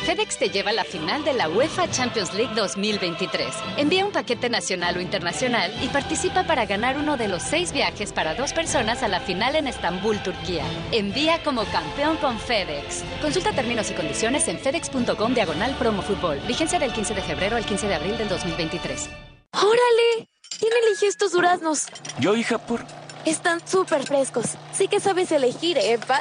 FedEx 0.06 0.40
te 0.40 0.50
lleva 0.50 0.72
a 0.72 0.74
la 0.74 0.84
final 0.84 1.24
de 1.24 1.34
la 1.34 1.48
UEFA 1.48 1.90
Champions 1.92 2.34
League 2.34 2.54
2023. 2.56 3.48
Envía 3.78 4.04
un 4.04 4.12
paquete 4.12 4.50
nacional 4.50 4.98
o 4.98 5.02
internacional 5.02 5.72
y 5.84 5.90
participa 5.90 6.44
para 6.44 6.66
ganar 6.66 6.98
uno 6.98 7.18
de 7.18 7.28
los 7.28 7.44
seis 7.44 7.72
viajes 7.72 8.12
para 8.12 8.34
dos 8.34 8.52
personas 8.52 9.04
a 9.04 9.08
la 9.08 9.20
final 9.20 9.56
en 9.56 9.68
Estambul, 9.68 10.22
Turquía. 10.24 10.66
Envía 10.92 11.44
como 11.44 11.66
campeón 11.66 12.18
con 12.18 12.40
FedEx. 12.40 13.04
Consulta 13.22 13.54
términos 13.54 13.92
y 13.92 13.94
condiciones 13.94 14.48
en 14.48 14.58
fedex.com 14.58 15.34
diagonal 15.36 15.76
promo 15.78 16.02
fútbol. 16.02 16.40
Vigencia 16.48 16.80
del 16.80 16.92
15 16.92 17.14
de 17.14 17.22
febrero 17.22 17.56
al 17.56 17.66
15 17.66 17.88
de 17.88 17.94
abril 17.94 18.18
del 18.18 18.28
2023. 18.28 19.08
¡Órale! 19.54 20.28
¿Quién 20.60 20.72
eligió 20.84 21.10
estos 21.10 21.32
duraznos? 21.32 21.86
Yo, 22.20 22.36
hija, 22.36 22.58
por... 22.58 22.84
Están 23.26 23.66
súper 23.68 24.04
frescos. 24.04 24.46
Sí 24.74 24.88
que 24.88 25.00
sabes 25.00 25.32
elegir, 25.32 25.78
¿eh, 25.78 26.00
pa? 26.08 26.20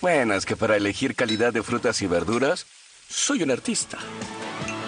Bueno, 0.00 0.34
es 0.34 0.46
que 0.46 0.56
para 0.56 0.76
elegir 0.76 1.14
calidad 1.14 1.52
de 1.52 1.62
frutas 1.62 2.02
y 2.02 2.06
verduras, 2.06 2.66
soy 3.10 3.42
un 3.42 3.50
artista. 3.50 3.98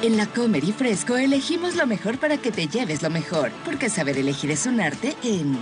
En 0.00 0.16
la 0.16 0.26
Comer 0.26 0.64
y 0.64 0.72
Fresco 0.72 1.16
elegimos 1.16 1.74
lo 1.74 1.86
mejor 1.86 2.18
para 2.18 2.38
que 2.38 2.52
te 2.52 2.68
lleves 2.68 3.02
lo 3.02 3.10
mejor, 3.10 3.50
porque 3.64 3.90
saber 3.90 4.16
elegir 4.16 4.50
es 4.50 4.66
un 4.66 4.80
arte 4.80 5.16
en... 5.22 5.58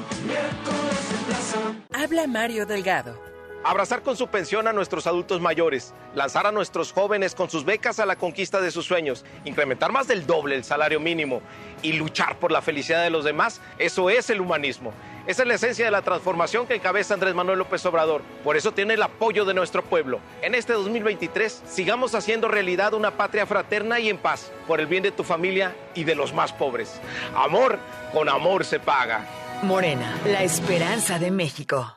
Habla 1.92 2.26
Mario 2.26 2.66
Delgado. 2.66 3.18
Abrazar 3.62 4.02
con 4.02 4.16
su 4.16 4.28
pensión 4.28 4.66
a 4.68 4.72
nuestros 4.72 5.06
adultos 5.06 5.40
mayores, 5.40 5.92
lanzar 6.14 6.46
a 6.46 6.52
nuestros 6.52 6.92
jóvenes 6.92 7.34
con 7.34 7.50
sus 7.50 7.66
becas 7.66 7.98
a 7.98 8.06
la 8.06 8.16
conquista 8.16 8.60
de 8.60 8.70
sus 8.70 8.86
sueños, 8.86 9.24
incrementar 9.44 9.92
más 9.92 10.08
del 10.08 10.26
doble 10.26 10.54
el 10.54 10.64
salario 10.64 10.98
mínimo 11.00 11.42
y 11.82 11.92
luchar 11.92 12.38
por 12.38 12.52
la 12.52 12.62
felicidad 12.62 13.02
de 13.02 13.10
los 13.10 13.24
demás, 13.24 13.60
eso 13.78 14.08
es 14.08 14.30
el 14.30 14.40
humanismo. 14.40 14.94
Esa 15.26 15.42
es 15.42 15.48
la 15.48 15.54
esencia 15.54 15.84
de 15.84 15.90
la 15.90 16.02
transformación 16.02 16.66
que 16.66 16.74
encabeza 16.74 17.14
Andrés 17.14 17.34
Manuel 17.34 17.58
López 17.58 17.84
Obrador. 17.86 18.22
Por 18.42 18.56
eso 18.56 18.72
tiene 18.72 18.94
el 18.94 19.02
apoyo 19.02 19.44
de 19.44 19.54
nuestro 19.54 19.84
pueblo. 19.84 20.20
En 20.42 20.54
este 20.54 20.72
2023 20.72 21.62
sigamos 21.68 22.14
haciendo 22.14 22.48
realidad 22.48 22.94
una 22.94 23.12
patria 23.12 23.46
fraterna 23.46 24.00
y 24.00 24.08
en 24.08 24.18
paz, 24.18 24.50
por 24.66 24.80
el 24.80 24.86
bien 24.86 25.02
de 25.02 25.12
tu 25.12 25.22
familia 25.22 25.74
y 25.94 26.04
de 26.04 26.14
los 26.14 26.32
más 26.32 26.52
pobres. 26.52 27.00
Amor, 27.36 27.78
con 28.12 28.28
amor 28.28 28.64
se 28.64 28.80
paga. 28.80 29.26
Morena, 29.62 30.18
la 30.24 30.42
esperanza 30.42 31.18
de 31.18 31.30
México. 31.30 31.96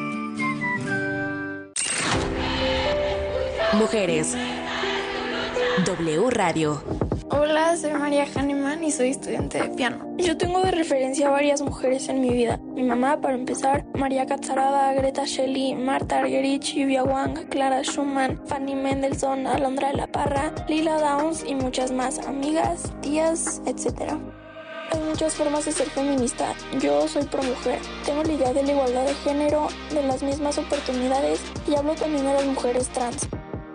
Mujeres. 3.73 4.35
W 5.85 6.29
Radio. 6.29 6.83
Hola, 7.29 7.77
soy 7.77 7.93
María 7.93 8.25
Hahnemann 8.35 8.83
y 8.83 8.91
soy 8.91 9.09
estudiante 9.09 9.61
de 9.61 9.69
piano. 9.69 10.13
Yo 10.17 10.35
tengo 10.35 10.61
de 10.61 10.71
referencia 10.71 11.29
a 11.29 11.31
varias 11.31 11.61
mujeres 11.61 12.09
en 12.09 12.19
mi 12.19 12.31
vida. 12.31 12.59
Mi 12.75 12.83
mamá, 12.83 13.21
para 13.21 13.35
empezar, 13.35 13.85
María 13.95 14.25
Catzarada, 14.25 14.91
Greta 14.93 15.23
Shelley, 15.23 15.75
Marta 15.75 16.19
Argerich, 16.19 16.73
Yuvia 16.73 17.05
Wang, 17.05 17.47
Clara 17.47 17.81
Schumann, 17.83 18.41
Fanny 18.45 18.75
Mendelssohn, 18.75 19.47
Alondra 19.47 19.87
de 19.87 19.93
la 19.93 20.07
Parra, 20.07 20.53
Lila 20.67 20.99
Downs 20.99 21.45
y 21.47 21.55
muchas 21.55 21.91
más, 21.91 22.19
amigas, 22.27 22.91
tías, 23.01 23.61
etc. 23.65 24.17
Hay 24.91 24.99
muchas 25.07 25.33
formas 25.35 25.63
de 25.63 25.71
ser 25.71 25.89
feminista. 25.89 26.53
Yo 26.81 27.07
soy 27.07 27.23
pro 27.23 27.41
mujer. 27.41 27.79
Tengo 28.05 28.23
la 28.23 28.33
idea 28.33 28.53
de 28.53 28.63
la 28.63 28.71
igualdad 28.73 29.05
de 29.05 29.13
género, 29.15 29.69
de 29.93 30.03
las 30.03 30.21
mismas 30.21 30.57
oportunidades 30.57 31.39
y 31.65 31.75
hablo 31.75 31.95
también 31.95 32.25
de 32.25 32.33
las 32.33 32.45
mujeres 32.45 32.89
trans. 32.89 33.29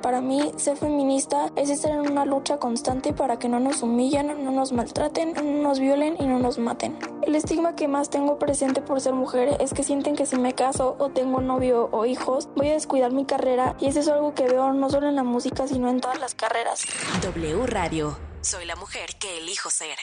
Para 0.06 0.20
mí, 0.20 0.52
ser 0.56 0.76
feminista 0.76 1.50
es 1.56 1.68
estar 1.68 1.90
en 1.90 2.08
una 2.08 2.24
lucha 2.24 2.58
constante 2.58 3.12
para 3.12 3.40
que 3.40 3.48
no 3.48 3.58
nos 3.58 3.82
humillen, 3.82 4.44
no 4.44 4.52
nos 4.52 4.70
maltraten, 4.70 5.32
no 5.32 5.42
nos 5.42 5.80
violen 5.80 6.14
y 6.20 6.26
no 6.26 6.38
nos 6.38 6.58
maten. 6.58 6.96
El 7.22 7.34
estigma 7.34 7.74
que 7.74 7.88
más 7.88 8.08
tengo 8.08 8.38
presente 8.38 8.80
por 8.80 9.00
ser 9.00 9.14
mujer 9.14 9.56
es 9.58 9.74
que 9.74 9.82
sienten 9.82 10.14
que 10.14 10.24
si 10.24 10.36
me 10.36 10.54
caso 10.54 10.94
o 11.00 11.08
tengo 11.08 11.40
novio 11.40 11.88
o 11.90 12.06
hijos, 12.06 12.48
voy 12.54 12.68
a 12.68 12.74
descuidar 12.74 13.10
mi 13.10 13.24
carrera 13.24 13.74
y 13.80 13.86
eso 13.86 13.98
es 13.98 14.06
algo 14.06 14.32
que 14.32 14.44
veo 14.44 14.72
no 14.74 14.90
solo 14.90 15.08
en 15.08 15.16
la 15.16 15.24
música, 15.24 15.66
sino 15.66 15.90
en 15.90 16.00
todas 16.00 16.20
las 16.20 16.36
carreras. 16.36 16.84
W 17.22 17.66
Radio. 17.66 18.16
Soy 18.42 18.64
la 18.64 18.76
mujer 18.76 19.16
que 19.18 19.38
elijo 19.38 19.70
ser. 19.70 19.98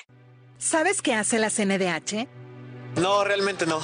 ¿Sabes 0.58 1.02
qué 1.02 1.14
hace 1.14 1.40
la 1.40 1.50
CNDH? 1.50 2.28
No, 2.96 3.24
realmente 3.24 3.66
no. 3.66 3.80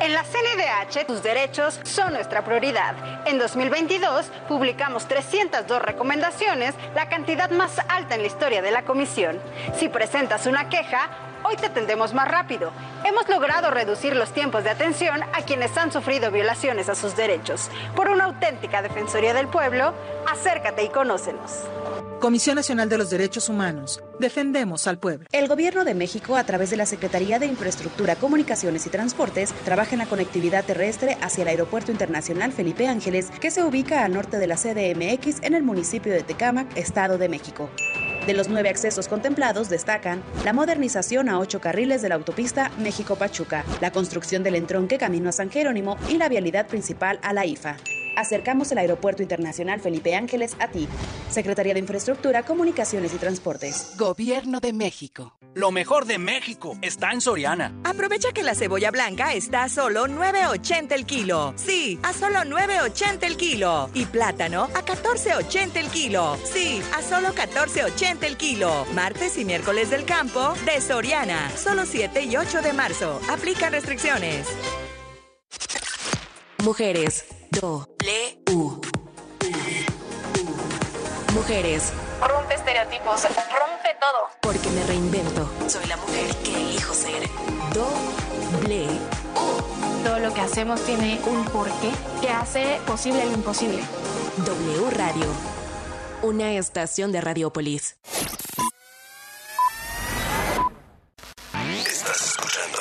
En 0.00 0.12
la 0.14 0.24
CNDH, 0.24 1.06
tus 1.06 1.22
derechos 1.22 1.78
son 1.84 2.12
nuestra 2.12 2.44
prioridad. 2.44 2.94
En 3.26 3.38
2022, 3.38 4.26
publicamos 4.48 5.06
302 5.06 5.80
recomendaciones, 5.80 6.74
la 6.94 7.08
cantidad 7.08 7.50
más 7.50 7.78
alta 7.88 8.16
en 8.16 8.22
la 8.22 8.26
historia 8.26 8.62
de 8.62 8.72
la 8.72 8.82
comisión. 8.82 9.40
Si 9.78 9.88
presentas 9.88 10.46
una 10.46 10.68
queja, 10.68 11.08
hoy 11.44 11.56
te 11.56 11.66
atendemos 11.66 12.14
más 12.14 12.28
rápido. 12.28 12.72
Hemos 13.04 13.28
logrado 13.28 13.70
reducir 13.70 14.14
los 14.16 14.32
tiempos 14.32 14.64
de 14.64 14.70
atención 14.70 15.22
a 15.22 15.42
quienes 15.44 15.76
han 15.76 15.92
sufrido 15.92 16.30
violaciones 16.30 16.88
a 16.88 16.94
sus 16.94 17.16
derechos. 17.16 17.70
Por 17.94 18.08
una 18.08 18.24
auténtica 18.24 18.82
Defensoría 18.82 19.34
del 19.34 19.48
Pueblo, 19.48 19.94
acércate 20.30 20.84
y 20.84 20.88
conócenos. 20.88 21.64
Comisión 22.20 22.54
Nacional 22.54 22.88
de 22.88 22.98
los 22.98 23.10
Derechos 23.10 23.48
Humanos. 23.48 24.00
Defendemos 24.20 24.86
al 24.86 24.98
pueblo. 24.98 25.26
El 25.32 25.48
Gobierno 25.48 25.84
de 25.84 25.94
México, 25.94 26.36
a 26.36 26.44
través 26.44 26.70
de 26.70 26.76
la 26.76 26.86
Secretaría 26.86 27.40
de 27.40 27.46
Infraestructura, 27.46 28.14
Comunicaciones 28.14 28.86
y 28.86 28.90
Transportes, 28.90 29.52
trabaja 29.64 29.92
en 29.92 29.98
la 29.98 30.06
conectividad 30.06 30.64
terrestre 30.64 31.18
hacia 31.20 31.42
el 31.42 31.48
Aeropuerto 31.48 31.90
Internacional 31.90 32.52
Felipe 32.52 32.86
Ángeles, 32.86 33.28
que 33.40 33.50
se 33.50 33.64
ubica 33.64 34.04
al 34.04 34.12
norte 34.12 34.38
de 34.38 34.46
la 34.46 34.54
CDMX 34.54 35.42
en 35.42 35.54
el 35.54 35.64
municipio 35.64 36.12
de 36.12 36.22
Tecámac, 36.22 36.76
Estado 36.76 37.18
de 37.18 37.28
México. 37.28 37.68
De 38.26 38.34
los 38.34 38.48
nueve 38.48 38.68
accesos 38.68 39.08
contemplados 39.08 39.68
destacan 39.68 40.22
la 40.44 40.52
modernización 40.52 41.28
a 41.28 41.40
ocho 41.40 41.60
carriles 41.60 42.02
de 42.02 42.08
la 42.08 42.14
autopista 42.14 42.70
México-Pachuca, 42.78 43.64
la 43.80 43.90
construcción 43.90 44.44
del 44.44 44.54
entronque 44.54 44.96
camino 44.96 45.28
a 45.28 45.32
San 45.32 45.50
Jerónimo 45.50 45.98
y 46.08 46.18
la 46.18 46.28
vialidad 46.28 46.68
principal 46.68 47.18
a 47.22 47.32
la 47.32 47.46
IFA. 47.46 47.76
Acercamos 48.16 48.70
el 48.72 48.78
Aeropuerto 48.78 49.22
Internacional 49.22 49.80
Felipe 49.80 50.14
Ángeles 50.14 50.56
a 50.58 50.68
ti. 50.68 50.88
Secretaría 51.30 51.74
de 51.74 51.80
Infraestructura, 51.80 52.44
Comunicaciones 52.44 53.14
y 53.14 53.18
Transportes. 53.18 53.92
Gobierno 53.96 54.60
de 54.60 54.72
México. 54.72 55.38
Lo 55.54 55.70
mejor 55.70 56.06
de 56.06 56.16
México 56.18 56.78
está 56.80 57.12
en 57.12 57.20
Soriana. 57.20 57.74
Aprovecha 57.84 58.32
que 58.32 58.42
la 58.42 58.54
cebolla 58.54 58.90
blanca 58.90 59.34
está 59.34 59.64
a 59.64 59.68
solo 59.68 60.06
9.80 60.06 60.92
el 60.92 61.04
kilo. 61.04 61.52
Sí, 61.56 62.00
a 62.02 62.14
solo 62.14 62.38
9.80 62.38 63.24
el 63.24 63.36
kilo. 63.36 63.90
Y 63.92 64.06
plátano 64.06 64.64
a 64.74 64.82
14.80 64.82 65.76
el 65.76 65.88
kilo. 65.88 66.38
Sí, 66.44 66.82
a 66.96 67.02
solo 67.02 67.34
14.80 67.34 68.24
el 68.24 68.36
kilo. 68.38 68.86
Martes 68.94 69.36
y 69.36 69.44
miércoles 69.44 69.90
del 69.90 70.06
campo 70.06 70.54
de 70.64 70.80
Soriana. 70.80 71.50
Solo 71.54 71.84
7 71.84 72.22
y 72.22 72.36
8 72.36 72.62
de 72.62 72.72
marzo. 72.72 73.20
Aplican 73.28 73.72
restricciones. 73.72 74.46
Mujeres. 76.64 77.26
W. 78.02 78.36
Mujeres. 81.34 81.92
Rompe 82.20 82.54
estereotipos, 82.54 83.22
rompe 83.22 83.96
todo. 84.00 84.28
Porque 84.40 84.68
me 84.70 84.84
reinvento. 84.86 85.48
Soy 85.68 85.86
la 85.86 85.96
mujer 85.98 86.34
que 86.42 86.52
elijo 86.52 86.94
ser. 86.94 87.28
Doble. 87.72 88.88
Todo 90.02 90.18
lo 90.18 90.34
que 90.34 90.40
hacemos 90.40 90.84
tiene 90.84 91.20
un 91.26 91.44
porqué 91.44 91.92
que 92.20 92.28
hace 92.28 92.80
posible 92.88 93.24
lo 93.24 93.34
imposible. 93.34 93.84
W 94.38 94.90
Radio. 94.90 95.26
Una 96.22 96.54
estación 96.54 97.12
de 97.12 97.20
Radiopolis. 97.20 97.98
Estás 101.86 102.20
escuchando 102.20 102.80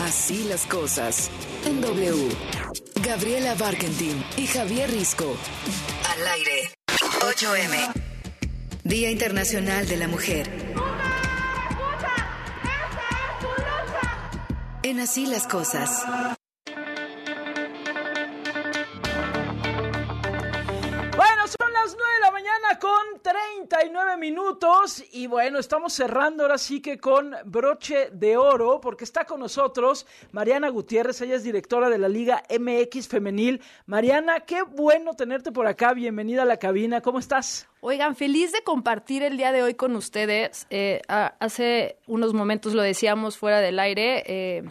Así 0.00 0.44
las 0.48 0.66
cosas. 0.66 1.30
En 1.64 1.80
W. 1.80 2.61
Gabriela 3.04 3.54
Barkentin 3.56 4.24
y 4.36 4.46
Javier 4.46 4.88
Risco. 4.88 5.36
Al 6.08 6.26
aire. 6.28 6.70
8M. 7.20 7.92
Día 8.84 9.10
Internacional 9.10 9.88
de 9.88 9.96
la 9.96 10.06
Mujer. 10.06 10.48
En 14.84 15.00
Así 15.00 15.26
las 15.26 15.48
cosas. 15.48 16.04
Bueno, 21.16 21.46
son 21.48 21.72
las 21.72 21.96
9 21.96 22.14
de 22.14 22.20
la 22.20 22.30
mañana 22.30 22.51
con 22.78 23.20
39 23.22 24.16
minutos 24.16 25.02
y 25.12 25.26
bueno, 25.26 25.58
estamos 25.58 25.92
cerrando 25.92 26.44
ahora 26.44 26.58
sí 26.58 26.80
que 26.80 26.98
con 26.98 27.34
broche 27.44 28.10
de 28.12 28.36
oro 28.36 28.80
porque 28.80 29.04
está 29.04 29.24
con 29.24 29.40
nosotros 29.40 30.06
Mariana 30.30 30.68
Gutiérrez, 30.68 31.20
ella 31.20 31.36
es 31.36 31.44
directora 31.44 31.90
de 31.90 31.98
la 31.98 32.08
Liga 32.08 32.42
MX 32.50 33.08
Femenil. 33.08 33.60
Mariana, 33.86 34.40
qué 34.40 34.62
bueno 34.62 35.14
tenerte 35.14 35.52
por 35.52 35.66
acá, 35.66 35.92
bienvenida 35.92 36.42
a 36.42 36.46
la 36.46 36.58
cabina, 36.58 37.00
¿cómo 37.00 37.18
estás? 37.18 37.68
Oigan, 37.80 38.16
feliz 38.16 38.52
de 38.52 38.62
compartir 38.62 39.22
el 39.22 39.36
día 39.36 39.52
de 39.52 39.62
hoy 39.62 39.74
con 39.74 39.96
ustedes. 39.96 40.66
Eh, 40.70 41.02
hace 41.08 41.98
unos 42.06 42.32
momentos 42.32 42.74
lo 42.74 42.82
decíamos 42.82 43.36
fuera 43.38 43.60
del 43.60 43.78
aire. 43.78 44.22
eh, 44.26 44.62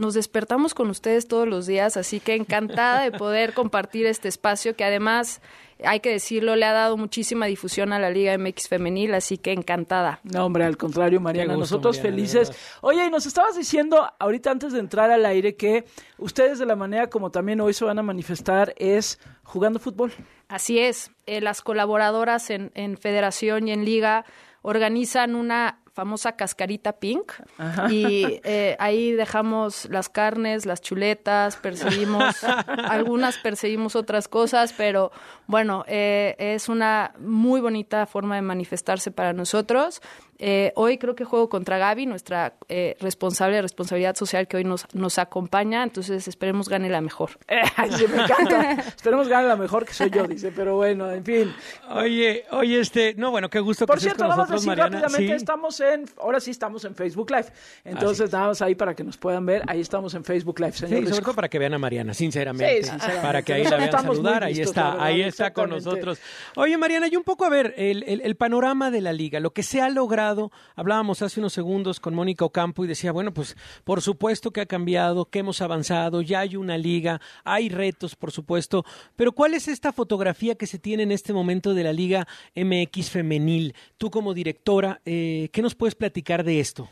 nos 0.00 0.14
despertamos 0.14 0.72
con 0.74 0.88
ustedes 0.88 1.28
todos 1.28 1.46
los 1.46 1.66
días, 1.66 1.96
así 1.96 2.20
que 2.20 2.34
encantada 2.34 3.02
de 3.02 3.12
poder 3.12 3.52
compartir 3.54 4.06
este 4.06 4.28
espacio 4.28 4.74
que 4.74 4.84
además, 4.84 5.42
hay 5.84 6.00
que 6.00 6.10
decirlo, 6.10 6.56
le 6.56 6.66
ha 6.66 6.72
dado 6.72 6.96
muchísima 6.96 7.46
difusión 7.46 7.92
a 7.92 7.98
la 7.98 8.10
Liga 8.10 8.36
MX 8.36 8.68
Femenil, 8.68 9.14
así 9.14 9.38
que 9.38 9.52
encantada. 9.52 10.20
No, 10.22 10.46
hombre, 10.46 10.64
al 10.64 10.76
contrario, 10.76 11.20
Mariana, 11.20 11.54
gusto, 11.54 11.76
nosotros 11.76 11.96
Mariana, 11.98 12.16
felices. 12.16 12.52
Oye, 12.80 13.06
y 13.06 13.10
nos 13.10 13.26
estabas 13.26 13.56
diciendo 13.56 14.10
ahorita 14.18 14.50
antes 14.50 14.72
de 14.72 14.80
entrar 14.80 15.10
al 15.10 15.24
aire 15.26 15.56
que 15.56 15.84
ustedes 16.18 16.58
de 16.58 16.66
la 16.66 16.76
manera 16.76 17.08
como 17.08 17.30
también 17.30 17.60
hoy 17.60 17.74
se 17.74 17.84
van 17.84 17.98
a 17.98 18.02
manifestar 18.02 18.74
es 18.76 19.18
jugando 19.42 19.78
fútbol. 19.78 20.12
Así 20.48 20.78
es, 20.78 21.10
eh, 21.26 21.40
las 21.40 21.62
colaboradoras 21.62 22.50
en, 22.50 22.70
en 22.74 22.96
Federación 22.96 23.68
y 23.68 23.72
en 23.72 23.84
Liga 23.84 24.24
organizan 24.62 25.34
una 25.34 25.79
famosa 25.92 26.32
cascarita 26.32 26.92
pink 26.92 27.32
Ajá. 27.58 27.92
y 27.92 28.40
eh, 28.44 28.76
ahí 28.78 29.12
dejamos 29.12 29.86
las 29.90 30.08
carnes, 30.08 30.66
las 30.66 30.80
chuletas, 30.80 31.56
perseguimos, 31.56 32.36
algunas 32.88 33.38
perseguimos 33.38 33.96
otras 33.96 34.28
cosas, 34.28 34.72
pero 34.72 35.10
bueno, 35.46 35.84
eh, 35.88 36.36
es 36.38 36.68
una 36.68 37.12
muy 37.18 37.60
bonita 37.60 38.06
forma 38.06 38.36
de 38.36 38.42
manifestarse 38.42 39.10
para 39.10 39.32
nosotros. 39.32 40.00
Eh, 40.42 40.72
hoy 40.74 40.96
creo 40.96 41.14
que 41.14 41.24
juego 41.24 41.50
contra 41.50 41.76
Gaby, 41.76 42.06
nuestra 42.06 42.54
eh, 42.70 42.96
responsable 42.98 43.56
de 43.56 43.62
responsabilidad 43.62 44.16
social 44.16 44.48
que 44.48 44.56
hoy 44.56 44.64
nos, 44.64 44.86
nos 44.94 45.18
acompaña, 45.18 45.82
entonces 45.82 46.26
esperemos 46.28 46.68
gane 46.70 46.88
la 46.88 47.02
mejor. 47.02 47.32
Ay, 47.76 47.90
sí, 47.92 48.06
me 48.08 48.22
encanta. 48.22 48.72
Esperemos 48.88 49.28
gane 49.28 49.48
la 49.48 49.56
mejor 49.56 49.84
que 49.84 49.92
soy 49.92 50.08
yo, 50.10 50.26
dice, 50.26 50.50
pero 50.50 50.76
bueno, 50.76 51.10
en 51.12 51.22
fin. 51.24 51.52
Oye, 51.90 52.44
oye, 52.52 52.80
este, 52.80 53.14
no, 53.16 53.30
bueno, 53.30 53.50
qué 53.50 53.60
gusto 53.60 53.86
Por 53.86 53.96
que 53.96 54.06
estés 54.06 54.12
cierto, 54.16 54.24
con 54.24 54.30
vamos 54.38 54.50
a 54.50 54.54
decir 54.54 54.68
Mariana. 54.68 54.88
rápidamente, 55.00 55.26
Sí. 55.28 55.36
estamos 55.36 55.80
en, 55.80 56.06
ahora 56.18 56.40
sí 56.40 56.50
estamos 56.50 56.84
en 56.86 56.94
Facebook 56.94 57.30
Live. 57.30 57.46
Entonces, 57.84 58.32
nada 58.32 58.46
más 58.48 58.62
ahí 58.62 58.74
para 58.74 58.94
que 58.94 59.04
nos 59.04 59.18
puedan 59.18 59.44
ver, 59.44 59.62
ahí 59.68 59.80
estamos 59.80 60.14
en 60.14 60.24
Facebook 60.24 60.58
Live, 60.60 60.72
Sí, 60.72 60.86
señor. 60.86 61.08
sobre 61.10 61.20
todo 61.22 61.34
para 61.34 61.48
que 61.50 61.58
vean 61.58 61.74
a 61.74 61.78
Mariana, 61.78 62.14
sinceramente. 62.14 62.82
Sí, 62.82 62.88
sinceramente. 62.88 63.26
Para 63.26 63.42
que 63.42 63.52
ahí 63.52 63.64
la 63.64 63.76
vean 63.76 63.90
saludar, 63.92 64.44
ahí 64.44 64.54
listos, 64.54 64.70
está, 64.70 64.90
verdad, 64.92 65.04
ahí 65.06 65.20
está 65.22 65.52
con 65.52 65.68
nosotros. 65.70 66.18
Oye, 66.56 66.78
Mariana, 66.78 67.08
y 67.10 67.16
un 67.16 67.24
poco, 67.24 67.44
a 67.44 67.50
ver, 67.50 67.74
el, 67.76 68.04
el- 68.04 68.22
el 68.22 68.36
panorama 68.36 68.90
de 68.90 69.00
la 69.02 69.12
liga, 69.12 69.38
lo 69.40 69.52
que 69.52 69.62
se 69.62 69.82
ha 69.82 69.88
logrado, 69.90 70.29
hablábamos 70.74 71.22
hace 71.22 71.40
unos 71.40 71.52
segundos 71.52 72.00
con 72.00 72.14
Mónica 72.14 72.44
Ocampo 72.44 72.84
y 72.84 72.88
decía, 72.88 73.12
bueno, 73.12 73.32
pues 73.32 73.56
por 73.84 74.02
supuesto 74.02 74.50
que 74.50 74.60
ha 74.60 74.66
cambiado, 74.66 75.26
que 75.26 75.40
hemos 75.40 75.60
avanzado, 75.62 76.22
ya 76.22 76.40
hay 76.40 76.56
una 76.56 76.78
liga, 76.78 77.20
hay 77.44 77.68
retos, 77.68 78.16
por 78.16 78.32
supuesto, 78.32 78.84
pero 79.16 79.32
¿cuál 79.32 79.54
es 79.54 79.68
esta 79.68 79.92
fotografía 79.92 80.54
que 80.54 80.66
se 80.66 80.78
tiene 80.78 81.02
en 81.02 81.12
este 81.12 81.32
momento 81.32 81.74
de 81.74 81.84
la 81.84 81.92
Liga 81.92 82.26
MX 82.54 83.10
femenil? 83.10 83.74
Tú 83.98 84.10
como 84.10 84.34
directora, 84.34 85.00
eh, 85.04 85.48
¿qué 85.52 85.62
nos 85.62 85.74
puedes 85.74 85.94
platicar 85.94 86.44
de 86.44 86.60
esto? 86.60 86.88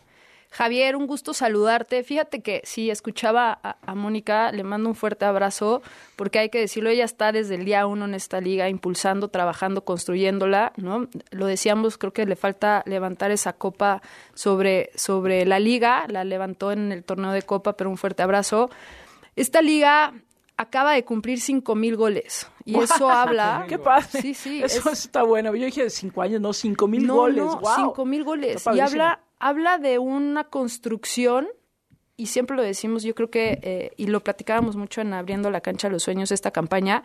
Javier, 0.51 0.97
un 0.97 1.07
gusto 1.07 1.35
saludarte. 1.35 2.03
Fíjate 2.03 2.41
que 2.41 2.63
sí, 2.65 2.91
escuchaba 2.91 3.59
a, 3.63 3.77
a 3.85 3.95
Mónica, 3.95 4.51
le 4.51 4.65
mando 4.65 4.89
un 4.89 4.95
fuerte 4.95 5.25
abrazo, 5.27 5.83
porque 6.17 6.39
hay 6.39 6.49
que 6.49 6.59
decirlo, 6.59 6.89
ella 6.91 7.05
está 7.05 7.33
desde 7.33 7.57
el 7.57 7.65
día 7.67 7.87
uno 7.87 8.07
en 8.07 8.15
esta 8.15 8.41
liga, 8.41 8.69
impulsando, 8.69 9.29
trabajando, 9.29 9.85
construyéndola, 9.85 10.73
¿no? 10.77 11.07
Lo 11.31 11.47
decíamos, 11.47 11.99
creo 11.99 12.13
que 12.13 12.25
le 12.25 12.35
falta 12.37 12.83
levantar 12.87 13.31
esa 13.31 13.53
copa 13.53 14.01
sobre, 14.35 14.91
sobre 14.95 15.45
la 15.45 15.59
liga, 15.61 16.07
la 16.09 16.25
levantó 16.25 16.73
en 16.73 16.93
el 16.93 17.05
torneo 17.05 17.33
de 17.33 17.43
copa, 17.43 17.75
pero 17.77 17.91
un 17.91 17.99
fuerte 17.99 18.23
abrazo. 18.23 18.71
Esta 19.37 19.61
liga 19.63 20.15
acaba 20.57 20.93
de 20.95 21.05
cumplir 21.05 21.41
cinco 21.41 21.75
mil 21.75 21.95
goles. 21.95 22.51
Y 22.65 22.77
eso 22.79 23.09
habla. 23.11 23.65
¡Qué 23.69 23.79
padre! 23.79 24.07
Sí, 24.11 24.35
sí. 24.35 24.63
Eso 24.63 24.91
es- 24.91 25.05
está 25.05 25.23
bueno. 25.23 25.55
Yo 25.55 25.67
dije 25.67 25.89
cinco 25.91 26.21
años, 26.23 26.41
no, 26.41 26.53
cinco 26.53 26.89
mil 26.89 27.07
no, 27.07 27.15
goles. 27.15 27.45
No, 27.45 27.61
¡Wow! 27.61 27.71
cinco 27.77 28.05
mil 28.05 28.25
goles. 28.25 28.65
Y 28.75 28.81
habla, 28.81 29.21
habla 29.39 29.79
de 29.79 29.99
una 29.99 30.45
construcción, 30.45 31.49
y 32.17 32.27
siempre 32.27 32.57
lo 32.57 32.63
decimos, 32.63 33.03
yo 33.03 33.15
creo 33.15 33.31
que, 33.31 33.61
eh, 33.63 33.93
y 33.97 34.07
lo 34.07 34.21
platicábamos 34.25 34.77
mucho 34.77 35.01
en 35.01 35.13
Abriendo 35.13 35.51
la 35.51 35.61
Cancha 35.61 35.89
a 35.89 35.91
los 35.91 36.03
Sueños, 36.03 36.33
esta 36.33 36.51
campaña, 36.51 37.05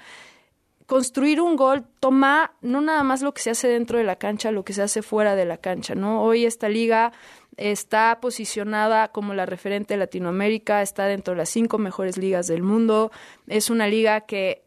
construir 0.86 1.39
un 1.41 1.55
gol 1.55 1.86
toma 1.99 2.53
no 2.61 2.81
nada 2.81 3.03
más 3.03 3.21
lo 3.21 3.34
que 3.34 3.41
se 3.41 3.51
hace 3.51 3.67
dentro 3.67 3.97
de 3.97 4.03
la 4.03 4.17
cancha, 4.17 4.51
lo 4.51 4.65
que 4.65 4.73
se 4.73 4.81
hace 4.81 5.01
fuera 5.01 5.36
de 5.36 5.45
la 5.45 5.57
cancha, 5.57 5.95
¿no? 5.95 6.23
Hoy 6.23 6.45
esta 6.45 6.69
liga 6.69 7.13
está 7.57 8.19
posicionada 8.21 9.09
como 9.09 9.34
la 9.34 9.45
referente 9.45 9.93
de 9.93 9.99
Latinoamérica, 9.99 10.81
está 10.81 11.05
dentro 11.05 11.34
de 11.34 11.39
las 11.39 11.49
cinco 11.49 11.77
mejores 11.77 12.17
ligas 12.17 12.47
del 12.47 12.63
mundo, 12.63 13.11
es 13.47 13.69
una 13.69 13.88
liga 13.88 14.21
que 14.21 14.62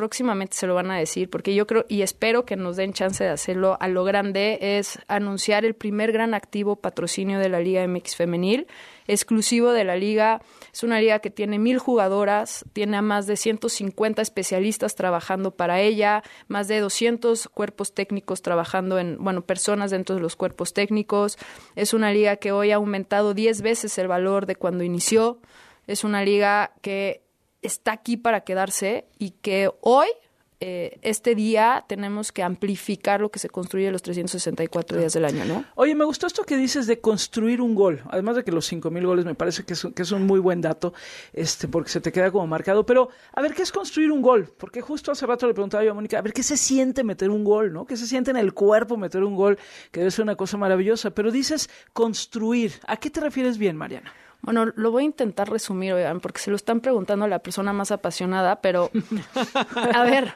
próximamente 0.00 0.56
se 0.56 0.66
lo 0.66 0.74
van 0.74 0.90
a 0.90 0.96
decir, 0.96 1.28
porque 1.28 1.54
yo 1.54 1.66
creo 1.66 1.84
y 1.86 2.00
espero 2.00 2.46
que 2.46 2.56
nos 2.56 2.76
den 2.76 2.94
chance 2.94 3.22
de 3.22 3.28
hacerlo 3.28 3.76
a 3.80 3.86
lo 3.86 4.02
grande, 4.02 4.58
es 4.78 4.98
anunciar 5.08 5.66
el 5.66 5.74
primer 5.74 6.10
gran 6.10 6.32
activo 6.32 6.76
patrocinio 6.76 7.38
de 7.38 7.50
la 7.50 7.60
Liga 7.60 7.86
MX 7.86 8.16
Femenil, 8.16 8.66
exclusivo 9.06 9.72
de 9.72 9.84
la 9.84 9.96
liga. 9.96 10.40
Es 10.72 10.84
una 10.84 11.02
liga 11.02 11.18
que 11.18 11.28
tiene 11.28 11.58
mil 11.58 11.78
jugadoras, 11.78 12.64
tiene 12.72 12.96
a 12.96 13.02
más 13.02 13.26
de 13.26 13.36
150 13.36 14.22
especialistas 14.22 14.94
trabajando 14.94 15.50
para 15.50 15.82
ella, 15.82 16.22
más 16.48 16.66
de 16.66 16.80
200 16.80 17.48
cuerpos 17.48 17.92
técnicos 17.92 18.40
trabajando 18.40 18.98
en, 18.98 19.18
bueno, 19.20 19.42
personas 19.42 19.90
dentro 19.90 20.14
de 20.14 20.22
los 20.22 20.34
cuerpos 20.34 20.72
técnicos. 20.72 21.36
Es 21.76 21.92
una 21.92 22.10
liga 22.10 22.36
que 22.36 22.52
hoy 22.52 22.70
ha 22.70 22.76
aumentado 22.76 23.34
10 23.34 23.60
veces 23.60 23.98
el 23.98 24.08
valor 24.08 24.46
de 24.46 24.56
cuando 24.56 24.82
inició. 24.82 25.40
Es 25.86 26.04
una 26.04 26.24
liga 26.24 26.72
que 26.80 27.20
está 27.62 27.92
aquí 27.92 28.16
para 28.16 28.40
quedarse 28.42 29.06
y 29.18 29.30
que 29.30 29.70
hoy, 29.80 30.08
eh, 30.62 30.98
este 31.00 31.34
día, 31.34 31.86
tenemos 31.88 32.32
que 32.32 32.42
amplificar 32.42 33.22
lo 33.22 33.30
que 33.30 33.38
se 33.38 33.48
construye 33.48 33.90
los 33.90 34.02
364 34.02 34.98
días 34.98 35.14
del 35.14 35.24
año, 35.24 35.46
¿no? 35.46 35.64
Oye, 35.74 35.94
me 35.94 36.04
gustó 36.04 36.26
esto 36.26 36.42
que 36.44 36.58
dices 36.58 36.86
de 36.86 37.00
construir 37.00 37.62
un 37.62 37.74
gol. 37.74 38.02
Además 38.10 38.36
de 38.36 38.44
que 38.44 38.52
los 38.52 38.66
cinco 38.66 38.90
mil 38.90 39.06
goles 39.06 39.24
me 39.24 39.34
parece 39.34 39.64
que 39.64 39.72
es, 39.72 39.82
un- 39.84 39.92
que 39.94 40.02
es 40.02 40.12
un 40.12 40.26
muy 40.26 40.38
buen 40.38 40.60
dato, 40.60 40.92
este, 41.32 41.66
porque 41.66 41.88
se 41.88 42.02
te 42.02 42.12
queda 42.12 42.30
como 42.30 42.46
marcado. 42.46 42.84
Pero, 42.84 43.08
a 43.32 43.40
ver, 43.40 43.54
¿qué 43.54 43.62
es 43.62 43.72
construir 43.72 44.12
un 44.12 44.20
gol? 44.20 44.52
Porque 44.58 44.82
justo 44.82 45.10
hace 45.12 45.24
rato 45.24 45.46
le 45.46 45.54
preguntaba 45.54 45.82
yo 45.82 45.92
a 45.92 45.94
Mónica, 45.94 46.18
a 46.18 46.22
ver, 46.22 46.34
¿qué 46.34 46.42
se 46.42 46.58
siente 46.58 47.04
meter 47.04 47.30
un 47.30 47.42
gol, 47.42 47.72
no? 47.72 47.86
¿Qué 47.86 47.96
se 47.96 48.06
siente 48.06 48.30
en 48.30 48.36
el 48.36 48.52
cuerpo 48.52 48.98
meter 48.98 49.24
un 49.24 49.36
gol? 49.36 49.58
Que 49.90 50.00
debe 50.00 50.10
ser 50.10 50.24
una 50.24 50.36
cosa 50.36 50.58
maravillosa. 50.58 51.10
Pero 51.10 51.30
dices 51.30 51.70
construir. 51.94 52.72
¿A 52.86 52.98
qué 52.98 53.08
te 53.08 53.20
refieres 53.20 53.56
bien, 53.56 53.76
Mariana? 53.76 54.12
Bueno, 54.42 54.66
lo 54.74 54.90
voy 54.90 55.02
a 55.02 55.06
intentar 55.06 55.50
resumir, 55.50 55.92
oigan, 55.92 56.20
porque 56.20 56.40
se 56.40 56.50
lo 56.50 56.56
están 56.56 56.80
preguntando 56.80 57.26
a 57.26 57.28
la 57.28 57.40
persona 57.40 57.72
más 57.72 57.90
apasionada, 57.90 58.60
pero 58.60 58.90
a 59.94 60.02
ver, 60.04 60.34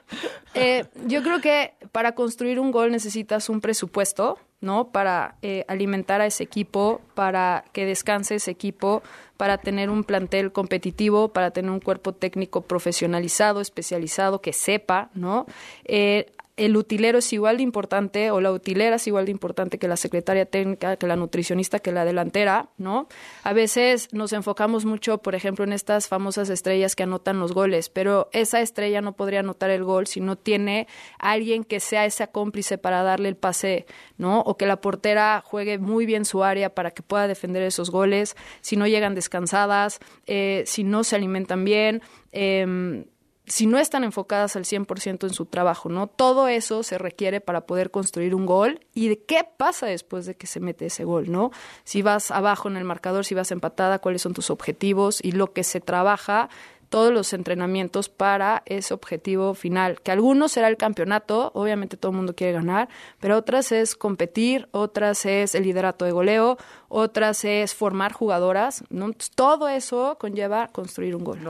eh, 0.55 0.87
yo 1.07 1.23
creo 1.23 1.41
que 1.41 1.75
para 1.91 2.15
construir 2.15 2.61
un 2.61 2.71
gol 2.71 2.91
necesitas 2.91 3.49
un 3.49 3.61
presupuesto, 3.61 4.39
¿no? 4.61 4.89
Para 4.89 5.37
eh, 5.43 5.65
alimentar 5.69 6.21
a 6.21 6.27
ese 6.27 6.43
equipo, 6.43 7.01
para 7.15 7.65
que 7.73 7.87
descanse 7.87 8.35
ese 8.35 8.51
equipo, 8.51 9.03
para 9.37 9.59
tener 9.59 9.91
un 9.91 10.05
plantel 10.05 10.53
competitivo, 10.53 11.29
para 11.29 11.51
tener 11.51 11.71
un 11.71 11.81
cuerpo 11.81 12.15
técnico 12.15 12.63
profesionalizado, 12.63 13.61
especializado, 13.61 14.41
que 14.41 14.53
sepa, 14.53 15.11
¿no? 15.15 15.47
Eh, 15.85 16.33
el 16.57 16.77
utilero 16.77 17.19
es 17.19 17.33
igual 17.33 17.57
de 17.57 17.65
importante 17.65 18.31
o 18.31 18.41
la 18.41 18.53
utilera 18.53 18.97
es 18.97 19.07
igual 19.09 19.25
de 19.25 19.33
importante 19.33 19.79
que 19.79 19.89
la 19.89 19.97
secretaria 19.97 20.47
técnica, 20.47 20.97
que 20.97 21.07
la 21.09 21.17
nutricionista, 21.17 21.81
que 21.81 21.91
la 21.91 22.05
delantera, 22.05 22.69
¿no? 22.79 23.09
A 23.43 23.53
veces 23.53 24.09
nos 24.13 24.33
enfocamos 24.33 24.85
mucho, 24.85 25.19
por 25.19 25.35
ejemplo, 25.35 25.65
en 25.65 25.73
estas 25.73 26.07
famosas 26.07 26.51
estrellas 26.51 26.95
que 26.95 27.03
anotan 27.03 27.41
los 27.41 27.53
goles, 27.53 27.89
pero 27.89 28.29
esa 28.33 28.61
estrella 28.61 29.01
no 29.01 29.17
podría 29.17 29.41
anotar 29.41 29.71
el 29.71 29.83
gol 29.83 30.07
si 30.07 30.21
no 30.21 30.37
tiene 30.37 30.87
alguien 31.19 31.65
que 31.65 31.81
sea 31.81 32.07
ese 32.07 32.29
cómplice 32.29 32.79
para 32.79 33.03
darle 33.03 33.29
el 33.31 33.37
pase, 33.37 33.87
¿no? 34.17 34.41
O 34.41 34.57
que 34.57 34.67
la 34.67 34.81
portera 34.81 35.43
juegue 35.45 35.79
muy 35.79 36.07
bien 36.07 36.25
su 36.25 36.45
área 36.45 36.73
para 36.73 36.93
que 36.93 37.03
pueda 37.03 37.27
defender 37.27 37.63
esos 37.65 37.91
goles, 37.91 38.37
si 38.61 38.77
no 38.77 38.87
llegan 38.87 39.17
descansadas, 39.17 39.99
eh, 40.27 40.63
si 40.67 40.85
no 40.85 41.03
se 41.03 41.17
alimentan 41.17 41.65
bien, 41.65 42.01
eh, 42.31 43.05
si 43.47 43.67
no 43.67 43.79
están 43.79 44.05
enfocadas 44.05 44.57
al 44.57 44.65
100% 44.65 45.25
en 45.25 45.35
su 45.35 45.47
trabajo, 45.47 45.89
¿no? 45.89 46.07
Todo 46.07 46.49
eso 46.49 46.83
se 46.83 46.97
requiere 46.97 47.41
para 47.41 47.67
poder 47.67 47.91
construir 47.91 48.35
un 48.35 48.47
gol 48.47 48.81
y 48.95 49.09
de 49.09 49.23
qué 49.23 49.47
pasa 49.57 49.87
después 49.87 50.25
de 50.27 50.35
que 50.35 50.47
se 50.47 50.61
mete 50.61 50.87
ese 50.87 51.05
gol, 51.05 51.31
¿no? 51.31 51.51
Si 51.85 52.01
vas 52.03 52.31
abajo 52.31 52.69
en 52.69 52.77
el 52.77 52.85
marcador, 52.85 53.25
si 53.25 53.35
vas 53.35 53.51
empatada, 53.51 53.99
cuáles 53.99 54.23
son 54.23 54.33
tus 54.33 54.51
objetivos 54.51 55.23
y 55.23 55.33
lo 55.33 55.53
que 55.53 55.63
se 55.63 55.81
trabaja 55.81 56.49
todos 56.89 57.13
los 57.13 57.33
entrenamientos 57.33 58.09
para 58.09 58.63
ese 58.67 58.95
objetivo 58.95 59.55
final, 59.55 60.01
que 60.01 60.13
algunos 60.13 60.53
será 60.53 60.69
el 60.69 60.77
campeonato, 60.77 61.51
obviamente 61.55 61.97
todo 61.97 62.13
el 62.13 62.17
mundo 62.17 62.37
quiere 62.37 62.53
ganar, 62.53 62.89
pero 63.19 63.37
otras 63.37 63.73
es 63.73 63.97
competir, 63.97 64.69
otras 64.71 65.27
es 65.27 65.57
el 65.57 65.65
liderato 65.65 66.05
de 66.05 66.13
goleo, 66.13 66.57
otras 66.89 67.45
es 67.45 67.75
formar 67.75 68.13
jugadoras, 68.13 68.85
¿no? 68.91 69.11
todo 69.35 69.69
eso 69.69 70.17
conlleva 70.21 70.69
construir 70.69 71.17
un 71.17 71.25
gol. 71.25 71.41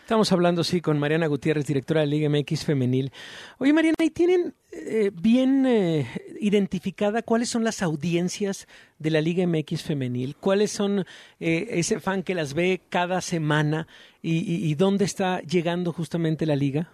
Estamos 0.00 0.32
hablando, 0.32 0.64
sí, 0.64 0.80
con 0.80 0.98
Mariana 0.98 1.26
Gutiérrez, 1.26 1.66
directora 1.66 2.02
de 2.02 2.06
Liga 2.06 2.28
MX 2.28 2.64
Femenil. 2.64 3.10
Oye, 3.58 3.72
Mariana, 3.72 3.96
¿y 4.02 4.10
tienen 4.10 4.54
eh, 4.70 5.10
bien 5.14 5.64
eh, 5.66 6.06
identificada 6.40 7.22
cuáles 7.22 7.48
son 7.48 7.64
las 7.64 7.82
audiencias 7.82 8.68
de 8.98 9.10
la 9.10 9.20
Liga 9.20 9.46
MX 9.46 9.82
Femenil? 9.82 10.36
¿Cuáles 10.36 10.72
son 10.72 11.06
eh, 11.40 11.68
ese 11.70 12.00
fan 12.00 12.22
que 12.22 12.34
las 12.34 12.52
ve 12.52 12.82
cada 12.90 13.20
semana 13.20 13.86
y, 14.20 14.74
dónde 14.74 15.04
está 15.04 15.40
llegando 15.40 15.92
justamente 15.92 16.46
la 16.46 16.56
Liga? 16.56 16.90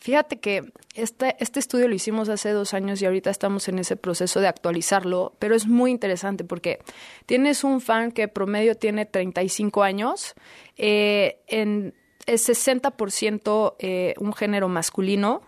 Fíjate 0.00 0.40
que 0.40 0.72
este, 0.94 1.36
este 1.40 1.60
estudio 1.60 1.86
lo 1.86 1.94
hicimos 1.94 2.28
hace 2.30 2.50
dos 2.50 2.72
años 2.74 3.02
y 3.02 3.06
ahorita 3.06 3.30
estamos 3.30 3.68
en 3.68 3.78
ese 3.78 3.96
proceso 3.96 4.40
de 4.40 4.48
actualizarlo, 4.48 5.34
pero 5.38 5.54
es 5.54 5.66
muy 5.66 5.90
interesante 5.90 6.42
porque 6.42 6.78
tienes 7.26 7.64
un 7.64 7.82
fan 7.82 8.10
que 8.10 8.26
promedio 8.26 8.74
tiene 8.76 9.04
35 9.04 9.82
años, 9.82 10.34
en 10.76 11.94
es 12.26 12.48
60% 12.48 13.74
eh, 13.78 14.14
un 14.18 14.32
género 14.32 14.68
masculino, 14.68 15.42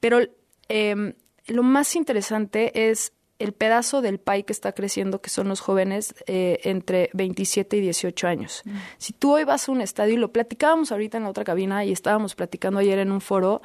pero 0.00 0.20
em, 0.68 1.14
lo 1.46 1.62
más 1.62 1.94
interesante 1.96 2.90
es 2.90 3.12
el 3.38 3.52
pedazo 3.52 4.02
del 4.02 4.18
pie 4.18 4.44
que 4.44 4.52
está 4.52 4.72
creciendo, 4.72 5.20
que 5.20 5.28
son 5.28 5.48
los 5.48 5.60
jóvenes 5.60 6.14
eh, 6.26 6.60
entre 6.62 7.10
27 7.12 7.76
y 7.76 7.80
18 7.80 8.28
años. 8.28 8.62
Mm. 8.64 8.76
Si 8.98 9.12
tú 9.12 9.34
hoy 9.34 9.44
vas 9.44 9.68
a 9.68 9.72
un 9.72 9.80
estadio, 9.80 10.14
y 10.14 10.16
lo 10.16 10.32
platicábamos 10.32 10.92
ahorita 10.92 11.18
en 11.18 11.24
la 11.24 11.30
otra 11.30 11.44
cabina 11.44 11.84
y 11.84 11.92
estábamos 11.92 12.34
platicando 12.34 12.78
ayer 12.78 12.98
en 12.98 13.10
un 13.10 13.20
foro, 13.20 13.60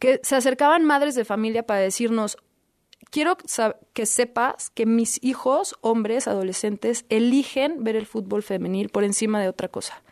que 0.00 0.18
se 0.24 0.34
acercaban 0.34 0.84
madres 0.84 1.14
de 1.14 1.24
familia 1.24 1.64
para 1.64 1.78
decirnos, 1.80 2.38
quiero 3.10 3.36
que 3.92 4.06
sepas 4.06 4.70
que 4.70 4.86
mis 4.86 5.22
hijos, 5.22 5.76
hombres, 5.82 6.26
adolescentes, 6.26 7.04
eligen 7.10 7.84
ver 7.84 7.94
el 7.94 8.06
fútbol 8.06 8.42
femenil 8.42 8.88
por 8.88 9.04
encima 9.04 9.40
de 9.40 9.48
otra 9.48 9.68
cosa. 9.68 10.02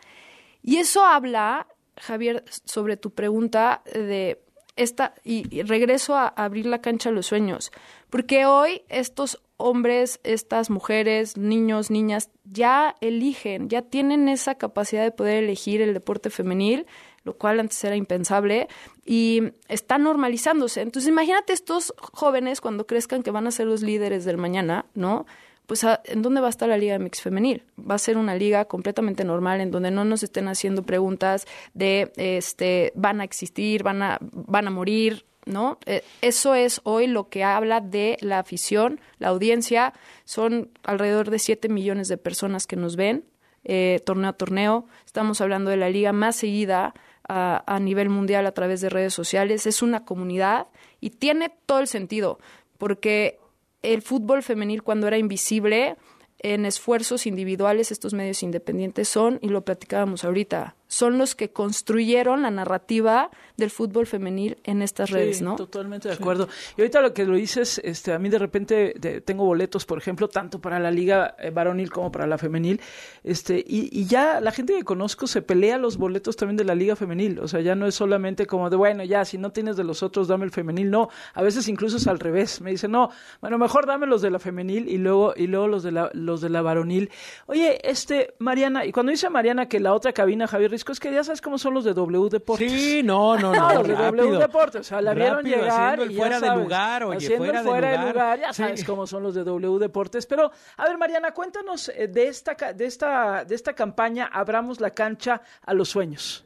Y 0.62 0.76
eso 0.76 1.04
habla, 1.04 1.66
Javier, 1.96 2.44
sobre 2.64 2.96
tu 2.96 3.10
pregunta 3.10 3.82
de 3.92 4.40
esta, 4.76 5.14
y, 5.24 5.62
regreso 5.62 6.14
a, 6.14 6.28
abrir 6.28 6.66
la 6.66 6.80
cancha 6.82 7.08
a 7.08 7.12
los 7.12 7.26
sueños, 7.26 7.72
porque 8.10 8.44
hoy 8.44 8.82
estos 8.88 9.42
hombres, 9.56 10.20
estas 10.22 10.70
mujeres, 10.70 11.36
niños, 11.36 11.90
niñas, 11.90 12.30
ya 12.44 12.94
eligen, 13.00 13.68
ya 13.70 13.82
tienen 13.82 14.28
esa 14.28 14.56
capacidad 14.56 15.02
de 15.02 15.10
poder 15.10 15.42
elegir 15.42 15.80
el 15.80 15.94
deporte 15.94 16.30
femenil, 16.30 16.86
lo 17.28 17.34
cual 17.34 17.60
antes 17.60 17.84
era 17.84 17.94
impensable, 17.94 18.68
y 19.04 19.52
está 19.68 19.98
normalizándose. 19.98 20.80
Entonces 20.80 21.10
imagínate 21.10 21.52
estos 21.52 21.92
jóvenes 21.98 22.62
cuando 22.62 22.86
crezcan 22.86 23.22
que 23.22 23.30
van 23.30 23.46
a 23.46 23.50
ser 23.50 23.66
los 23.66 23.82
líderes 23.82 24.24
del 24.24 24.38
mañana, 24.38 24.86
¿no? 24.94 25.26
pues 25.66 25.84
¿en 25.84 26.22
dónde 26.22 26.40
va 26.40 26.46
a 26.46 26.50
estar 26.50 26.66
la 26.66 26.78
Liga 26.78 26.98
Mix 26.98 27.20
Femenil? 27.20 27.62
Va 27.78 27.96
a 27.96 27.98
ser 27.98 28.16
una 28.16 28.34
liga 28.34 28.64
completamente 28.64 29.22
normal 29.22 29.60
en 29.60 29.70
donde 29.70 29.90
no 29.90 30.02
nos 30.06 30.22
estén 30.22 30.48
haciendo 30.48 30.82
preguntas 30.82 31.46
de 31.74 32.10
este 32.16 32.90
van 32.94 33.20
a 33.20 33.24
existir, 33.24 33.82
van 33.82 34.00
a 34.00 34.16
van 34.22 34.66
a 34.66 34.70
morir, 34.70 35.26
¿no? 35.44 35.76
Eh, 35.84 36.02
eso 36.22 36.54
es 36.54 36.80
hoy 36.84 37.06
lo 37.06 37.28
que 37.28 37.44
habla 37.44 37.82
de 37.82 38.16
la 38.22 38.38
afición, 38.38 38.98
la 39.18 39.28
audiencia, 39.28 39.92
son 40.24 40.70
alrededor 40.84 41.28
de 41.28 41.38
7 41.38 41.68
millones 41.68 42.08
de 42.08 42.16
personas 42.16 42.66
que 42.66 42.76
nos 42.76 42.96
ven 42.96 43.24
eh, 43.64 44.00
torneo 44.06 44.30
a 44.30 44.32
torneo, 44.32 44.86
estamos 45.04 45.42
hablando 45.42 45.70
de 45.70 45.76
la 45.76 45.90
liga 45.90 46.12
más 46.12 46.36
seguida 46.36 46.94
a, 47.28 47.62
a 47.66 47.78
nivel 47.78 48.08
mundial 48.08 48.46
a 48.46 48.52
través 48.52 48.80
de 48.80 48.88
redes 48.88 49.14
sociales, 49.14 49.66
es 49.66 49.82
una 49.82 50.04
comunidad 50.04 50.66
y 51.00 51.10
tiene 51.10 51.52
todo 51.66 51.80
el 51.80 51.86
sentido, 51.86 52.38
porque 52.78 53.38
el 53.82 54.02
fútbol 54.02 54.42
femenil 54.42 54.82
cuando 54.82 55.06
era 55.06 55.18
invisible, 55.18 55.96
en 56.40 56.66
esfuerzos 56.66 57.26
individuales 57.26 57.90
estos 57.90 58.14
medios 58.14 58.42
independientes 58.42 59.08
son, 59.08 59.38
y 59.42 59.48
lo 59.48 59.62
platicábamos 59.62 60.24
ahorita, 60.24 60.76
son 60.88 61.18
los 61.18 61.34
que 61.34 61.50
construyeron 61.50 62.42
la 62.42 62.50
narrativa 62.50 63.30
del 63.56 63.70
fútbol 63.70 64.06
femenil 64.06 64.56
en 64.64 64.82
estas 64.82 65.10
redes, 65.10 65.42
¿no? 65.42 65.56
Totalmente 65.56 66.08
de 66.08 66.14
acuerdo. 66.14 66.48
Y 66.76 66.80
ahorita 66.80 67.00
lo 67.00 67.12
que 67.12 67.24
lo 67.24 67.36
dices, 67.36 67.80
este, 67.84 68.12
a 68.12 68.18
mí 68.18 68.28
de 68.28 68.38
repente 68.38 68.94
tengo 69.24 69.44
boletos, 69.44 69.84
por 69.84 69.98
ejemplo, 69.98 70.28
tanto 70.28 70.60
para 70.60 70.78
la 70.78 70.90
liga 70.90 71.36
eh, 71.38 71.50
varonil 71.50 71.90
como 71.90 72.10
para 72.10 72.26
la 72.26 72.38
femenil, 72.38 72.80
este, 73.22 73.58
y, 73.58 73.88
y, 73.92 74.06
ya 74.06 74.40
la 74.40 74.50
gente 74.50 74.74
que 74.74 74.84
conozco 74.84 75.26
se 75.26 75.42
pelea 75.42 75.76
los 75.76 75.98
boletos 75.98 76.36
también 76.36 76.56
de 76.56 76.64
la 76.64 76.74
liga 76.74 76.96
femenil, 76.96 77.40
o 77.40 77.48
sea, 77.48 77.60
ya 77.60 77.74
no 77.74 77.86
es 77.86 77.94
solamente 77.94 78.46
como 78.46 78.70
de, 78.70 78.76
bueno, 78.76 79.04
ya, 79.04 79.24
si 79.24 79.36
no 79.36 79.52
tienes 79.52 79.76
de 79.76 79.84
los 79.84 80.02
otros, 80.02 80.28
dame 80.28 80.46
el 80.46 80.50
femenil, 80.50 80.90
no, 80.90 81.10
a 81.34 81.42
veces 81.42 81.68
incluso 81.68 81.98
es 81.98 82.06
al 82.06 82.18
revés, 82.18 82.60
me 82.62 82.70
dicen, 82.70 82.92
no, 82.92 83.10
bueno, 83.40 83.58
mejor 83.58 83.86
dame 83.86 84.06
los 84.06 84.22
de 84.22 84.30
la 84.30 84.38
femenil 84.38 84.88
y 84.88 84.96
luego, 84.96 85.34
y 85.36 85.46
luego 85.46 85.68
los 85.68 85.82
de 85.82 85.92
la, 85.92 86.10
los 86.14 86.40
de 86.40 86.48
la 86.48 86.62
varonil. 86.62 87.10
Oye, 87.46 87.78
este, 87.88 88.34
Mariana, 88.38 88.86
y 88.86 88.92
cuando 88.92 89.10
dice 89.10 89.28
Mariana 89.28 89.68
que 89.68 89.80
la 89.80 89.92
otra 89.92 90.12
cabina, 90.12 90.46
Javier 90.46 90.77
es 90.86 91.00
que 91.00 91.12
ya 91.12 91.24
sabes 91.24 91.40
cómo 91.40 91.58
son 91.58 91.74
los 91.74 91.84
de 91.84 91.94
W 91.94 92.28
Deportes. 92.28 92.70
Sí, 92.70 93.02
no, 93.02 93.36
no, 93.38 93.52
no. 93.52 93.74
los 93.74 93.86
de 93.86 93.94
W 93.94 94.38
Deportes, 94.38 94.80
o 94.80 94.84
sea, 94.84 95.00
la 95.00 95.14
vieron 95.14 95.44
llegar 95.44 96.00
y 96.00 96.14
fuera 96.14 96.40
de 96.40 96.54
lugar, 96.56 97.04
oye, 97.04 97.16
haciendo 97.16 97.44
fuera, 97.44 97.62
fuera 97.62 97.90
de 97.90 98.12
lugar. 98.12 98.40
ya 98.40 98.52
sabes 98.52 98.84
cómo 98.84 99.06
son 99.06 99.22
los 99.22 99.34
de 99.34 99.44
W 99.44 99.78
Deportes. 99.78 100.26
Pero, 100.26 100.50
a 100.76 100.84
ver, 100.84 100.98
Mariana, 100.98 101.32
cuéntanos 101.32 101.88
eh, 101.90 102.08
de 102.08 102.28
esta, 102.28 102.54
de 102.54 102.86
esta, 102.86 103.44
de 103.44 103.54
esta 103.54 103.72
campaña 103.74 104.28
Abramos 104.32 104.80
la 104.80 104.90
cancha 104.90 105.42
a 105.64 105.74
los 105.74 105.88
sueños. 105.88 106.44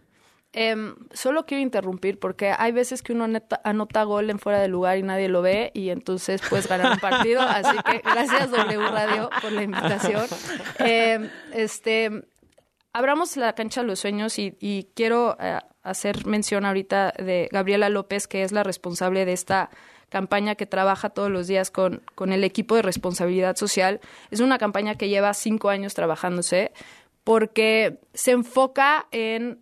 Eh, 0.55 0.77
solo 1.13 1.47
quiero 1.47 1.63
interrumpir 1.63 2.19
porque 2.19 2.53
hay 2.57 2.73
veces 2.73 3.03
que 3.03 3.15
uno 3.15 3.27
anota 3.65 4.03
gol 4.03 4.29
en 4.29 4.39
fuera 4.39 4.61
de 4.61 4.69
lugar 4.69 4.99
y 4.99 5.03
nadie 5.03 5.29
lo 5.29 5.41
ve 5.41 5.71
y 5.73 5.89
entonces 5.89 6.43
puedes 6.49 6.69
ganar 6.69 6.93
un 6.93 6.99
partido. 6.99 7.41
Así 7.41 7.77
que 7.87 7.99
gracias 8.05 8.51
W 8.51 8.91
Radio 8.91 9.31
por 9.41 9.53
la 9.53 9.63
invitación. 9.63 10.27
Eh, 10.79 11.31
este, 11.55 12.25
abramos 12.93 13.37
la 13.37 13.55
cancha 13.55 13.83
de 13.83 13.87
los 13.87 14.01
sueños 14.01 14.39
y, 14.39 14.89
quiero 14.95 15.37
eh, 15.41 15.59
hacer 15.83 16.27
mención 16.27 16.65
ahorita 16.65 17.15
de 17.19 17.49
Gabriela 17.51 17.89
López, 17.89 18.29
que 18.29 18.43
es 18.43 18.53
la 18.53 18.63
responsable 18.63 19.25
de 19.25 19.33
esta 19.33 19.71
campaña 20.09 20.55
que 20.55 20.67
trabaja 20.67 21.11
todos 21.11 21.31
los 21.31 21.47
días 21.47 21.71
con, 21.71 22.03
con 22.15 22.33
el 22.33 22.45
equipo 22.45 22.77
de 22.77 22.83
responsabilidad 22.83 23.57
social. 23.57 24.01
Es 24.31 24.41
una 24.41 24.59
campaña 24.59 24.97
que 24.97 25.09
lleva 25.09 25.33
cinco 25.33 25.71
años 25.71 25.95
trabajándose 25.95 26.73
porque 27.25 27.99
se 28.13 28.33
enfoca 28.33 29.07
en 29.11 29.59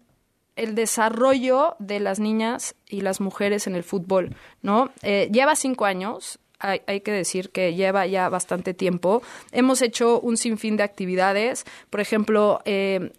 el 0.57 0.75
desarrollo 0.75 1.77
de 1.79 2.01
las 2.01 2.19
niñas 2.19 2.75
y 2.89 3.01
las 3.01 3.21
mujeres 3.21 3.67
en 3.67 3.77
el 3.77 3.85
fútbol, 3.85 4.35
¿no? 4.61 4.91
Eh, 5.03 5.31
lleva 5.33 5.57
cinco 5.57 5.85
años, 5.85 6.39
hay, 6.59 6.83
hay, 6.87 7.01
que 7.01 7.13
decir 7.13 7.51
que 7.51 7.75
lleva 7.75 8.07
ya 8.07 8.29
bastante 8.29 8.75
tiempo. 8.75 9.23
Hemos 9.53 9.81
hecho 9.81 10.21
un 10.21 10.37
sinfín 10.37 10.77
de 10.77 10.83
actividades, 10.83 11.65
por 11.89 12.01
ejemplo, 12.01 12.61
eh, 12.67 13.13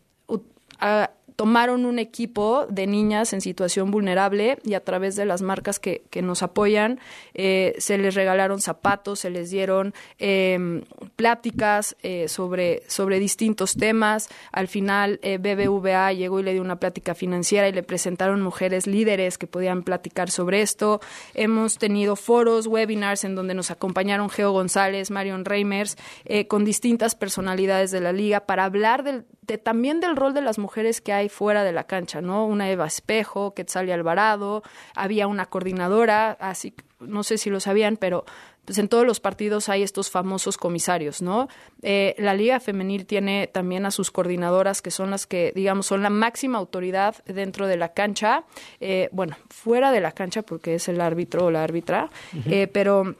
uh, 0.81 1.07
tomaron 1.41 1.85
un 1.85 1.97
equipo 1.97 2.67
de 2.69 2.85
niñas 2.85 3.33
en 3.33 3.41
situación 3.41 3.89
vulnerable 3.89 4.59
y 4.63 4.75
a 4.75 4.83
través 4.83 5.15
de 5.15 5.25
las 5.25 5.41
marcas 5.41 5.79
que, 5.79 6.03
que 6.11 6.21
nos 6.21 6.43
apoyan 6.43 6.99
eh, 7.33 7.73
se 7.79 7.97
les 7.97 8.13
regalaron 8.13 8.61
zapatos, 8.61 9.21
se 9.21 9.31
les 9.31 9.49
dieron 9.49 9.95
eh, 10.19 10.83
pláticas 11.15 11.95
eh, 12.03 12.27
sobre, 12.27 12.83
sobre 12.87 13.17
distintos 13.17 13.73
temas. 13.73 14.29
Al 14.51 14.67
final 14.67 15.19
eh, 15.23 15.39
BBVA 15.39 16.13
llegó 16.13 16.39
y 16.39 16.43
le 16.43 16.53
dio 16.53 16.61
una 16.61 16.75
plática 16.75 17.15
financiera 17.15 17.67
y 17.67 17.71
le 17.71 17.81
presentaron 17.81 18.43
mujeres 18.43 18.85
líderes 18.85 19.39
que 19.39 19.47
podían 19.47 19.81
platicar 19.81 20.29
sobre 20.29 20.61
esto. 20.61 21.01
Hemos 21.33 21.79
tenido 21.79 22.15
foros, 22.15 22.67
webinars 22.67 23.23
en 23.23 23.33
donde 23.33 23.55
nos 23.55 23.71
acompañaron 23.71 24.29
Geo 24.29 24.51
González, 24.51 25.09
Marion 25.09 25.45
Reimers, 25.45 25.97
eh, 26.25 26.45
con 26.45 26.65
distintas 26.65 27.15
personalidades 27.15 27.89
de 27.89 28.01
la 28.01 28.11
liga 28.11 28.41
para 28.41 28.65
hablar 28.65 29.03
del, 29.03 29.25
de, 29.41 29.57
también 29.57 29.99
del 29.99 30.15
rol 30.15 30.33
de 30.33 30.41
las 30.41 30.59
mujeres 30.59 31.01
que 31.01 31.13
hay 31.13 31.29
fuera 31.31 31.63
de 31.63 31.71
la 31.71 31.85
cancha, 31.85 32.21
¿no? 32.21 32.45
Una 32.45 32.69
Eva 32.69 32.85
Espejo, 32.85 33.53
Quetzali 33.53 33.91
Alvarado, 33.91 34.61
había 34.95 35.27
una 35.27 35.47
coordinadora, 35.47 36.37
así, 36.39 36.75
no 36.99 37.23
sé 37.23 37.37
si 37.37 37.49
lo 37.49 37.59
sabían, 37.59 37.97
pero 37.97 38.25
pues 38.65 38.77
en 38.77 38.87
todos 38.87 39.05
los 39.05 39.19
partidos 39.19 39.69
hay 39.69 39.81
estos 39.81 40.11
famosos 40.11 40.57
comisarios, 40.57 41.21
¿no? 41.21 41.47
Eh, 41.81 42.13
la 42.19 42.35
Liga 42.35 42.59
Femenil 42.59 43.07
tiene 43.07 43.47
también 43.47 43.85
a 43.87 43.91
sus 43.91 44.11
coordinadoras, 44.11 44.83
que 44.83 44.91
son 44.91 45.09
las 45.09 45.25
que, 45.25 45.51
digamos, 45.55 45.87
son 45.87 46.03
la 46.03 46.11
máxima 46.11 46.59
autoridad 46.59 47.15
dentro 47.25 47.67
de 47.67 47.77
la 47.77 47.93
cancha, 47.93 48.43
eh, 48.79 49.09
bueno, 49.11 49.35
fuera 49.49 49.91
de 49.91 49.99
la 49.99 50.11
cancha 50.11 50.43
porque 50.43 50.75
es 50.75 50.87
el 50.87 51.01
árbitro 51.01 51.45
o 51.45 51.51
la 51.51 51.63
árbitra, 51.63 52.09
eh, 52.45 52.67
pero 52.67 53.15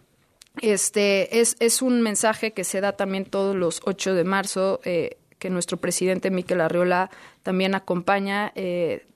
este 0.62 1.40
es, 1.40 1.56
es 1.60 1.82
un 1.82 2.02
mensaje 2.02 2.52
que 2.52 2.64
se 2.64 2.82
da 2.82 2.92
también 2.94 3.26
todos 3.26 3.56
los 3.56 3.82
8 3.86 4.14
de 4.14 4.24
marzo, 4.24 4.82
eh, 4.84 5.18
que 5.42 5.50
nuestro 5.50 5.78
presidente 5.78 6.30
Miquel 6.30 6.62
Arriola 6.62 7.10
también 7.42 7.74
acompaña 7.74 8.52
eh, 8.54 9.08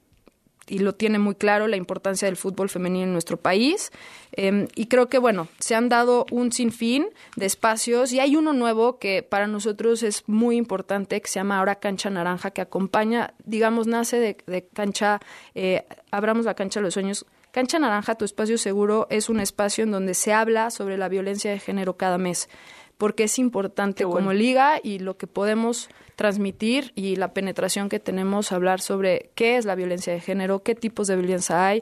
y 0.68 0.80
lo 0.80 0.96
tiene 0.96 1.20
muy 1.20 1.36
claro 1.36 1.68
la 1.68 1.76
importancia 1.76 2.28
del 2.28 2.36
fútbol 2.36 2.68
femenino 2.68 3.04
en 3.04 3.14
nuestro 3.14 3.38
país. 3.38 3.92
Eh, 4.32 4.68
y 4.74 4.88
creo 4.88 5.08
que, 5.08 5.20
bueno, 5.20 5.48
se 5.60 5.76
han 5.76 5.88
dado 5.88 6.26
un 6.32 6.52
sinfín 6.52 7.10
de 7.36 7.46
espacios 7.46 8.12
y 8.12 8.20
hay 8.20 8.36
uno 8.36 8.54
nuevo 8.54 8.98
que 8.98 9.22
para 9.22 9.46
nosotros 9.46 10.02
es 10.02 10.24
muy 10.26 10.56
importante, 10.58 11.22
que 11.22 11.28
se 11.28 11.36
llama 11.36 11.60
ahora 11.60 11.76
Cancha 11.76 12.10
Naranja, 12.10 12.50
que 12.50 12.62
acompaña, 12.62 13.36
digamos, 13.44 13.86
nace 13.86 14.20
de, 14.20 14.38
de 14.48 14.66
cancha, 14.66 15.20
eh, 15.54 15.86
abramos 16.10 16.46
la 16.46 16.56
cancha 16.56 16.80
de 16.80 16.86
los 16.86 16.96
sueños. 16.96 17.28
Cancha 17.52 17.78
Naranja, 17.78 18.16
tu 18.16 18.26
espacio 18.26 18.58
seguro, 18.58 19.06
es 19.12 19.30
un 19.30 19.40
espacio 19.40 19.84
en 19.84 19.92
donde 19.92 20.16
se 20.16 20.34
habla 20.34 20.72
sobre 20.72 20.98
la 20.98 21.08
violencia 21.08 21.52
de 21.52 21.60
género 21.60 21.98
cada 21.98 22.18
mes 22.18 22.50
porque 22.98 23.26
es 23.26 23.40
importante 23.40 24.06
bueno. 24.06 24.20
como 24.20 24.34
liga 24.34 24.80
y 24.82 25.00
lo 25.00 25.18
que 25.18 25.28
podemos 25.28 25.90
transmitir 26.16 26.92
y 26.96 27.16
la 27.16 27.34
penetración 27.34 27.90
que 27.90 28.00
tenemos 28.00 28.52
hablar 28.52 28.82
sobre 28.82 29.30
qué 29.36 29.58
es 29.58 29.66
la 29.66 29.76
violencia 29.76 30.14
de 30.14 30.20
género, 30.20 30.64
qué 30.64 30.76
tipos 30.76 31.08
de 31.08 31.16
violencia 31.16 31.68
hay. 31.68 31.82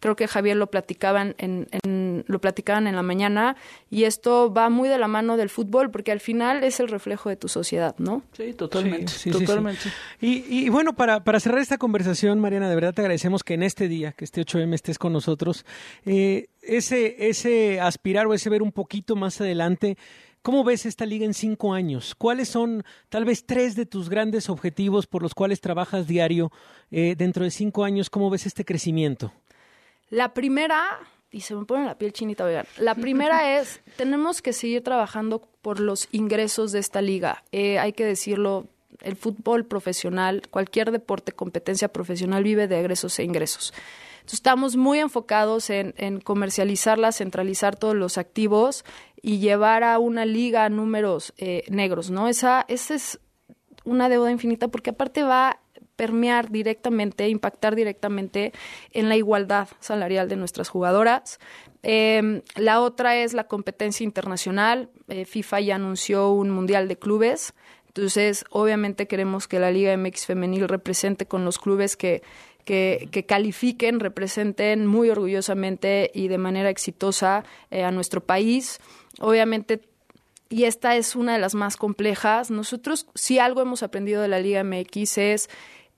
Creo 0.00 0.16
que 0.16 0.28
Javier 0.28 0.56
lo 0.56 0.66
platicaban 0.66 1.34
en, 1.38 1.66
en, 1.82 2.24
lo 2.26 2.38
platicaban 2.38 2.86
en 2.86 2.94
la 2.94 3.02
mañana 3.02 3.56
y 3.90 4.04
esto 4.04 4.52
va 4.52 4.68
muy 4.68 4.90
de 4.90 4.98
la 4.98 5.08
mano 5.08 5.38
del 5.38 5.48
fútbol 5.48 5.90
porque 5.90 6.12
al 6.12 6.20
final 6.20 6.62
es 6.62 6.78
el 6.78 6.88
reflejo 6.88 7.30
de 7.30 7.36
tu 7.36 7.48
sociedad, 7.48 7.94
¿no? 7.96 8.22
Sí, 8.32 8.52
totalmente, 8.52 9.10
Sí, 9.10 9.30
sí, 9.32 9.38
totalmente. 9.38 9.80
sí, 9.80 9.88
sí. 10.20 10.44
Y, 10.50 10.66
y, 10.66 10.68
bueno, 10.68 10.92
para, 10.94 11.24
para 11.24 11.40
cerrar 11.40 11.60
esta 11.60 11.78
conversación, 11.78 12.38
Mariana, 12.38 12.68
de 12.68 12.74
verdad 12.74 12.92
te 12.92 13.00
agradecemos 13.00 13.42
que 13.42 13.54
en 13.54 13.62
este 13.62 13.88
día, 13.88 14.12
que 14.12 14.26
este 14.26 14.42
8M 14.42 14.74
estés 14.74 14.98
con 14.98 15.12
nosotros, 15.14 15.64
eh, 16.04 16.48
ese, 16.60 17.28
ese 17.30 17.80
aspirar 17.80 18.26
o 18.26 18.34
ese 18.34 18.50
ver 18.50 18.62
un 18.62 18.72
poquito 18.72 19.16
más 19.16 19.40
adelante 19.40 19.96
¿Cómo 20.44 20.62
ves 20.62 20.84
esta 20.84 21.06
liga 21.06 21.24
en 21.24 21.32
cinco 21.32 21.72
años? 21.72 22.14
¿Cuáles 22.14 22.50
son 22.50 22.84
tal 23.08 23.24
vez 23.24 23.46
tres 23.46 23.76
de 23.76 23.86
tus 23.86 24.10
grandes 24.10 24.50
objetivos 24.50 25.06
por 25.06 25.22
los 25.22 25.34
cuales 25.34 25.62
trabajas 25.62 26.06
diario 26.06 26.52
eh, 26.90 27.14
dentro 27.16 27.44
de 27.44 27.50
cinco 27.50 27.82
años? 27.82 28.10
¿Cómo 28.10 28.28
ves 28.28 28.44
este 28.44 28.62
crecimiento? 28.62 29.32
La 30.10 30.34
primera, 30.34 31.00
y 31.30 31.40
se 31.40 31.54
me 31.54 31.64
pone 31.64 31.86
la 31.86 31.96
piel 31.96 32.12
chinita, 32.12 32.44
oigan, 32.44 32.66
la 32.76 32.94
primera 32.94 33.56
es, 33.58 33.80
tenemos 33.96 34.42
que 34.42 34.52
seguir 34.52 34.82
trabajando 34.82 35.48
por 35.62 35.80
los 35.80 36.08
ingresos 36.12 36.72
de 36.72 36.80
esta 36.80 37.00
liga. 37.00 37.42
Eh, 37.50 37.78
hay 37.78 37.94
que 37.94 38.04
decirlo, 38.04 38.66
el 39.00 39.16
fútbol 39.16 39.64
profesional, 39.64 40.42
cualquier 40.50 40.90
deporte, 40.90 41.32
competencia 41.32 41.88
profesional 41.88 42.44
vive 42.44 42.68
de 42.68 42.80
egresos 42.80 43.18
e 43.18 43.24
ingresos. 43.24 43.72
Entonces, 44.16 44.38
estamos 44.38 44.76
muy 44.76 45.00
enfocados 45.00 45.68
en, 45.70 45.94
en, 45.96 46.20
comercializarla, 46.20 47.12
centralizar 47.12 47.76
todos 47.76 47.94
los 47.94 48.16
activos 48.16 48.84
y 49.26 49.38
llevar 49.38 49.84
a 49.84 49.98
una 49.98 50.26
liga 50.26 50.66
a 50.66 50.68
números 50.68 51.32
eh, 51.38 51.64
negros, 51.70 52.10
¿no? 52.10 52.28
Esa, 52.28 52.66
esa 52.68 52.94
es 52.94 53.18
una 53.82 54.10
deuda 54.10 54.30
infinita 54.30 54.68
porque 54.68 54.90
aparte 54.90 55.22
va 55.22 55.48
a 55.48 55.60
permear 55.96 56.50
directamente, 56.50 57.30
impactar 57.30 57.74
directamente 57.74 58.52
en 58.90 59.08
la 59.08 59.16
igualdad 59.16 59.68
salarial 59.80 60.28
de 60.28 60.36
nuestras 60.36 60.68
jugadoras. 60.68 61.38
Eh, 61.82 62.42
la 62.56 62.82
otra 62.82 63.16
es 63.16 63.32
la 63.32 63.44
competencia 63.44 64.04
internacional. 64.04 64.90
Eh, 65.08 65.24
FIFA 65.24 65.60
ya 65.60 65.76
anunció 65.76 66.30
un 66.30 66.50
mundial 66.50 66.86
de 66.86 66.98
clubes. 66.98 67.54
Entonces, 67.86 68.44
obviamente 68.50 69.06
queremos 69.06 69.48
que 69.48 69.58
la 69.58 69.70
Liga 69.70 69.96
MX 69.96 70.26
femenil 70.26 70.68
represente 70.68 71.24
con 71.24 71.46
los 71.46 71.58
clubes 71.58 71.96
que 71.96 72.22
que, 72.64 73.08
que, 73.10 73.26
califiquen, 73.26 74.00
representen 74.00 74.86
muy 74.86 75.10
orgullosamente 75.10 76.10
y 76.14 76.28
de 76.28 76.38
manera 76.38 76.70
exitosa 76.70 77.44
eh, 77.70 77.84
a 77.84 77.90
nuestro 77.90 78.22
país. 78.22 78.80
Obviamente, 79.20 79.80
y 80.48 80.64
esta 80.64 80.96
es 80.96 81.16
una 81.16 81.34
de 81.34 81.38
las 81.38 81.54
más 81.54 81.76
complejas, 81.76 82.50
nosotros 82.50 83.06
si 83.14 83.38
algo 83.38 83.60
hemos 83.60 83.82
aprendido 83.82 84.22
de 84.22 84.28
la 84.28 84.40
Liga 84.40 84.62
MX 84.64 85.18
es 85.18 85.50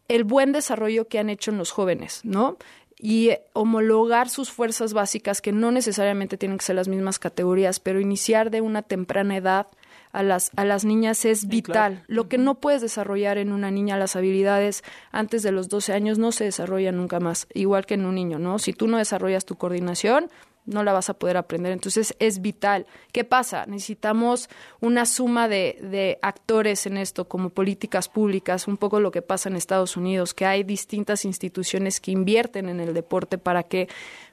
el 0.08 0.24
buen 0.24 0.52
desarrollo 0.52 1.08
que 1.08 1.18
han 1.18 1.30
hecho 1.30 1.50
en 1.50 1.58
los 1.58 1.70
jóvenes, 1.70 2.20
¿no? 2.24 2.56
y 2.98 3.30
homologar 3.52 4.28
sus 4.28 4.50
fuerzas 4.50 4.92
básicas, 4.92 5.40
que 5.40 5.52
no 5.52 5.70
necesariamente 5.70 6.38
tienen 6.38 6.58
que 6.58 6.64
ser 6.64 6.76
las 6.76 6.88
mismas 6.88 7.18
categorías, 7.18 7.78
pero 7.78 8.00
iniciar 8.00 8.50
de 8.50 8.62
una 8.62 8.82
temprana 8.82 9.36
edad 9.36 9.66
a 10.12 10.22
las, 10.22 10.50
a 10.56 10.64
las 10.64 10.84
niñas 10.84 11.26
es 11.26 11.46
vital. 11.46 11.66
Sí, 11.66 11.72
claro. 11.72 11.96
Lo 12.06 12.28
que 12.28 12.38
no 12.38 12.54
puedes 12.54 12.80
desarrollar 12.80 13.36
en 13.36 13.52
una 13.52 13.70
niña, 13.70 13.98
las 13.98 14.16
habilidades 14.16 14.82
antes 15.12 15.42
de 15.42 15.52
los 15.52 15.68
12 15.68 15.92
años 15.92 16.18
no 16.18 16.32
se 16.32 16.44
desarrollan 16.44 16.96
nunca 16.96 17.20
más, 17.20 17.46
igual 17.52 17.84
que 17.84 17.94
en 17.94 18.06
un 18.06 18.14
niño, 18.14 18.38
¿no? 18.38 18.58
Si 18.58 18.72
tú 18.72 18.88
no 18.88 18.96
desarrollas 18.96 19.44
tu 19.44 19.56
coordinación, 19.56 20.30
no 20.66 20.82
la 20.82 20.92
vas 20.92 21.08
a 21.08 21.14
poder 21.14 21.36
aprender. 21.36 21.72
Entonces 21.72 22.14
es 22.18 22.40
vital. 22.40 22.86
¿Qué 23.12 23.24
pasa? 23.24 23.66
Necesitamos 23.66 24.50
una 24.80 25.06
suma 25.06 25.48
de, 25.48 25.78
de, 25.80 26.18
actores 26.22 26.86
en 26.86 26.96
esto, 26.96 27.26
como 27.26 27.50
políticas 27.50 28.08
públicas, 28.08 28.68
un 28.68 28.76
poco 28.76 29.00
lo 29.00 29.10
que 29.10 29.22
pasa 29.22 29.48
en 29.48 29.56
Estados 29.56 29.96
Unidos, 29.96 30.34
que 30.34 30.46
hay 30.46 30.64
distintas 30.64 31.24
instituciones 31.24 32.00
que 32.00 32.10
invierten 32.10 32.68
en 32.68 32.80
el 32.80 32.92
deporte 32.94 33.38
para 33.38 33.62
que, 33.62 33.88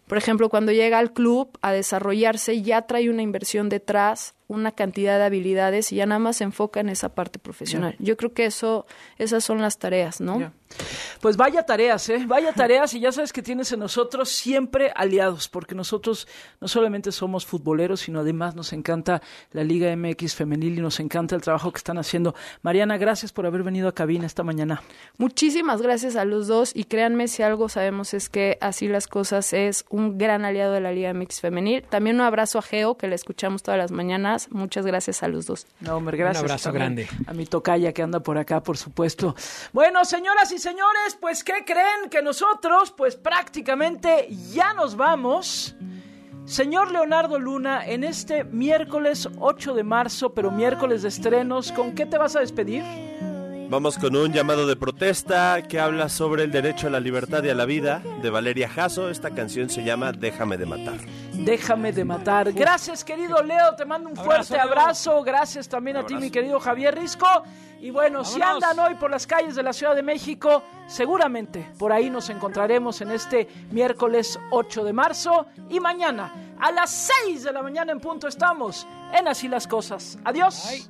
por 0.07 0.17
ejemplo, 0.17 0.49
cuando 0.49 0.71
llega 0.71 0.99
al 0.99 1.13
club 1.13 1.57
a 1.61 1.71
desarrollarse, 1.71 2.61
ya 2.61 2.81
trae 2.83 3.09
una 3.09 3.21
inversión 3.21 3.69
detrás 3.69 4.33
una 4.53 4.71
cantidad 4.71 5.17
de 5.17 5.25
habilidades 5.25 5.91
y 5.91 5.97
ya 5.97 6.05
nada 6.05 6.19
más 6.19 6.37
se 6.37 6.43
enfoca 6.43 6.79
en 6.79 6.89
esa 6.89 7.09
parte 7.09 7.39
profesional. 7.39 7.95
Yeah. 7.97 8.07
Yo 8.07 8.17
creo 8.17 8.33
que 8.33 8.45
eso, 8.45 8.85
esas 9.17 9.43
son 9.43 9.61
las 9.61 9.77
tareas, 9.77 10.21
¿no? 10.21 10.37
Yeah. 10.37 10.53
Pues 11.21 11.37
vaya 11.37 11.63
tareas, 11.63 12.09
¿eh? 12.09 12.25
Vaya 12.27 12.51
tareas 12.53 12.93
y 12.93 12.99
ya 12.99 13.11
sabes 13.11 13.31
que 13.31 13.41
tienes 13.41 13.71
en 13.71 13.79
nosotros 13.79 14.29
siempre 14.29 14.91
aliados, 14.95 15.47
porque 15.47 15.75
nosotros 15.75 16.27
no 16.59 16.67
solamente 16.67 17.11
somos 17.11 17.45
futboleros, 17.45 18.01
sino 18.01 18.19
además 18.19 18.55
nos 18.55 18.73
encanta 18.73 19.21
la 19.51 19.63
Liga 19.63 19.95
MX 19.95 20.35
femenil 20.35 20.77
y 20.77 20.81
nos 20.81 20.99
encanta 20.99 21.35
el 21.35 21.41
trabajo 21.41 21.71
que 21.71 21.77
están 21.77 21.97
haciendo. 21.97 22.35
Mariana, 22.61 22.97
gracias 22.97 23.31
por 23.31 23.45
haber 23.45 23.63
venido 23.63 23.87
a 23.87 23.93
cabina 23.93 24.25
esta 24.25 24.43
mañana. 24.43 24.81
Muchísimas 25.17 25.81
gracias 25.81 26.15
a 26.15 26.25
los 26.25 26.47
dos 26.47 26.71
y 26.75 26.85
créanme 26.85 27.27
si 27.27 27.43
algo 27.43 27.69
sabemos 27.69 28.13
es 28.13 28.29
que 28.29 28.57
así 28.59 28.87
las 28.87 29.07
cosas 29.07 29.53
es 29.53 29.85
un 29.89 30.17
gran 30.17 30.43
aliado 30.43 30.73
de 30.73 30.81
la 30.81 30.91
Liga 30.91 31.13
MX 31.13 31.39
femenil. 31.39 31.83
También 31.83 32.17
un 32.17 32.23
abrazo 32.23 32.59
a 32.59 32.61
Geo, 32.61 32.97
que 32.97 33.07
le 33.07 33.15
escuchamos 33.15 33.63
todas 33.63 33.77
las 33.77 33.91
mañanas 33.91 34.42
Muchas 34.51 34.85
gracias 34.85 35.23
a 35.23 35.27
los 35.27 35.45
dos. 35.45 35.67
No, 35.79 35.95
hombre, 35.97 36.17
gracias. 36.17 36.43
Un 36.43 36.49
abrazo 36.49 36.71
grande. 36.71 37.07
A 37.27 37.33
mi 37.33 37.45
tocaya 37.45 37.93
que 37.93 38.01
anda 38.01 38.21
por 38.21 38.37
acá, 38.37 38.61
por 38.61 38.77
supuesto. 38.77 39.35
Bueno, 39.71 40.05
señoras 40.05 40.51
y 40.51 40.59
señores, 40.59 41.17
pues, 41.19 41.43
¿qué 41.43 41.63
creen? 41.65 42.09
Que 42.09 42.21
nosotros, 42.21 42.91
pues, 42.95 43.15
prácticamente 43.15 44.27
ya 44.51 44.73
nos 44.73 44.95
vamos. 44.95 45.75
Señor 46.45 46.91
Leonardo 46.91 47.39
Luna, 47.39 47.85
en 47.85 48.03
este 48.03 48.43
miércoles 48.43 49.29
8 49.39 49.73
de 49.73 49.83
marzo, 49.83 50.33
pero 50.33 50.51
miércoles 50.51 51.01
de 51.01 51.07
estrenos, 51.07 51.71
¿con 51.71 51.93
qué 51.93 52.05
te 52.05 52.17
vas 52.17 52.35
a 52.35 52.41
despedir? 52.41 52.83
Vamos 53.69 53.97
con 53.97 54.15
un 54.15 54.31
llamado 54.33 54.67
de 54.67 54.75
protesta 54.75 55.63
que 55.67 55.79
habla 55.79 56.09
sobre 56.09 56.43
el 56.43 56.51
derecho 56.51 56.87
a 56.87 56.89
la 56.89 56.99
libertad 56.99 57.43
y 57.43 57.49
a 57.49 57.55
la 57.55 57.65
vida 57.65 58.03
de 58.21 58.29
Valeria 58.29 58.69
Jasso. 58.69 59.09
Esta 59.09 59.31
canción 59.31 59.69
se 59.69 59.83
llama 59.83 60.11
Déjame 60.11 60.57
de 60.57 60.65
matar. 60.65 60.99
Déjame 61.33 61.91
de 61.91 62.05
matar. 62.05 62.51
Gracias, 62.53 63.03
querido 63.03 63.41
Leo. 63.41 63.75
Te 63.75 63.85
mando 63.85 64.09
un 64.09 64.15
fuerte 64.15 64.57
abrazo. 64.59 65.11
abrazo. 65.11 65.23
Gracias 65.23 65.67
también 65.67 65.97
a 65.97 66.05
ti, 66.05 66.15
mi 66.15 66.29
querido 66.29 66.59
Javier 66.59 66.95
Risco. 66.95 67.25
Y 67.79 67.89
bueno, 67.89 68.19
Vámonos. 68.19 68.33
si 68.33 68.41
andan 68.41 68.79
hoy 68.79 68.95
por 68.95 69.11
las 69.11 69.27
calles 69.27 69.55
de 69.55 69.63
la 69.63 69.73
Ciudad 69.73 69.93
de 69.95 70.03
México, 70.03 70.63
seguramente 70.87 71.69
por 71.77 71.91
ahí 71.91 72.09
nos 72.09 72.29
encontraremos 72.29 73.01
en 73.01 73.11
este 73.11 73.49
miércoles 73.71 74.39
8 74.51 74.83
de 74.85 74.93
marzo. 74.93 75.47
Y 75.69 75.79
mañana, 75.79 76.55
a 76.59 76.71
las 76.71 77.09
6 77.25 77.43
de 77.43 77.51
la 77.51 77.61
mañana 77.61 77.91
en 77.91 77.99
punto, 77.99 78.27
estamos 78.27 78.87
en 79.11 79.27
Así 79.27 79.47
las 79.49 79.67
Cosas. 79.67 80.17
Adiós. 80.23 80.89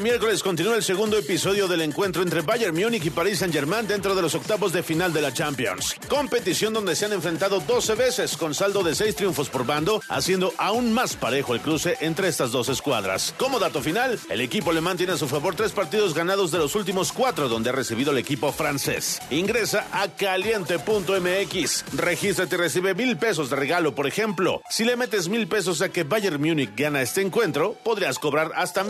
Este 0.00 0.08
miércoles 0.08 0.42
continúa 0.42 0.76
el 0.76 0.82
segundo 0.82 1.18
episodio 1.18 1.68
del 1.68 1.82
encuentro 1.82 2.22
entre 2.22 2.40
Bayern 2.40 2.74
Múnich 2.74 3.04
y 3.04 3.10
Paris 3.10 3.40
Saint-Germain 3.40 3.86
dentro 3.86 4.14
de 4.14 4.22
los 4.22 4.34
octavos 4.34 4.72
de 4.72 4.82
final 4.82 5.12
de 5.12 5.20
la 5.20 5.30
Champions. 5.30 5.94
Competición 6.08 6.72
donde 6.72 6.96
se 6.96 7.04
han 7.04 7.12
enfrentado 7.12 7.60
12 7.60 7.96
veces 7.96 8.34
con 8.38 8.54
saldo 8.54 8.82
de 8.82 8.94
6 8.94 9.14
triunfos 9.14 9.50
por 9.50 9.66
bando, 9.66 10.00
haciendo 10.08 10.54
aún 10.56 10.94
más 10.94 11.16
parejo 11.16 11.52
el 11.52 11.60
cruce 11.60 11.98
entre 12.00 12.28
estas 12.28 12.50
dos 12.50 12.70
escuadras. 12.70 13.34
Como 13.36 13.58
dato 13.58 13.82
final, 13.82 14.18
el 14.30 14.40
equipo 14.40 14.70
alemán 14.70 14.96
tiene 14.96 15.12
a 15.12 15.18
su 15.18 15.28
favor 15.28 15.54
tres 15.54 15.72
partidos 15.72 16.14
ganados 16.14 16.50
de 16.50 16.56
los 16.56 16.76
últimos 16.76 17.12
cuatro 17.12 17.50
donde 17.50 17.68
ha 17.68 17.74
recibido 17.74 18.12
el 18.12 18.18
equipo 18.18 18.52
francés. 18.52 19.20
Ingresa 19.30 19.86
a 19.92 20.08
caliente.mx, 20.08 21.84
regístrate 21.92 22.54
y 22.54 22.58
recibe 22.58 22.94
mil 22.94 23.18
pesos 23.18 23.50
de 23.50 23.56
regalo, 23.56 23.94
por 23.94 24.06
ejemplo. 24.06 24.62
Si 24.70 24.86
le 24.86 24.96
metes 24.96 25.28
mil 25.28 25.46
pesos 25.46 25.82
a 25.82 25.90
que 25.90 26.04
Bayern 26.04 26.40
Múnich 26.40 26.74
gana 26.74 27.02
este 27.02 27.20
encuentro, 27.20 27.76
podrías 27.84 28.18
cobrar 28.18 28.52
hasta 28.56 28.82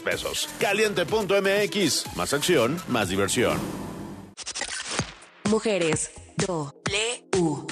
1830 0.00 0.04
pesos. 0.04 0.48
Caliente.mx. 0.58 2.16
Más 2.16 2.32
acción, 2.32 2.80
más 2.88 3.08
diversión. 3.08 3.58
Mujeres. 5.44 6.10
W. 6.36 7.66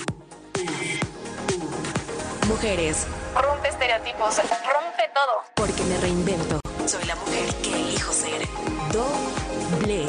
Mujeres. 2.47 3.07
Rompe 3.35 3.69
estereotipos. 3.69 4.37
Rompe 4.37 5.11
todo. 5.15 5.45
Porque 5.55 5.83
me 5.85 5.97
reinvento. 5.99 6.61
Soy 6.87 7.05
la 7.05 7.17
mujer 7.17 7.55
que 7.63 7.73
elijo 7.73 8.13
ser. 8.13 8.47
Doble. 8.93 10.07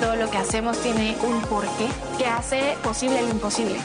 Todo 0.00 0.16
lo 0.16 0.30
que 0.30 0.38
hacemos 0.38 0.78
tiene 0.78 1.16
un 1.22 1.40
porqué 1.42 1.88
que 2.16 2.26
hace 2.26 2.76
posible 2.82 3.22
lo 3.22 3.28
imposible. 3.28 3.76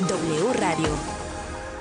W 0.00 0.52
Radio 0.54 1.23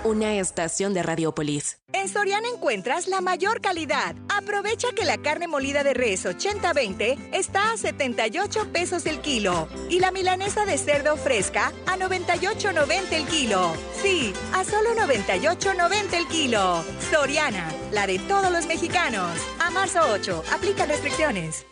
una 0.03 0.35
estación 0.35 0.93
de 0.93 1.03
Radiopolis. 1.03 1.79
En 1.93 2.09
Soriana 2.09 2.47
encuentras 2.47 3.07
la 3.07 3.21
mayor 3.21 3.61
calidad. 3.61 4.15
Aprovecha 4.29 4.89
que 4.95 5.05
la 5.05 5.17
carne 5.17 5.47
molida 5.47 5.83
de 5.83 5.93
res 5.93 6.25
80-20 6.25 7.17
está 7.31 7.71
a 7.71 7.77
78 7.77 8.71
pesos 8.71 9.05
el 9.05 9.19
kilo 9.21 9.67
y 9.89 9.99
la 9.99 10.11
milanesa 10.11 10.65
de 10.65 10.77
cerdo 10.77 11.15
fresca 11.17 11.71
a 11.85 11.97
98.90 11.97 13.13
el 13.13 13.25
kilo. 13.27 13.73
Sí, 14.01 14.33
a 14.53 14.63
solo 14.63 14.89
98.90 14.95 16.13
el 16.13 16.27
kilo. 16.27 16.83
Soriana, 17.11 17.71
la 17.91 18.07
de 18.07 18.19
todos 18.19 18.51
los 18.51 18.65
mexicanos. 18.65 19.31
A 19.59 19.69
marzo 19.69 19.99
8, 20.11 20.43
aplica 20.51 20.85
restricciones. 20.85 21.65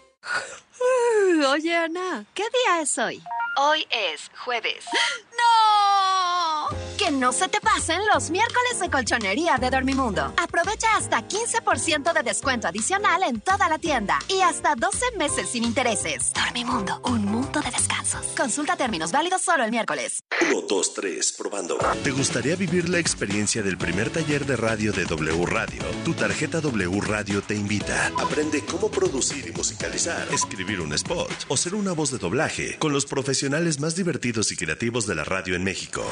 Oye, 1.52 1.76
Ana, 1.76 2.26
¿qué 2.34 2.44
día 2.44 2.82
es 2.82 2.98
hoy? 2.98 3.22
Hoy 3.58 3.86
es 3.90 4.32
jueves. 4.46 4.86
¡No! 5.32 6.78
Que 6.98 7.12
no 7.12 7.34
se 7.34 7.48
te 7.50 7.60
pasen 7.60 8.00
los 8.14 8.30
miércoles 8.30 8.80
de 8.80 8.90
colchonería 8.90 9.58
de 9.58 9.70
Dormimundo. 9.70 10.34
Aprovecha 10.38 10.96
hasta 10.96 11.28
15% 11.28 12.14
de 12.14 12.24
descuento 12.24 12.68
adicional 12.68 13.24
en 13.24 13.42
toda 13.42 13.68
la 13.68 13.80
tienda 13.80 14.20
y 14.30 14.42
hasta 14.42 14.76
12 14.76 15.18
meses 15.18 15.50
sin 15.50 15.64
intereses. 15.64 16.32
Dormimundo, 16.34 17.02
un 17.06 17.26
mundo 17.26 17.60
de 17.60 17.72
descansos. 17.72 18.26
Consulta 18.38 18.78
términos 18.78 19.12
válidos 19.12 19.42
solo 19.42 19.64
el 19.64 19.72
miércoles. 19.72 20.24
1, 20.52 20.62
2, 20.70 20.94
3, 20.94 21.32
probando. 21.34 21.78
¿Te 22.04 22.12
gustaría 22.12 22.56
vivir 22.56 22.88
la 22.88 23.00
experiencia 23.00 23.64
del 23.64 23.78
primer 23.78 24.12
taller 24.12 24.46
de 24.46 24.56
radio 24.56 24.94
de 24.94 25.06
W 25.06 25.46
Radio? 25.46 25.82
Tu 26.06 26.14
tarjeta 26.14 26.62
W 26.62 27.02
Radio 27.02 27.42
te 27.42 27.56
invita. 27.56 28.12
Aprende 28.18 28.64
cómo 28.64 28.90
producir 28.90 29.48
y 29.48 29.52
musicalizar, 29.52 30.28
escribir 30.32 30.71
un 30.80 30.94
spot 30.94 31.32
o 31.50 31.58
ser 31.58 31.76
una 31.76 31.92
voz 31.92 32.12
de 32.12 32.18
doblaje 32.18 32.78
con 32.80 32.94
los 32.94 33.06
profesionales 33.06 33.80
más 33.80 33.96
divertidos 33.96 34.52
y 34.52 34.56
creativos 34.56 35.08
de 35.08 35.16
la 35.16 35.24
radio 35.24 35.56
en 35.56 35.64
México. 35.64 36.04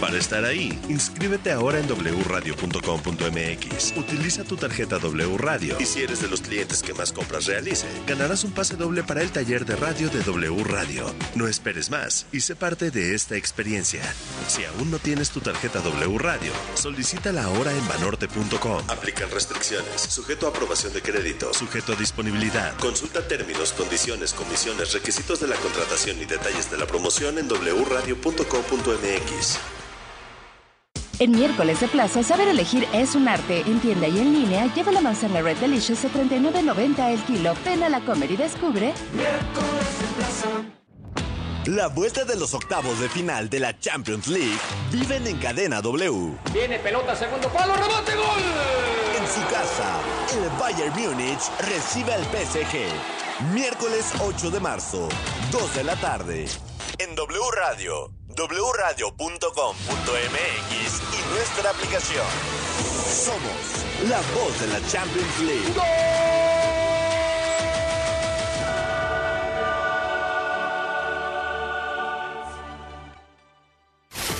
Para 0.00 0.18
estar 0.18 0.44
ahí, 0.44 0.78
inscríbete 0.88 1.50
ahora 1.50 1.80
en 1.80 1.88
wradio.com.mx. 1.88 3.96
Utiliza 3.96 4.44
tu 4.44 4.56
tarjeta 4.56 4.98
W 4.98 5.38
Radio 5.38 5.76
y 5.80 5.86
si 5.86 6.02
eres 6.02 6.20
de 6.20 6.28
los 6.28 6.42
clientes 6.42 6.82
que 6.82 6.94
más 6.94 7.12
compras 7.12 7.46
realice, 7.46 7.86
ganarás 8.06 8.44
un 8.44 8.52
pase 8.52 8.76
doble 8.76 9.02
para 9.02 9.22
el 9.22 9.32
taller 9.32 9.64
de 9.64 9.76
radio 9.76 10.08
de 10.10 10.22
W 10.22 10.64
Radio. 10.64 11.12
No 11.34 11.48
esperes 11.48 11.90
más 11.90 12.26
y 12.30 12.40
sé 12.40 12.54
parte 12.54 12.90
de 12.90 13.14
esta 13.14 13.36
experiencia. 13.36 14.02
Si 14.46 14.64
aún 14.64 14.90
no 14.90 14.98
tienes 14.98 15.30
tu 15.30 15.40
tarjeta 15.40 15.80
W 15.80 16.18
Radio, 16.18 16.52
solicítala 16.74 17.44
ahora 17.44 17.72
en 17.72 17.88
banorte.com. 17.88 18.84
Aplican 18.88 19.30
restricciones, 19.30 20.00
sujeto 20.00 20.46
a 20.46 20.50
aprobación 20.50 20.92
de 20.92 21.02
crédito, 21.02 21.52
sujeto 21.54 21.94
a 21.94 21.96
disponibilidad. 21.96 22.76
Consulta 22.78 23.26
términos, 23.26 23.72
condiciones, 23.72 23.93
comisiones, 24.34 24.92
requisitos 24.92 25.38
de 25.40 25.46
la 25.46 25.56
contratación 25.56 26.20
y 26.20 26.24
detalles 26.24 26.70
de 26.70 26.76
la 26.78 26.86
promoción 26.86 27.38
en 27.38 27.48
wradio.com.mx. 27.48 28.28
En 31.20 31.30
miércoles 31.30 31.78
de 31.80 31.86
plaza, 31.86 32.24
saber 32.24 32.48
elegir 32.48 32.88
es 32.92 33.14
un 33.14 33.28
arte. 33.28 33.60
En 33.60 33.78
tienda 33.78 34.08
y 34.08 34.18
en 34.18 34.32
línea, 34.32 34.66
lleva 34.74 34.90
la 34.90 35.00
manzana 35.00 35.42
Red 35.42 35.58
Delicious 35.58 36.04
a 36.04 36.08
39.90 36.08 37.12
el 37.12 37.22
kilo. 37.22 37.54
Ven 37.64 37.84
a 37.84 37.88
la 37.88 38.00
comer 38.00 38.32
y 38.32 38.36
descubre. 38.36 38.92
Miércoles 39.12 40.00
de 40.00 40.06
plaza. 40.16 40.48
La 41.66 41.86
vuelta 41.86 42.24
de 42.24 42.36
los 42.36 42.52
octavos 42.52 42.98
de 43.00 43.08
final 43.08 43.48
de 43.48 43.60
la 43.60 43.78
Champions 43.78 44.26
League 44.26 44.58
viven 44.90 45.26
en 45.26 45.38
cadena 45.38 45.80
W. 45.80 46.36
Viene 46.52 46.78
pelota, 46.80 47.14
segundo 47.14 47.48
palo, 47.48 47.74
rebote, 47.74 48.14
gol. 48.16 48.42
En 49.18 49.26
su 49.26 49.40
casa, 49.48 50.00
el 50.32 50.50
Bayern 50.58 50.92
Múnich 51.00 51.40
recibe 51.60 52.12
al 52.12 52.24
PSG. 52.24 53.23
Miércoles 53.40 54.12
8 54.20 54.50
de 54.52 54.60
marzo, 54.60 55.08
2 55.50 55.74
de 55.74 55.82
la 55.84 55.96
tarde. 55.96 56.46
En 56.98 57.16
W 57.16 57.40
Radio, 57.56 58.12
wradio.com.mx 58.28 59.42
y 61.12 61.34
nuestra 61.34 61.70
aplicación. 61.70 62.26
Somos 63.04 64.08
la 64.08 64.20
voz 64.38 64.60
de 64.60 64.68
la 64.68 64.80
Champions 64.88 65.40
League. 65.40 66.53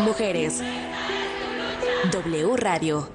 Mujeres. 0.00 0.62
W 2.10 2.56
Radio. 2.56 3.08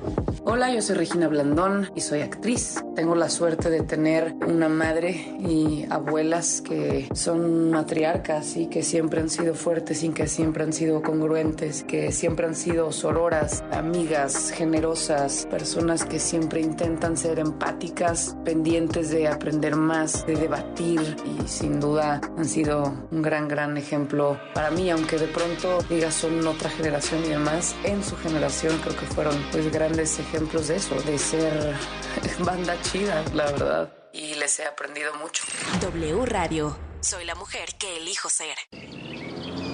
Hola, 0.52 0.74
yo 0.74 0.82
soy 0.82 0.96
Regina 0.96 1.28
Blandón 1.28 1.92
y 1.94 2.02
soy 2.02 2.22
actriz. 2.22 2.84
Tengo 2.96 3.14
la 3.14 3.30
suerte 3.30 3.70
de 3.70 3.84
tener 3.84 4.34
una 4.48 4.68
madre 4.68 5.12
y 5.40 5.86
abuelas 5.92 6.62
que 6.62 7.08
son 7.14 7.70
matriarcas 7.70 8.58
y 8.58 8.66
que 8.66 8.82
siempre 8.82 9.22
han 9.22 9.30
sido 9.30 9.54
fuertes 9.54 10.02
y 10.02 10.10
que 10.10 10.26
siempre 10.26 10.64
han 10.64 10.74
sido 10.74 11.04
congruentes, 11.04 11.84
que 11.84 12.12
siempre 12.12 12.48
han 12.48 12.56
sido 12.56 12.92
sororas, 12.92 13.64
amigas, 13.72 14.50
generosas, 14.50 15.48
personas 15.52 16.04
que 16.04 16.18
siempre 16.18 16.62
intentan 16.62 17.16
ser 17.16 17.38
empáticas, 17.38 18.36
pendientes 18.44 19.12
de 19.12 19.28
aprender 19.28 19.76
más, 19.76 20.26
de 20.26 20.36
debatir 20.36 21.16
y 21.26 21.48
sin 21.48 21.80
duda 21.80 22.22
han 22.38 22.46
sido 22.46 22.92
un 23.12 23.22
gran, 23.22 23.48
gran 23.48 23.78
ejemplo 23.78 24.40
para 24.56 24.72
mí, 24.72 24.90
aunque 24.90 25.20
de 25.20 25.28
pronto 25.28 25.78
digas 25.88 26.16
son 26.16 26.46
otra 26.48 26.72
generación 26.72 27.24
y 27.24 27.30
demás, 27.30 27.76
en 27.84 28.04
su 28.04 28.16
generación 28.18 28.76
creo 28.84 28.98
que 28.98 29.06
fueron 29.06 29.36
pues 29.52 29.72
grandes 29.72 30.18
ejemplos 30.20 30.39
ejemplos 30.40 30.70
de 30.70 30.76
eso, 30.78 30.96
de 30.96 31.18
ser 31.18 31.76
banda 32.40 32.82
chida, 32.82 33.24
la 33.34 33.46
verdad. 33.52 33.94
Y 34.14 34.36
les 34.36 34.58
he 34.60 34.66
aprendido 34.66 35.14
mucho. 35.16 35.44
W 35.82 36.26
Radio. 36.26 36.78
Soy 37.02 37.26
la 37.26 37.36
mujer 37.36 37.76
que 37.78 37.98
elijo 37.98 38.30
ser. 38.30 38.56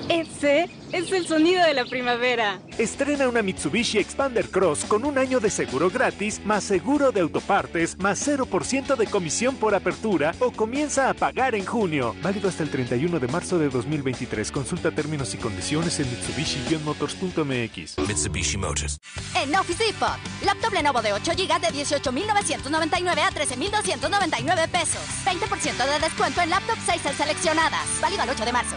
Ese 0.09 0.69
es 0.91 1.11
el 1.11 1.25
sonido 1.25 1.65
de 1.65 1.73
la 1.73 1.85
primavera. 1.85 2.59
Estrena 2.77 3.27
una 3.27 3.41
Mitsubishi 3.41 3.97
Expander 3.97 4.49
Cross 4.49 4.85
con 4.85 5.03
un 5.03 5.17
año 5.17 5.39
de 5.39 5.49
seguro 5.49 5.89
gratis, 5.89 6.39
más 6.45 6.63
seguro 6.63 7.11
de 7.11 7.21
autopartes, 7.21 7.97
más 7.97 8.27
0% 8.27 8.95
de 8.95 9.07
comisión 9.07 9.55
por 9.55 9.73
apertura 9.73 10.35
o 10.39 10.51
comienza 10.51 11.09
a 11.09 11.13
pagar 11.15 11.55
en 11.55 11.65
junio. 11.65 12.15
Válido 12.21 12.49
hasta 12.49 12.61
el 12.63 12.69
31 12.69 13.19
de 13.19 13.27
marzo 13.27 13.57
de 13.57 13.69
2023. 13.69 14.51
Consulta 14.51 14.91
términos 14.91 15.33
y 15.33 15.37
condiciones 15.37 15.99
en 15.99 16.05
Mitsubishi-motors.mx. 16.11 18.07
Mitsubishi 18.07 18.57
Motors. 18.57 18.99
En 19.35 19.55
Office 19.55 19.83
Depot, 19.83 20.19
laptop 20.45 20.73
Lenovo 20.73 21.01
de 21.01 21.13
8 21.13 21.31
GB 21.31 21.59
de 21.61 21.69
18.999 21.83 23.19
a 23.19 23.31
13.299 23.31 24.69
pesos. 24.69 25.01
20% 25.25 25.91
de 25.91 25.99
descuento 25.99 26.41
en 26.41 26.51
laptop 26.51 26.77
6 26.85 27.01
seleccionadas. 27.17 27.85
Válido 27.99 28.21
al 28.21 28.29
8 28.29 28.45
de 28.45 28.51
marzo. 28.53 28.75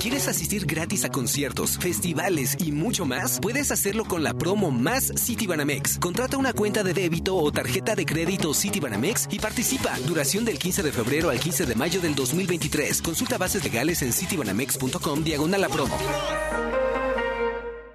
¿Quieres 0.00 0.28
asistir 0.28 0.66
gratis 0.66 1.04
a 1.04 1.10
conciertos, 1.10 1.78
festivales 1.78 2.56
y 2.58 2.72
mucho 2.72 3.04
más? 3.04 3.38
Puedes 3.40 3.70
hacerlo 3.70 4.04
con 4.04 4.22
la 4.22 4.34
promo 4.34 4.70
Más 4.70 5.12
Citibanamex. 5.16 5.98
Contrata 5.98 6.36
una 6.36 6.52
cuenta 6.52 6.82
de 6.82 6.92
débito 6.92 7.36
o 7.36 7.52
tarjeta 7.52 7.94
de 7.94 8.06
crédito 8.06 8.54
Citibanamex 8.54 9.28
y 9.30 9.38
participa. 9.38 9.98
Duración 10.06 10.44
del 10.44 10.58
15 10.58 10.82
de 10.82 10.92
febrero 10.92 11.30
al 11.30 11.40
15 11.40 11.66
de 11.66 11.74
mayo 11.74 12.00
del 12.00 12.14
2023. 12.14 13.02
Consulta 13.02 13.38
bases 13.38 13.64
legales 13.64 14.02
en 14.02 14.12
citibanamex.com 14.12 15.24
diagonal 15.24 15.64
a 15.64 15.68
promo. 15.68 15.96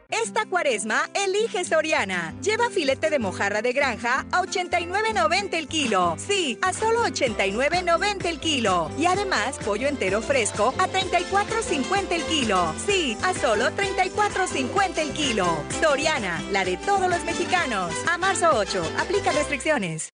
Esta 0.10 0.45
cuaresma, 0.45 1.10
elige 1.14 1.66
Soriana. 1.66 2.34
Lleva 2.41 2.70
filete 2.70 3.10
de 3.10 3.20
mojarra 3.20 3.62
de 3.62 3.74
granja 3.74 4.26
a 4.32 4.41
89.90 4.41 5.53
el 5.53 5.68
kilo. 5.68 6.16
Sí, 6.18 6.58
a 6.62 6.72
solo 6.72 7.03
89.90 7.05 8.26
el 8.26 8.39
kilo. 8.39 8.89
Y 8.97 9.05
además, 9.05 9.58
pollo 9.66 9.88
entero 9.88 10.22
fresco 10.22 10.74
a 10.78 10.88
34.50 10.88 12.12
el 12.12 12.24
kilo. 12.24 12.74
Sí, 12.86 13.18
a 13.22 13.34
solo 13.34 13.66
34.50 13.72 14.97
el 14.99 15.12
kilo. 15.12 15.45
Soriana, 15.82 16.41
la 16.51 16.64
de 16.64 16.78
todos 16.78 17.10
los 17.10 17.24
mexicanos. 17.26 17.93
A 18.10 18.18
marzo 18.18 18.49
8, 18.53 18.82
aplica 18.99 19.34
restricciones. 19.34 20.14